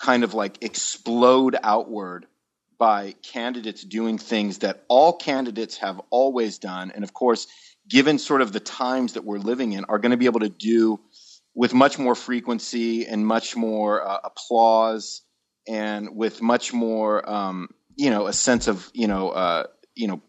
kind 0.00 0.24
of 0.24 0.34
like 0.34 0.62
explode 0.62 1.56
outward 1.62 2.26
by 2.78 3.14
candidates 3.22 3.82
doing 3.82 4.18
things 4.18 4.58
that 4.58 4.84
all 4.88 5.12
candidates 5.12 5.78
have 5.78 6.00
always 6.10 6.58
done, 6.58 6.90
and 6.90 7.04
of 7.04 7.14
course 7.14 7.46
given 7.88 8.18
sort 8.18 8.40
of 8.40 8.52
the 8.52 8.60
times 8.60 9.14
that 9.14 9.24
we're 9.24 9.38
living 9.38 9.72
in, 9.72 9.84
are 9.84 9.98
going 9.98 10.10
to 10.10 10.16
be 10.16 10.26
able 10.26 10.40
to 10.40 10.48
do 10.48 11.00
with 11.54 11.74
much 11.74 11.98
more 11.98 12.14
frequency 12.14 13.06
and 13.06 13.26
much 13.26 13.56
more 13.56 14.06
uh, 14.06 14.18
applause 14.24 15.22
and 15.68 16.14
with 16.16 16.42
much 16.42 16.72
more, 16.72 17.28
um, 17.28 17.68
you 17.96 18.10
know, 18.10 18.26
a 18.26 18.32
sense 18.32 18.66
of, 18.66 18.90
you 18.92 19.06
know, 19.06 19.30
uh, 19.30 19.64
you 19.94 20.08
know, 20.08 20.20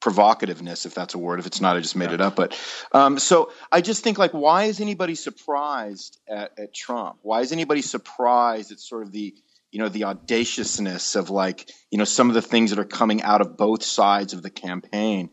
provocativeness, 0.00 0.86
if 0.86 0.94
that's 0.94 1.14
a 1.14 1.18
word. 1.18 1.40
If 1.40 1.46
it's 1.46 1.60
not, 1.60 1.76
I 1.76 1.80
just 1.80 1.96
made 1.96 2.12
it 2.12 2.20
up. 2.20 2.36
But 2.36 2.58
um, 2.92 3.18
so 3.18 3.52
I 3.70 3.80
just 3.80 4.04
think, 4.04 4.18
like, 4.18 4.32
why 4.32 4.64
is 4.64 4.80
anybody 4.80 5.14
surprised 5.14 6.18
at, 6.28 6.58
at 6.58 6.74
Trump? 6.74 7.18
Why 7.22 7.40
is 7.40 7.52
anybody 7.52 7.82
surprised 7.82 8.72
at 8.72 8.80
sort 8.80 9.02
of 9.02 9.12
the 9.12 9.34
you 9.70 9.78
know 9.78 9.88
the 9.88 10.04
audaciousness 10.04 11.14
of 11.14 11.30
like 11.30 11.70
you 11.90 11.98
know 11.98 12.04
some 12.04 12.28
of 12.28 12.34
the 12.34 12.42
things 12.42 12.70
that 12.70 12.78
are 12.78 12.84
coming 12.84 13.22
out 13.22 13.40
of 13.40 13.56
both 13.56 13.82
sides 13.82 14.32
of 14.32 14.42
the 14.42 14.50
campaign 14.50 15.30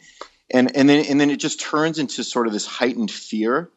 and 0.51 0.75
and 0.75 0.89
then 0.89 1.06
and 1.06 1.19
then 1.19 1.30
it 1.30 1.39
just 1.39 1.60
turns 1.60 1.99
into 1.99 2.23
sort 2.23 2.47
of 2.47 2.54
this 2.54 2.65
heightened 2.65 3.12
fear 3.12 3.69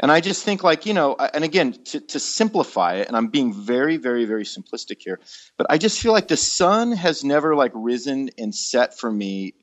and 0.00 0.10
i 0.10 0.20
just 0.20 0.44
think 0.44 0.62
like 0.64 0.86
you 0.86 0.94
know 0.94 1.14
and 1.14 1.44
again 1.44 1.72
to, 1.84 2.00
to 2.00 2.18
simplify 2.18 2.94
it 2.94 3.06
and 3.06 3.16
i'm 3.16 3.28
being 3.28 3.52
very 3.52 3.96
very 3.96 4.24
very 4.24 4.44
simplistic 4.44 4.96
here 5.00 5.20
but 5.56 5.66
i 5.70 5.78
just 5.78 6.00
feel 6.00 6.12
like 6.12 6.28
the 6.28 6.36
sun 6.36 6.92
has 6.92 7.22
never 7.22 7.54
like 7.54 7.72
risen 7.74 8.30
and 8.36 8.54
set 8.54 8.98
for 8.98 9.10
me 9.10 9.54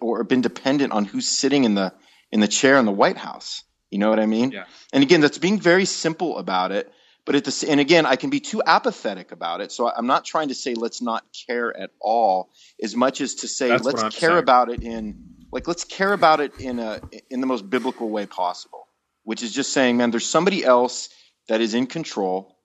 or 0.00 0.22
been 0.24 0.40
dependent 0.40 0.92
on 0.92 1.04
who's 1.04 1.28
sitting 1.28 1.64
in 1.64 1.74
the 1.74 1.92
in 2.32 2.40
the 2.40 2.48
chair 2.48 2.78
in 2.78 2.84
the 2.86 2.92
white 2.92 3.16
house 3.16 3.64
you 3.90 3.98
know 3.98 4.10
what 4.10 4.20
i 4.20 4.26
mean 4.26 4.50
Yeah. 4.50 4.64
and 4.92 5.02
again 5.02 5.20
that's 5.20 5.38
being 5.38 5.60
very 5.60 5.84
simple 5.84 6.38
about 6.38 6.72
it 6.72 6.92
but 7.24 7.34
at 7.34 7.44
the 7.44 7.66
and 7.68 7.80
again 7.80 8.06
i 8.06 8.16
can 8.16 8.30
be 8.30 8.40
too 8.40 8.62
apathetic 8.64 9.32
about 9.32 9.60
it 9.60 9.72
so 9.72 9.90
i'm 9.90 10.06
not 10.06 10.24
trying 10.24 10.48
to 10.48 10.54
say 10.54 10.74
let's 10.74 11.00
not 11.00 11.24
care 11.46 11.74
at 11.76 11.90
all 12.00 12.50
as 12.82 12.94
much 12.96 13.20
as 13.20 13.36
to 13.36 13.48
say 13.48 13.68
That's 13.68 13.84
let's 13.84 14.02
care 14.16 14.30
saying. 14.30 14.38
about 14.38 14.70
it 14.70 14.82
in 14.82 15.24
like 15.52 15.66
let's 15.68 15.84
care 15.84 16.12
about 16.12 16.40
it 16.40 16.58
in 16.60 16.78
a 16.78 17.00
in 17.30 17.40
the 17.40 17.46
most 17.46 17.68
biblical 17.70 18.08
way 18.10 18.26
possible 18.26 18.86
which 19.24 19.42
is 19.42 19.52
just 19.52 19.74
saying, 19.74 19.98
man, 19.98 20.10
there's 20.10 20.24
somebody 20.26 20.64
else 20.64 21.10
that 21.48 21.60
is 21.60 21.74
in 21.74 21.86
control, 21.86 22.56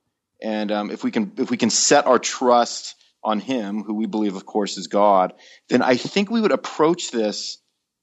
and 0.42 0.72
um, 0.72 0.92
if 0.92 1.04
we 1.04 1.12
can 1.12 1.34
if 1.38 1.52
we 1.52 1.58
can 1.58 1.70
set 1.70 2.06
our 2.08 2.18
trust 2.18 2.96
on 3.24 3.40
Him, 3.40 3.84
who 3.84 3.94
we 3.94 4.06
believe, 4.06 4.36
of 4.36 4.46
course, 4.46 4.78
is 4.78 4.88
God, 4.88 5.34
then 5.70 5.82
I 5.82 5.96
think 5.96 6.30
we 6.30 6.42
would 6.42 6.52
approach 6.52 7.12
this 7.12 7.58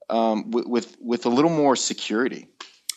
um, 0.09 0.51
with, 0.51 0.67
with 0.67 0.97
with 1.01 1.27
a 1.27 1.29
little 1.29 1.51
more 1.51 1.77
security 1.77 2.49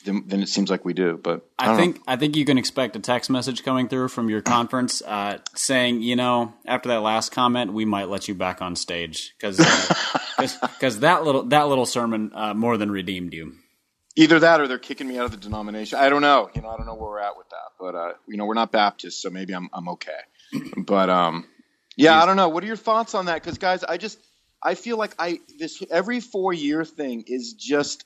than, 0.04 0.28
than, 0.28 0.42
it 0.42 0.50
seems 0.50 0.70
like 0.70 0.84
we 0.86 0.94
do. 0.94 1.20
But 1.22 1.48
I, 1.58 1.74
I 1.74 1.78
think 1.78 1.98
know. 1.98 2.04
I 2.08 2.16
think 2.16 2.36
you 2.36 2.46
can 2.46 2.58
expect 2.58 2.96
a 2.96 3.00
text 3.00 3.30
message 3.30 3.64
coming 3.64 3.88
through 3.88 4.10
from 4.10 4.30
your 4.30 4.42
conference 4.42 5.02
uh, 5.02 5.40
saying, 5.56 6.02
you 6.02 6.16
know, 6.16 6.54
after 6.66 6.90
that 6.90 7.02
last 7.02 7.32
comment, 7.32 7.74
we 7.74 7.86
might 7.86 8.10
let 8.10 8.28
you 8.28 8.36
back 8.36 8.62
on 8.62 8.76
stage 8.76 9.34
because 9.38 9.58
because 9.58 10.98
uh, 10.98 11.00
that 11.02 11.24
little 11.24 11.44
that 11.44 11.68
little 11.68 11.86
sermon 11.86 12.32
uh, 12.34 12.54
more 12.54 12.78
than 12.78 12.92
redeemed 12.92 13.34
you. 13.34 13.54
Either 14.16 14.40
that, 14.40 14.62
or 14.62 14.68
they're 14.68 14.78
kicking 14.78 15.08
me 15.08 15.18
out 15.18 15.26
of 15.26 15.32
the 15.32 15.38
denomination. 15.38 15.98
I 15.98 16.08
don't 16.10 16.22
know. 16.22 16.48
You 16.54 16.62
know, 16.62 16.70
I 16.70 16.78
don't 16.78 16.86
know 16.86 16.94
where 16.94 17.10
we're 17.10 17.20
at 17.20 17.36
with 17.36 17.50
that. 17.50 17.72
But 17.80 17.96
uh, 17.96 18.14
you 18.28 18.38
know, 18.38 18.46
we're 18.46 18.54
not 18.54 18.72
Baptists, 18.72 19.22
so 19.22 19.30
maybe 19.30 19.54
I'm 19.54 19.70
I'm 19.74 19.90
okay. 19.90 20.12
But 20.78 21.10
um, 21.10 21.46
yeah, 21.96 22.22
I 22.22 22.26
don't 22.26 22.38
know. 22.38 22.50
What 22.50 22.64
are 22.64 22.68
your 22.68 22.76
thoughts 22.76 23.14
on 23.16 23.26
that? 23.26 23.42
Because 23.42 23.58
guys, 23.58 23.84
I 23.84 23.98
just 23.98 24.18
I 24.62 24.76
feel 24.76 24.98
like 24.98 25.16
I 25.20 25.40
this 25.60 25.82
every 25.92 26.20
four 26.20 26.54
year 26.54 26.86
thing 26.86 27.24
is 27.28 27.54
just 27.54 28.06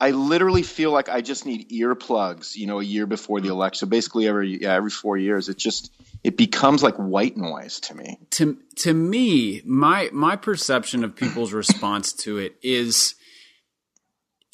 I 0.00 0.12
literally 0.12 0.62
feel 0.62 0.92
like 0.92 1.10
I 1.10 1.20
just 1.20 1.44
need 1.44 1.68
earplugs, 1.70 2.56
you 2.56 2.66
know, 2.66 2.80
a 2.80 2.84
year 2.84 3.06
before 3.06 3.40
the 3.40 3.48
election. 3.48 3.90
Basically, 3.90 4.26
every 4.26 4.62
yeah, 4.62 4.72
every 4.74 4.90
four 4.90 5.18
years, 5.18 5.50
it 5.50 5.58
just 5.58 5.92
it 6.24 6.38
becomes 6.38 6.82
like 6.82 6.96
white 6.96 7.36
noise 7.36 7.80
to 7.80 7.94
me. 7.94 8.18
To 8.30 8.56
to 8.76 8.94
me, 8.94 9.60
my 9.64 10.08
my 10.12 10.36
perception 10.36 11.04
of 11.04 11.14
people's 11.14 11.52
response 11.52 12.14
to 12.24 12.38
it 12.38 12.56
is 12.62 13.14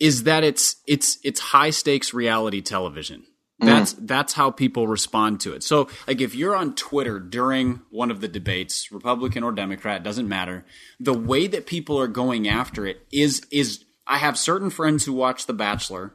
is 0.00 0.24
that 0.24 0.42
it's 0.42 0.76
it's 0.86 1.18
it's 1.22 1.38
high 1.38 1.70
stakes 1.70 2.12
reality 2.12 2.60
television. 2.60 3.24
That's 3.58 3.94
mm. 3.94 4.06
that's 4.06 4.34
how 4.34 4.50
people 4.50 4.86
respond 4.86 5.40
to 5.40 5.54
it. 5.54 5.62
So, 5.62 5.88
like, 6.06 6.20
if 6.20 6.34
you're 6.34 6.54
on 6.54 6.74
Twitter 6.74 7.18
during 7.18 7.80
one 7.90 8.10
of 8.10 8.20
the 8.20 8.28
debates, 8.28 8.92
Republican 8.92 9.42
or 9.42 9.52
Democrat, 9.52 10.02
doesn't 10.02 10.28
matter. 10.28 10.64
The 11.00 11.14
way 11.14 11.46
that 11.46 11.66
people 11.66 11.98
are 11.98 12.08
going 12.08 12.46
after 12.48 12.86
it 12.86 13.06
is 13.10 13.46
is 13.50 13.84
I 14.06 14.18
have 14.18 14.38
certain 14.38 14.70
friends 14.70 15.04
who 15.04 15.14
watch 15.14 15.46
The 15.46 15.54
Bachelor, 15.54 16.14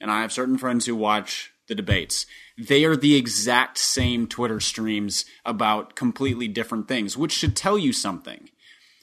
and 0.00 0.10
I 0.10 0.20
have 0.20 0.32
certain 0.32 0.58
friends 0.58 0.86
who 0.86 0.94
watch 0.94 1.52
the 1.66 1.74
debates. 1.74 2.24
They 2.56 2.84
are 2.84 2.96
the 2.96 3.16
exact 3.16 3.78
same 3.78 4.28
Twitter 4.28 4.60
streams 4.60 5.24
about 5.44 5.96
completely 5.96 6.46
different 6.46 6.86
things, 6.86 7.16
which 7.16 7.32
should 7.32 7.56
tell 7.56 7.76
you 7.76 7.92
something. 7.92 8.48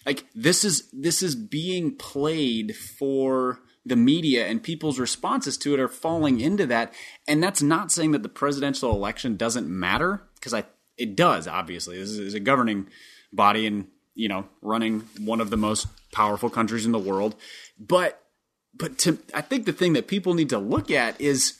Like 0.05 0.25
this 0.33 0.63
is 0.63 0.89
this 0.91 1.21
is 1.21 1.35
being 1.35 1.95
played 1.95 2.75
for 2.75 3.59
the 3.85 3.95
media 3.95 4.47
and 4.47 4.63
people's 4.63 4.99
responses 4.99 5.57
to 5.57 5.73
it 5.73 5.79
are 5.79 5.87
falling 5.87 6.39
into 6.39 6.65
that. 6.67 6.93
And 7.27 7.43
that's 7.43 7.61
not 7.61 7.91
saying 7.91 8.11
that 8.11 8.23
the 8.23 8.29
presidential 8.29 8.91
election 8.91 9.35
doesn't 9.35 9.67
matter 9.67 10.23
because 10.35 10.53
I 10.53 10.65
it 10.97 11.15
does. 11.15 11.47
Obviously, 11.47 11.97
this 11.97 12.09
is 12.09 12.33
a 12.33 12.39
governing 12.39 12.87
body 13.31 13.65
and 13.65 13.87
you 14.15 14.29
know 14.29 14.47
running 14.61 15.01
one 15.19 15.41
of 15.41 15.49
the 15.49 15.57
most 15.57 15.87
powerful 16.11 16.49
countries 16.49 16.85
in 16.85 16.91
the 16.91 16.99
world. 16.99 17.35
But 17.79 18.21
but 18.73 18.97
to 18.99 19.19
I 19.33 19.41
think 19.41 19.65
the 19.65 19.73
thing 19.73 19.93
that 19.93 20.07
people 20.07 20.33
need 20.33 20.49
to 20.49 20.59
look 20.59 20.91
at 20.91 21.19
is 21.19 21.59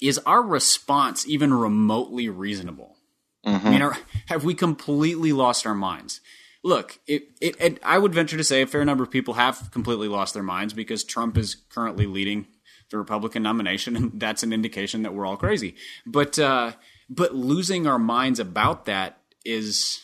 is 0.00 0.18
our 0.20 0.42
response 0.42 1.26
even 1.26 1.52
remotely 1.52 2.28
reasonable? 2.28 2.96
Mm-hmm. 3.44 3.66
I 3.66 3.70
mean, 3.70 3.82
are, 3.82 3.98
have 4.26 4.44
we 4.44 4.54
completely 4.54 5.32
lost 5.32 5.66
our 5.66 5.74
minds? 5.74 6.20
Look, 6.68 7.00
it, 7.06 7.30
it, 7.40 7.80
I 7.82 7.98
would 7.98 8.14
venture 8.14 8.36
to 8.36 8.44
say 8.44 8.62
a 8.62 8.66
fair 8.66 8.84
number 8.84 9.02
of 9.02 9.10
people 9.10 9.34
have 9.34 9.70
completely 9.72 10.06
lost 10.06 10.34
their 10.34 10.42
minds 10.42 10.74
because 10.74 11.02
Trump 11.02 11.38
is 11.38 11.54
currently 11.54 12.06
leading 12.06 12.46
the 12.90 12.98
Republican 12.98 13.42
nomination, 13.42 13.96
and 13.96 14.12
that's 14.20 14.42
an 14.42 14.52
indication 14.52 15.02
that 15.02 15.14
we're 15.14 15.26
all 15.26 15.36
crazy. 15.36 15.74
But 16.06 16.38
uh, 16.38 16.72
but 17.08 17.34
losing 17.34 17.86
our 17.86 17.98
minds 17.98 18.38
about 18.38 18.84
that 18.84 19.18
is, 19.44 20.00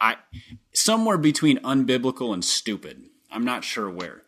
I 0.00 0.16
somewhere 0.74 1.18
between 1.18 1.58
unbiblical 1.58 2.32
and 2.32 2.44
stupid. 2.44 3.04
I'm 3.30 3.44
not 3.44 3.62
sure 3.62 3.90
where. 3.90 4.22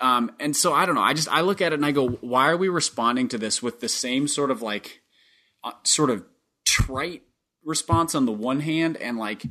Um, 0.00 0.32
and 0.38 0.56
so 0.56 0.72
I 0.72 0.86
don't 0.86 0.94
know. 0.94 1.02
I 1.02 1.14
just 1.14 1.28
I 1.28 1.40
look 1.40 1.60
at 1.60 1.72
it 1.72 1.76
and 1.76 1.86
I 1.86 1.90
go, 1.90 2.08
why 2.08 2.48
are 2.50 2.56
we 2.56 2.68
responding 2.68 3.28
to 3.28 3.38
this 3.38 3.62
with 3.62 3.80
the 3.80 3.88
same 3.88 4.28
sort 4.28 4.50
of 4.50 4.62
like, 4.62 5.00
uh, 5.64 5.72
sort 5.82 6.10
of 6.10 6.24
trite 6.64 7.22
response 7.64 8.14
on 8.14 8.26
the 8.26 8.32
one 8.32 8.60
hand, 8.60 8.96
and 8.98 9.18
like 9.18 9.44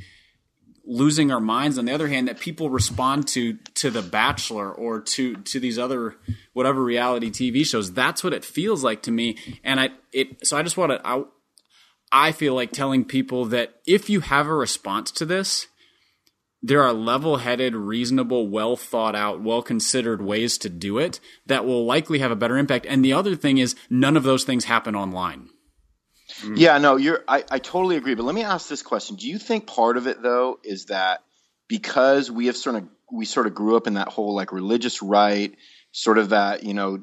losing 0.86 1.32
our 1.32 1.40
minds 1.40 1.78
on 1.78 1.86
the 1.86 1.94
other 1.94 2.08
hand 2.08 2.28
that 2.28 2.40
people 2.40 2.70
respond 2.70 3.28
to 3.28 3.54
to 3.74 3.90
the 3.90 4.02
bachelor 4.02 4.72
or 4.72 5.00
to 5.00 5.36
to 5.38 5.60
these 5.60 5.80
other 5.80 6.16
whatever 6.54 6.84
reality 6.84 7.30
tv 7.30 7.66
shows. 7.66 7.94
That's 7.94 8.24
what 8.24 8.34
it 8.34 8.44
feels 8.44 8.84
like 8.84 9.02
to 9.04 9.12
me. 9.12 9.38
And 9.64 9.80
i 9.80 9.90
it 10.12 10.46
so 10.46 10.58
i 10.58 10.64
just 10.64 10.78
want 10.78 10.92
to 10.92 11.08
i 11.08 11.24
i 12.12 12.32
feel 12.32 12.54
like 12.54 12.72
telling 12.72 13.06
people 13.06 13.46
that 13.46 13.76
if 13.88 14.10
you 14.10 14.20
have 14.20 14.48
a 14.48 14.54
response 14.54 15.12
to 15.12 15.26
this 15.26 15.68
there 16.66 16.82
are 16.82 16.94
level-headed 16.94 17.76
reasonable 17.76 18.48
well 18.48 18.78
thought 18.78 19.16
out 19.16 19.42
well 19.42 19.62
considered 19.62 20.22
ways 20.22 20.58
to 20.58 20.70
do 20.70 20.98
it 20.98 21.20
that 21.46 21.66
will 21.66 21.86
likely 21.86 22.20
have 22.20 22.32
a 22.32 22.38
better 22.38 22.58
impact. 22.58 22.86
And 22.86 23.04
the 23.04 23.12
other 23.12 23.36
thing 23.36 23.58
is 23.58 23.76
none 23.90 24.16
of 24.16 24.24
those 24.24 24.46
things 24.46 24.66
happen 24.66 24.96
online 24.96 25.50
Mm. 26.44 26.58
Yeah, 26.58 26.78
no, 26.78 26.98
you're. 26.98 27.24
I, 27.28 27.44
I 27.50 27.60
totally 27.60 27.96
agree. 27.96 28.16
But 28.16 28.24
let 28.24 28.36
me 28.36 28.44
ask 28.44 28.68
this 28.68 28.82
question: 28.82 29.16
Do 29.16 29.28
you 29.30 29.38
think 29.38 29.66
part 29.66 29.98
of 29.98 30.08
it 30.08 30.22
though 30.22 30.60
is 30.64 30.86
that 30.86 31.24
because 31.68 32.30
we 32.30 32.48
have 32.48 32.58
sort 32.58 32.76
of 32.76 32.88
we 33.12 33.26
sort 33.26 33.48
of 33.48 33.56
grew 33.56 33.78
up 33.78 33.88
in 33.88 33.94
that 33.94 34.10
whole 34.10 34.36
like 34.36 34.52
religious 34.52 35.02
right, 35.02 35.56
sort 35.92 36.18
of 36.18 36.30
that 36.30 36.64
you 36.64 36.74
know 36.74 37.02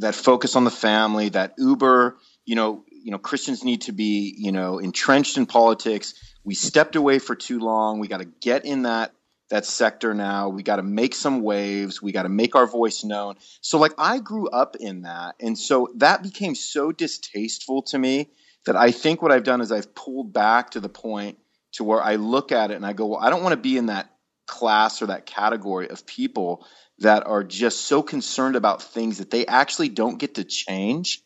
that 0.00 0.14
focus 0.14 0.54
on 0.54 0.64
the 0.64 0.70
family, 0.70 1.30
that 1.30 1.54
uber, 1.56 2.18
you 2.44 2.56
know, 2.56 2.84
you 2.90 3.10
know 3.10 3.18
Christians 3.18 3.64
need 3.64 3.82
to 3.82 3.92
be 3.92 4.34
you 4.36 4.52
know 4.52 4.78
entrenched 4.78 5.38
in 5.38 5.46
politics. 5.46 6.14
We 6.44 6.54
stepped 6.54 6.96
away 6.96 7.18
for 7.18 7.34
too 7.34 7.60
long. 7.60 7.98
We 8.00 8.08
got 8.08 8.18
to 8.18 8.28
get 8.40 8.66
in 8.66 8.82
that 8.82 9.12
that 9.48 9.64
sector 9.64 10.12
now. 10.12 10.50
We 10.50 10.62
got 10.62 10.76
to 10.76 10.82
make 10.82 11.14
some 11.14 11.40
waves. 11.40 12.02
We 12.02 12.12
got 12.12 12.24
to 12.24 12.28
make 12.28 12.54
our 12.54 12.66
voice 12.66 13.02
known. 13.02 13.36
So 13.62 13.78
like 13.78 13.92
I 13.96 14.18
grew 14.18 14.48
up 14.50 14.76
in 14.76 15.02
that, 15.02 15.36
and 15.40 15.58
so 15.58 15.88
that 15.96 16.22
became 16.22 16.54
so 16.54 16.92
distasteful 16.92 17.80
to 17.82 17.98
me 17.98 18.28
that 18.66 18.76
I 18.76 18.90
think 18.90 19.22
what 19.22 19.32
I've 19.32 19.44
done 19.44 19.60
is 19.60 19.72
I've 19.72 19.94
pulled 19.94 20.32
back 20.32 20.70
to 20.70 20.80
the 20.80 20.88
point 20.88 21.38
to 21.72 21.84
where 21.84 22.02
I 22.02 22.16
look 22.16 22.52
at 22.52 22.70
it 22.70 22.74
and 22.74 22.86
I 22.86 22.92
go, 22.92 23.06
well, 23.06 23.20
I 23.20 23.30
don't 23.30 23.42
want 23.42 23.52
to 23.52 23.60
be 23.60 23.76
in 23.76 23.86
that 23.86 24.10
class 24.46 25.02
or 25.02 25.06
that 25.06 25.26
category 25.26 25.88
of 25.88 26.06
people 26.06 26.66
that 27.00 27.26
are 27.26 27.44
just 27.44 27.82
so 27.82 28.02
concerned 28.02 28.56
about 28.56 28.82
things 28.82 29.18
that 29.18 29.30
they 29.30 29.46
actually 29.46 29.88
don't 29.88 30.18
get 30.18 30.34
to 30.36 30.44
change 30.44 31.22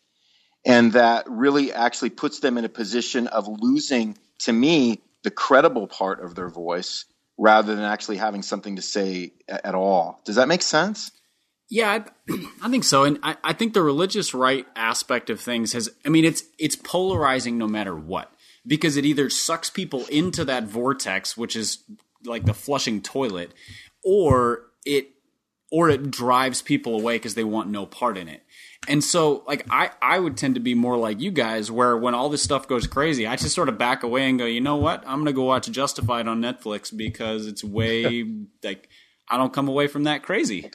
and 0.65 0.93
that 0.93 1.29
really 1.29 1.73
actually 1.73 2.11
puts 2.11 2.41
them 2.41 2.59
in 2.59 2.65
a 2.65 2.69
position 2.69 3.27
of 3.27 3.49
losing 3.49 4.17
to 4.41 4.53
me 4.53 5.01
the 5.23 5.31
credible 5.31 5.87
part 5.87 6.23
of 6.23 6.35
their 6.35 6.49
voice 6.49 7.05
rather 7.39 7.75
than 7.75 7.85
actually 7.85 8.17
having 8.17 8.43
something 8.43 8.77
to 8.77 8.83
say 8.83 9.33
at 9.49 9.75
all. 9.75 10.21
Does 10.25 10.37
that 10.37 10.49
make 10.49 10.63
sense? 10.63 11.11
Yeah, 11.73 12.05
I, 12.29 12.33
I, 12.63 12.69
think 12.69 12.85
so, 12.85 13.05
and 13.05 13.19
I, 13.23 13.39
I, 13.43 13.55
think 13.55 13.73
the 13.73 13.81
religious 13.81 14.35
right 14.35 14.67
aspect 14.77 15.31
of 15.31 15.41
things 15.41 15.73
has. 15.73 15.89
I 16.05 16.11
mean, 16.11 16.27
it's 16.27 16.43
it's 16.59 16.77
polarizing 16.77 17.57
no 17.57 17.67
matter 17.67 17.97
what 17.97 18.31
because 18.67 18.99
it 18.99 19.07
either 19.07 19.31
sucks 19.31 19.71
people 19.71 20.05
into 20.09 20.45
that 20.45 20.65
vortex, 20.65 21.35
which 21.35 21.57
is 21.57 21.83
like 22.27 22.45
the 22.45 22.53
flushing 22.53 23.01
toilet, 23.01 23.55
or 24.05 24.65
it 24.85 25.13
or 25.71 25.89
it 25.89 26.11
drives 26.11 26.61
people 26.61 26.95
away 26.95 27.15
because 27.15 27.37
they 27.37 27.43
want 27.43 27.71
no 27.71 27.87
part 27.87 28.19
in 28.19 28.29
it. 28.29 28.43
And 28.87 29.03
so, 29.03 29.43
like, 29.47 29.65
I, 29.71 29.93
I 30.03 30.19
would 30.19 30.37
tend 30.37 30.57
to 30.57 30.61
be 30.61 30.75
more 30.75 30.99
like 30.99 31.23
you 31.23 31.31
guys, 31.31 31.71
where 31.71 31.97
when 31.97 32.15
all 32.15 32.29
this 32.29 32.43
stuff 32.43 32.69
goes 32.69 32.87
crazy, 32.87 33.27
I 33.27 33.37
just 33.37 33.55
sort 33.55 33.71
of 33.71 33.79
back 33.79 34.03
away 34.03 34.29
and 34.29 34.39
go, 34.39 34.45
you 34.45 34.61
know 34.61 34.77
what? 34.77 35.05
I'm 35.07 35.21
going 35.21 35.27
to 35.27 35.33
go 35.33 35.45
watch 35.45 35.71
Justified 35.71 36.29
on 36.29 36.43
Netflix 36.43 36.95
because 36.95 37.47
it's 37.47 37.65
way, 37.65 38.25
like, 38.63 38.91
I 39.27 39.39
don't 39.39 39.55
come 39.55 39.69
away 39.69 39.87
from 39.87 40.05
that 40.05 40.23
crazy. 40.23 40.71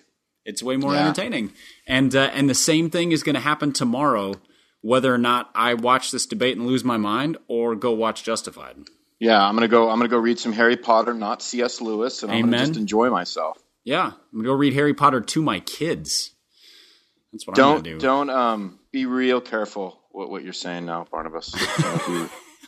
It's 0.48 0.63
way 0.63 0.77
more 0.77 0.93
yeah. 0.93 1.02
entertaining. 1.02 1.52
And 1.85 2.15
uh, 2.15 2.31
and 2.33 2.50
the 2.50 2.56
same 2.56 2.89
thing 2.89 3.12
is 3.12 3.21
going 3.21 3.35
to 3.35 3.41
happen 3.41 3.73
tomorrow, 3.73 4.35
whether 4.81 5.13
or 5.13 5.17
not 5.17 5.52
I 5.54 5.73
watch 5.73 6.10
this 6.10 6.25
debate 6.25 6.58
and 6.58 6.65
lose 6.65 6.83
my 6.83 6.98
mind 6.98 7.37
or 7.48 7.75
go 7.75 7.91
watch 7.91 8.23
Justified. 8.23 8.77
Yeah, 9.19 9.43
I'm 9.43 9.56
gonna 9.56 9.67
go. 9.67 9.89
I'm 9.89 9.98
gonna 9.98 10.10
go 10.10 10.17
read 10.17 10.39
some 10.39 10.54
Harry 10.54 10.77
Potter, 10.77 11.13
not 11.13 11.41
C.S. 11.41 11.81
Lewis, 11.81 12.23
and 12.23 12.31
Amen. 12.31 12.43
I'm 12.43 12.52
gonna 12.52 12.65
just 12.67 12.79
enjoy 12.79 13.10
myself. 13.10 13.58
Yeah, 13.83 14.06
I'm 14.06 14.13
gonna 14.31 14.43
go 14.43 14.54
read 14.54 14.73
Harry 14.73 14.93
Potter 14.93 15.21
to 15.21 15.41
my 15.41 15.60
kids. 15.60 16.31
That's 17.33 17.48
what 17.48 17.56
don't, 17.56 17.77
I'm 17.77 17.83
gonna 17.83 17.95
do. 17.95 18.00
Don't 18.00 18.29
um, 18.29 18.79
be 18.91 19.06
real 19.06 19.41
careful 19.41 20.00
what, 20.12 20.29
what 20.29 20.43
you're 20.43 20.54
saying 20.54 20.85
now, 20.85 21.08
Barnabas. 21.12 21.54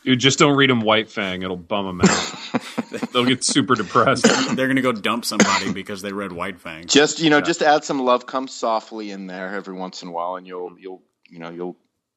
Dude, 0.04 0.18
just 0.18 0.38
don't 0.38 0.56
read 0.56 0.70
them 0.70 0.80
White 0.80 1.10
Fang. 1.10 1.42
It'll 1.42 1.56
bum 1.56 1.98
them 1.98 2.00
out. 2.00 3.10
They'll 3.12 3.26
get 3.26 3.44
super 3.44 3.74
depressed. 3.74 4.24
They're 4.24 4.66
going 4.66 4.76
to 4.76 4.82
go 4.82 4.92
dump 4.92 5.24
somebody 5.24 5.72
because 5.72 6.00
they 6.00 6.12
read 6.12 6.32
White 6.32 6.60
Fang. 6.60 6.86
Just 6.86 7.20
you 7.20 7.28
know, 7.28 7.38
yeah. 7.38 7.42
just 7.42 7.62
add 7.62 7.84
some 7.84 8.00
love 8.00 8.26
comes 8.26 8.52
softly 8.52 9.10
in 9.10 9.26
there 9.26 9.54
every 9.54 9.74
once 9.74 10.02
in 10.02 10.08
a 10.08 10.12
while, 10.12 10.36
and 10.36 10.46
you'll 10.46 10.74
you'll 10.78 11.02
you 11.28 11.38
know 11.38 11.50
you'll 11.50 11.76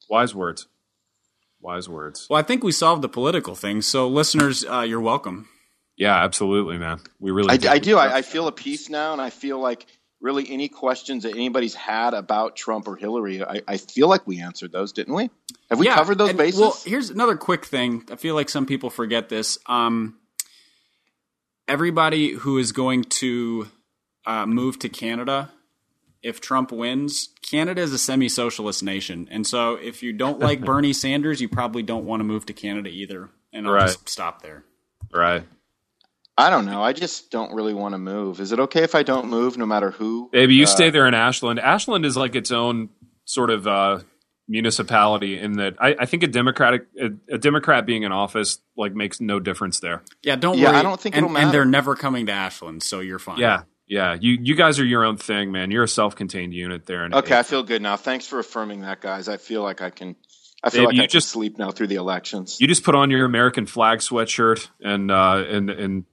wise 0.10 0.34
words. 0.34 0.68
Wise 1.60 1.88
words. 1.88 2.28
Well, 2.30 2.40
I 2.40 2.44
think 2.44 2.64
we 2.64 2.72
solved 2.72 3.02
the 3.02 3.10
political 3.10 3.56
thing. 3.56 3.82
So, 3.82 4.08
listeners, 4.08 4.66
uh, 4.66 4.82
you're 4.82 5.00
welcome. 5.00 5.48
Yeah, 5.96 6.16
absolutely, 6.24 6.78
man. 6.78 7.00
We 7.20 7.32
really. 7.32 7.52
I 7.52 7.80
do. 7.80 7.98
I, 7.98 8.08
I, 8.08 8.18
I 8.18 8.22
feel 8.22 8.48
a 8.48 8.52
peace 8.52 8.90
now, 8.90 9.14
and 9.14 9.22
I 9.22 9.30
feel 9.30 9.60
like 9.60 9.86
really 10.24 10.50
any 10.50 10.70
questions 10.70 11.24
that 11.24 11.36
anybody's 11.36 11.76
had 11.76 12.14
about 12.16 12.56
Trump 12.56 12.88
or 12.88 12.96
Hillary. 12.96 13.44
I, 13.44 13.62
I 13.68 13.78
feel 13.78 14.08
like 14.08 14.26
we 14.26 14.42
answered 14.42 14.72
those, 14.72 14.94
didn't 14.94 15.14
we? 15.14 15.30
Have 15.70 15.78
we 15.80 15.86
Yeah, 15.88 15.96
covered 15.96 16.18
those 16.18 16.30
and- 16.30 16.38
bases? 16.38 16.60
Well, 16.62 16.78
here's 16.86 17.10
another 17.12 17.36
quick 17.36 17.66
thing. 17.66 18.04
I 18.10 18.16
feel 18.16 18.34
like 18.34 18.48
some 18.50 18.66
people 18.66 18.90
forget 18.90 19.28
this. 19.30 19.60
Um, 19.68 20.16
everybody 21.68 22.32
who 22.34 22.58
is 22.58 22.72
going 22.72 23.04
to 23.04 23.68
uh, 24.26 24.46
move 24.46 24.80
to 24.80 24.90
Canada, 24.90 25.52
if 26.22 26.40
Trump 26.40 26.72
wins, 26.72 27.30
Canada 27.42 27.82
is 27.82 27.92
a 27.94 27.98
semi-socialist 27.98 28.82
nation, 28.84 29.28
and 29.30 29.46
so 29.46 29.76
if 29.76 30.02
you 30.04 30.14
don't 30.14 30.40
like 30.40 30.62
Bernie 30.66 30.94
Sanders, 30.94 31.42
you 31.42 31.50
probably 31.50 31.84
don't 31.84 32.06
want 32.06 32.22
to 32.22 32.24
move 32.24 32.46
to 32.48 32.54
Canada 32.54 32.90
either. 32.90 33.30
And 33.52 33.68
I'll 33.68 33.74
Right. 33.74 33.88
just 33.88 34.10
stop 34.10 34.42
there. 34.42 34.64
Right. 35.14 35.44
I 36.38 36.50
don't 36.50 36.66
know. 36.66 36.82
I 36.82 36.94
just 36.94 37.30
don't 37.32 37.54
really 37.54 37.74
want 37.74 37.94
to 37.94 38.00
move. 38.00 38.40
Is 38.40 38.52
it 38.52 38.60
okay 38.60 38.84
if 38.84 38.96
I 38.96 39.04
don't 39.04 39.30
move, 39.30 39.58
no 39.58 39.66
matter 39.66 39.92
who? 39.92 40.30
Baby, 40.32 40.56
you 40.56 40.64
Uh, 40.64 40.68
stay 40.68 40.90
there 40.90 41.08
in 41.08 41.14
Ashland. 41.14 41.60
Ashland 41.60 42.06
is 42.06 42.18
like 42.18 42.36
its 42.36 42.52
own 42.52 42.90
sort 43.26 43.50
of 43.52 43.68
uh, 43.68 44.00
municipality 44.48 45.38
in 45.40 45.54
that 45.54 45.76
I, 45.80 45.96
I 46.00 46.06
think 46.06 46.24
a 46.24 46.28
democratic 46.28 46.86
a, 47.00 47.36
a 47.36 47.38
Democrat 47.38 47.86
being 47.86 48.04
in 48.04 48.12
office 48.12 48.60
like 48.78 48.94
makes 48.94 49.20
no 49.22 49.40
difference 49.40 49.80
there. 49.80 50.04
Yeah, 50.24 50.36
don't 50.36 50.58
Yeah, 50.58 50.70
worry. 50.70 50.78
I 50.78 50.82
don't 50.84 51.00
think 51.00 51.16
and, 51.16 51.26
it'll 51.26 51.34
matter. 51.34 51.46
and 51.46 51.54
they're 51.54 51.66
never 51.66 51.96
coming 51.96 52.26
to 52.28 52.32
Ashland, 52.32 52.84
so 52.84 53.00
you're 53.00 53.20
fine. 53.20 53.38
Yeah, 53.40 53.64
yeah. 53.88 54.16
You 54.20 54.38
you 54.42 54.56
guys 54.56 54.80
are 54.80 54.86
your 54.86 55.04
own 55.06 55.18
thing, 55.18 55.52
man. 55.52 55.72
You're 55.72 55.84
a 55.84 55.88
self-contained 55.88 56.54
unit 56.54 56.86
there. 56.86 57.04
And 57.04 57.14
Okay, 57.14 57.38
I 57.38 57.44
feel 57.44 57.64
good 57.64 57.82
now. 57.82 57.96
Thanks 57.98 58.28
for 58.28 58.40
affirming 58.40 58.82
that, 58.82 59.02
guys. 59.02 59.28
I 59.28 59.38
feel 59.38 59.64
like 59.64 59.82
I 59.82 59.90
can. 59.90 60.16
I 60.66 60.70
feel 60.70 60.82
Babe, 60.82 60.88
like 60.88 60.96
you 60.96 61.02
I 61.02 61.06
can 61.06 61.12
just- 61.12 61.30
sleep 61.30 61.58
now 61.58 61.72
through 61.72 61.88
the 61.88 61.96
elections. 61.96 62.58
you 62.62 62.68
just 62.68 62.84
put 62.84 62.96
on 62.96 63.12
your 63.12 63.26
American 63.26 63.66
flag 63.66 64.00
sweatshirt 64.00 64.68
and 64.82 65.12
uh, 65.12 65.44
and 65.48 65.70
and 65.70 66.06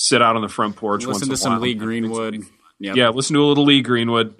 sit 0.00 0.22
out 0.22 0.34
on 0.34 0.40
the 0.40 0.48
front 0.48 0.76
porch. 0.76 1.04
Listen 1.04 1.24
in 1.24 1.28
to 1.28 1.34
a 1.34 1.36
some 1.36 1.52
while. 1.52 1.60
Lee 1.60 1.74
Greenwood. 1.74 2.42
Yep. 2.78 2.96
Yeah, 2.96 3.10
listen 3.10 3.34
to 3.34 3.42
a 3.42 3.44
little 3.44 3.64
Lee 3.66 3.82
Greenwood. 3.82 4.34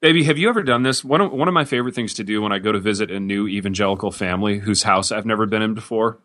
Baby, 0.00 0.24
have 0.24 0.36
you 0.36 0.48
ever 0.48 0.64
done 0.64 0.82
this? 0.82 1.04
One 1.04 1.20
of, 1.20 1.32
one 1.32 1.46
of 1.46 1.54
my 1.54 1.64
favorite 1.64 1.94
things 1.94 2.14
to 2.14 2.24
do 2.24 2.42
when 2.42 2.50
I 2.50 2.58
go 2.58 2.72
to 2.72 2.80
visit 2.80 3.12
a 3.12 3.20
new 3.20 3.46
evangelical 3.46 4.10
family 4.10 4.58
whose 4.58 4.82
house 4.82 5.12
I've 5.12 5.24
never 5.24 5.46
been 5.46 5.62
in 5.62 5.74
before 5.74 6.18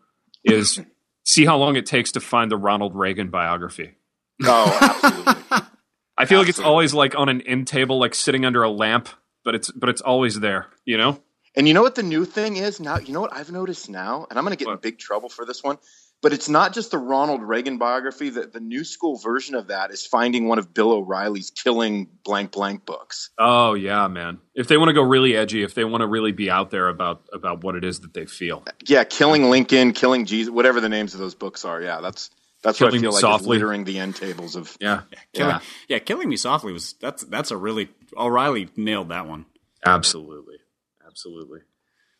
is 0.44 0.80
see 1.24 1.46
how 1.46 1.56
long 1.58 1.76
it 1.76 1.86
takes 1.86 2.12
to 2.12 2.20
find 2.20 2.50
the 2.50 2.56
Ronald 2.56 2.96
Reagan 2.96 3.30
biography. 3.30 3.94
Oh, 4.42 4.78
absolutely. 4.80 5.68
I 6.18 6.24
feel 6.26 6.40
like 6.40 6.48
it's 6.48 6.58
always 6.58 6.92
like 6.92 7.14
on 7.16 7.28
an 7.28 7.40
end 7.42 7.68
table, 7.68 8.00
like 8.00 8.16
sitting 8.16 8.44
under 8.44 8.64
a 8.64 8.70
lamp, 8.70 9.08
but 9.44 9.54
it's 9.54 9.70
but 9.70 9.88
it's 9.88 10.00
always 10.00 10.40
there. 10.40 10.66
You 10.84 10.98
know? 10.98 11.20
And 11.54 11.68
you 11.68 11.74
know 11.74 11.82
what 11.82 11.94
the 11.94 12.02
new 12.02 12.24
thing 12.24 12.56
is 12.56 12.80
now? 12.80 12.98
You 12.98 13.12
know 13.12 13.20
what 13.20 13.32
I've 13.32 13.52
noticed 13.52 13.88
now, 13.88 14.26
and 14.28 14.38
I'm 14.38 14.44
going 14.44 14.56
to 14.56 14.62
get 14.62 14.70
in 14.70 14.76
big 14.78 14.98
trouble 14.98 15.28
for 15.28 15.44
this 15.44 15.62
one. 15.62 15.78
But 16.22 16.32
it's 16.32 16.48
not 16.48 16.72
just 16.72 16.92
the 16.92 16.98
Ronald 16.98 17.42
Reagan 17.42 17.78
biography. 17.78 18.30
The, 18.30 18.46
the 18.46 18.60
new 18.60 18.84
school 18.84 19.18
version 19.18 19.56
of 19.56 19.66
that 19.66 19.90
is 19.90 20.06
finding 20.06 20.46
one 20.46 20.60
of 20.60 20.72
Bill 20.72 20.92
O'Reilly's 20.92 21.50
killing 21.50 22.08
blank 22.24 22.52
blank 22.52 22.86
books. 22.86 23.30
Oh 23.38 23.74
yeah, 23.74 24.06
man. 24.06 24.38
If 24.54 24.68
they 24.68 24.76
want 24.76 24.90
to 24.90 24.92
go 24.94 25.02
really 25.02 25.36
edgy, 25.36 25.64
if 25.64 25.74
they 25.74 25.84
want 25.84 26.02
to 26.02 26.06
really 26.06 26.30
be 26.32 26.48
out 26.48 26.70
there 26.70 26.88
about 26.88 27.22
about 27.32 27.64
what 27.64 27.74
it 27.74 27.82
is 27.84 28.00
that 28.00 28.14
they 28.14 28.26
feel, 28.26 28.62
Yeah, 28.86 29.02
killing 29.04 29.50
Lincoln, 29.50 29.92
killing 29.92 30.24
Jesus, 30.26 30.50
whatever 30.52 30.80
the 30.80 30.88
names 30.88 31.12
of 31.14 31.20
those 31.20 31.34
books 31.34 31.64
are. 31.64 31.82
Yeah, 31.82 32.00
that's 32.00 32.30
that's 32.62 32.80
what 32.80 32.86
I 32.86 32.90
Killing 32.90 33.00
feel 33.00 33.10
Me 33.10 33.14
like 33.14 33.18
is 33.18 33.20
Softly. 33.22 33.48
littering 33.56 33.82
the 33.82 33.98
end 33.98 34.14
tables 34.14 34.54
of. 34.54 34.76
yeah, 34.80 35.00
Killing, 35.32 35.50
Yeah. 35.56 35.60
yeah, 35.88 35.98
killing 35.98 36.28
me 36.28 36.36
softly 36.36 36.72
was 36.72 36.92
that's 37.00 37.24
that's 37.24 37.50
a 37.50 37.56
really 37.56 37.88
O'Reilly 38.16 38.68
nailed 38.76 39.08
that 39.08 39.26
one. 39.26 39.46
Absolutely, 39.84 40.58
absolutely. 41.04 41.58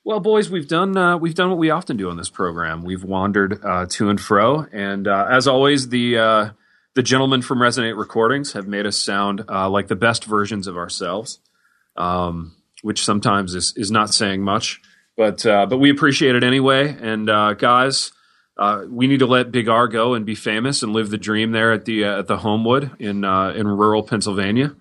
Well, 0.04 0.18
boys, 0.18 0.50
we've 0.50 0.66
done 0.66 0.96
uh, 0.96 1.16
we've 1.16 1.34
done 1.34 1.50
what 1.50 1.58
we 1.58 1.70
often 1.70 1.96
do 1.96 2.10
on 2.10 2.16
this 2.16 2.28
program. 2.28 2.82
We've 2.82 3.04
wandered 3.04 3.64
uh, 3.64 3.86
to 3.90 4.10
and 4.10 4.20
fro, 4.20 4.66
and 4.72 5.06
uh, 5.06 5.28
as 5.30 5.46
always, 5.46 5.90
the 5.90 6.18
uh, 6.18 6.50
the 6.94 7.04
gentlemen 7.04 7.40
from 7.40 7.60
Resonate 7.60 7.96
Recordings 7.96 8.54
have 8.54 8.66
made 8.66 8.84
us 8.84 8.98
sound 8.98 9.44
uh, 9.48 9.70
like 9.70 9.86
the 9.86 9.94
best 9.94 10.24
versions 10.24 10.66
of 10.66 10.76
ourselves, 10.76 11.38
um, 11.96 12.56
which 12.82 13.04
sometimes 13.04 13.54
is 13.54 13.74
is 13.76 13.92
not 13.92 14.12
saying 14.12 14.42
much, 14.42 14.80
but 15.16 15.46
uh, 15.46 15.66
but 15.66 15.78
we 15.78 15.88
appreciate 15.88 16.34
it 16.34 16.42
anyway. 16.42 16.96
And 17.00 17.28
guys, 17.58 18.10
we 18.88 19.06
need 19.06 19.20
to 19.20 19.26
let 19.26 19.52
Big 19.52 19.68
R 19.68 19.86
go 19.86 20.14
and 20.14 20.26
be 20.26 20.34
famous 20.34 20.82
and 20.82 20.92
live 20.92 21.10
the 21.10 21.18
dream 21.18 21.52
there 21.52 21.70
at 21.70 21.84
the 21.84 22.02
at 22.02 22.26
the 22.26 22.38
Homewood 22.38 22.90
in 22.98 23.22
in 23.24 23.68
rural 23.68 24.02
Pennsylvania. 24.02 24.74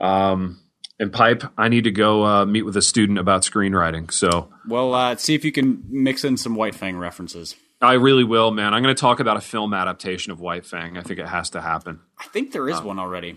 Um, 0.00 0.61
and 1.02 1.12
Pipe, 1.12 1.42
I 1.58 1.68
need 1.68 1.84
to 1.84 1.90
go 1.90 2.24
uh, 2.24 2.46
meet 2.46 2.62
with 2.62 2.76
a 2.76 2.82
student 2.82 3.18
about 3.18 3.42
screenwriting. 3.42 4.12
So 4.12 4.48
Well, 4.68 4.94
uh, 4.94 5.16
see 5.16 5.34
if 5.34 5.44
you 5.44 5.50
can 5.50 5.82
mix 5.90 6.24
in 6.24 6.36
some 6.36 6.54
White 6.54 6.76
Fang 6.76 6.96
references. 6.96 7.56
I 7.80 7.94
really 7.94 8.22
will, 8.22 8.52
man. 8.52 8.72
I'm 8.72 8.82
going 8.84 8.94
to 8.94 9.00
talk 9.00 9.18
about 9.18 9.36
a 9.36 9.40
film 9.40 9.74
adaptation 9.74 10.30
of 10.30 10.38
White 10.38 10.64
Fang. 10.64 10.96
I 10.96 11.02
think 11.02 11.18
it 11.18 11.26
has 11.26 11.50
to 11.50 11.60
happen, 11.60 11.98
I 12.18 12.24
think 12.26 12.52
there 12.52 12.68
is 12.68 12.80
one 12.80 13.00
already. 13.00 13.36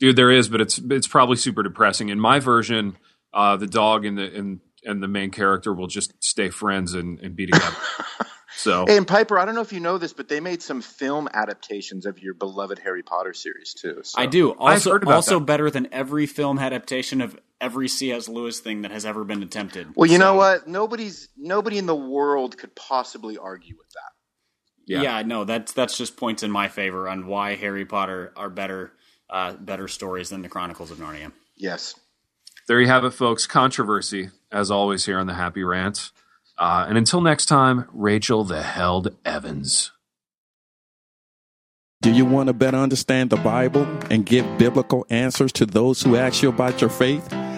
dude. 0.00 0.16
There 0.16 0.30
is, 0.30 0.48
but 0.48 0.62
it's 0.62 0.78
it's 0.78 1.06
probably 1.06 1.36
super 1.36 1.62
depressing. 1.62 2.08
In 2.08 2.18
my 2.18 2.40
version, 2.40 2.96
uh, 3.34 3.58
the 3.58 3.66
dog 3.66 4.06
and 4.06 4.16
the 4.16 4.34
and 4.34 4.60
and 4.84 5.02
the 5.02 5.08
main 5.08 5.30
character 5.30 5.72
will 5.74 5.86
just 5.86 6.14
stay 6.24 6.48
friends 6.48 6.94
and, 6.94 7.20
and 7.20 7.36
be 7.36 7.46
together. 7.46 7.76
so 8.56 8.84
Hey, 8.86 8.96
and 8.96 9.06
Piper, 9.06 9.38
I 9.38 9.44
don't 9.44 9.54
know 9.54 9.60
if 9.60 9.72
you 9.72 9.80
know 9.80 9.98
this, 9.98 10.12
but 10.12 10.28
they 10.28 10.40
made 10.40 10.62
some 10.62 10.82
film 10.82 11.28
adaptations 11.32 12.06
of 12.06 12.18
your 12.18 12.34
beloved 12.34 12.78
Harry 12.78 13.02
Potter 13.02 13.34
series 13.34 13.74
too. 13.74 14.00
So. 14.02 14.20
I 14.20 14.26
do. 14.26 14.52
Also, 14.52 14.92
heard 14.92 15.02
about 15.02 15.14
also 15.14 15.38
that. 15.38 15.46
better 15.46 15.70
than 15.70 15.88
every 15.92 16.26
film 16.26 16.58
adaptation 16.58 17.20
of 17.20 17.38
every 17.60 17.88
C.S. 17.88 18.28
Lewis 18.28 18.60
thing 18.60 18.82
that 18.82 18.90
has 18.90 19.06
ever 19.06 19.24
been 19.24 19.42
attempted. 19.42 19.94
Well, 19.94 20.10
you 20.10 20.18
know 20.18 20.34
what? 20.34 20.66
Nobody's 20.66 21.28
nobody 21.36 21.78
in 21.78 21.86
the 21.86 21.94
world 21.96 22.58
could 22.58 22.74
possibly 22.74 23.38
argue 23.38 23.76
with 23.78 23.88
that. 23.90 24.12
Yeah. 24.86 25.02
Yeah. 25.02 25.22
no, 25.22 25.44
that's 25.44 25.72
that's 25.72 25.96
just 25.96 26.16
points 26.16 26.42
in 26.42 26.50
my 26.50 26.68
favor 26.68 27.08
on 27.08 27.26
why 27.26 27.54
Harry 27.54 27.86
Potter 27.86 28.32
are 28.36 28.50
better 28.50 28.92
uh, 29.30 29.54
better 29.54 29.88
stories 29.88 30.28
than 30.28 30.42
the 30.42 30.48
Chronicles 30.48 30.90
of 30.90 30.98
Narnia. 30.98 31.32
Yes. 31.56 31.94
there 32.68 32.80
you 32.80 32.88
have 32.88 33.04
it, 33.04 33.12
folks. 33.12 33.46
Controversy, 33.46 34.30
as 34.50 34.70
always, 34.70 35.06
here 35.06 35.18
on 35.18 35.26
the 35.26 35.34
Happy 35.34 35.62
Rants. 35.62 36.12
Uh, 36.58 36.86
and 36.88 36.98
until 36.98 37.20
next 37.20 37.46
time, 37.46 37.88
Rachel 37.92 38.44
the 38.44 38.62
Held 38.62 39.16
Evans. 39.24 39.92
Do 42.02 42.10
you 42.10 42.24
want 42.24 42.48
to 42.48 42.52
better 42.52 42.78
understand 42.78 43.30
the 43.30 43.36
Bible 43.36 43.86
and 44.10 44.26
give 44.26 44.58
biblical 44.58 45.06
answers 45.08 45.52
to 45.52 45.66
those 45.66 46.02
who 46.02 46.16
ask 46.16 46.42
you 46.42 46.48
about 46.48 46.80
your 46.80 46.90
faith? 46.90 47.32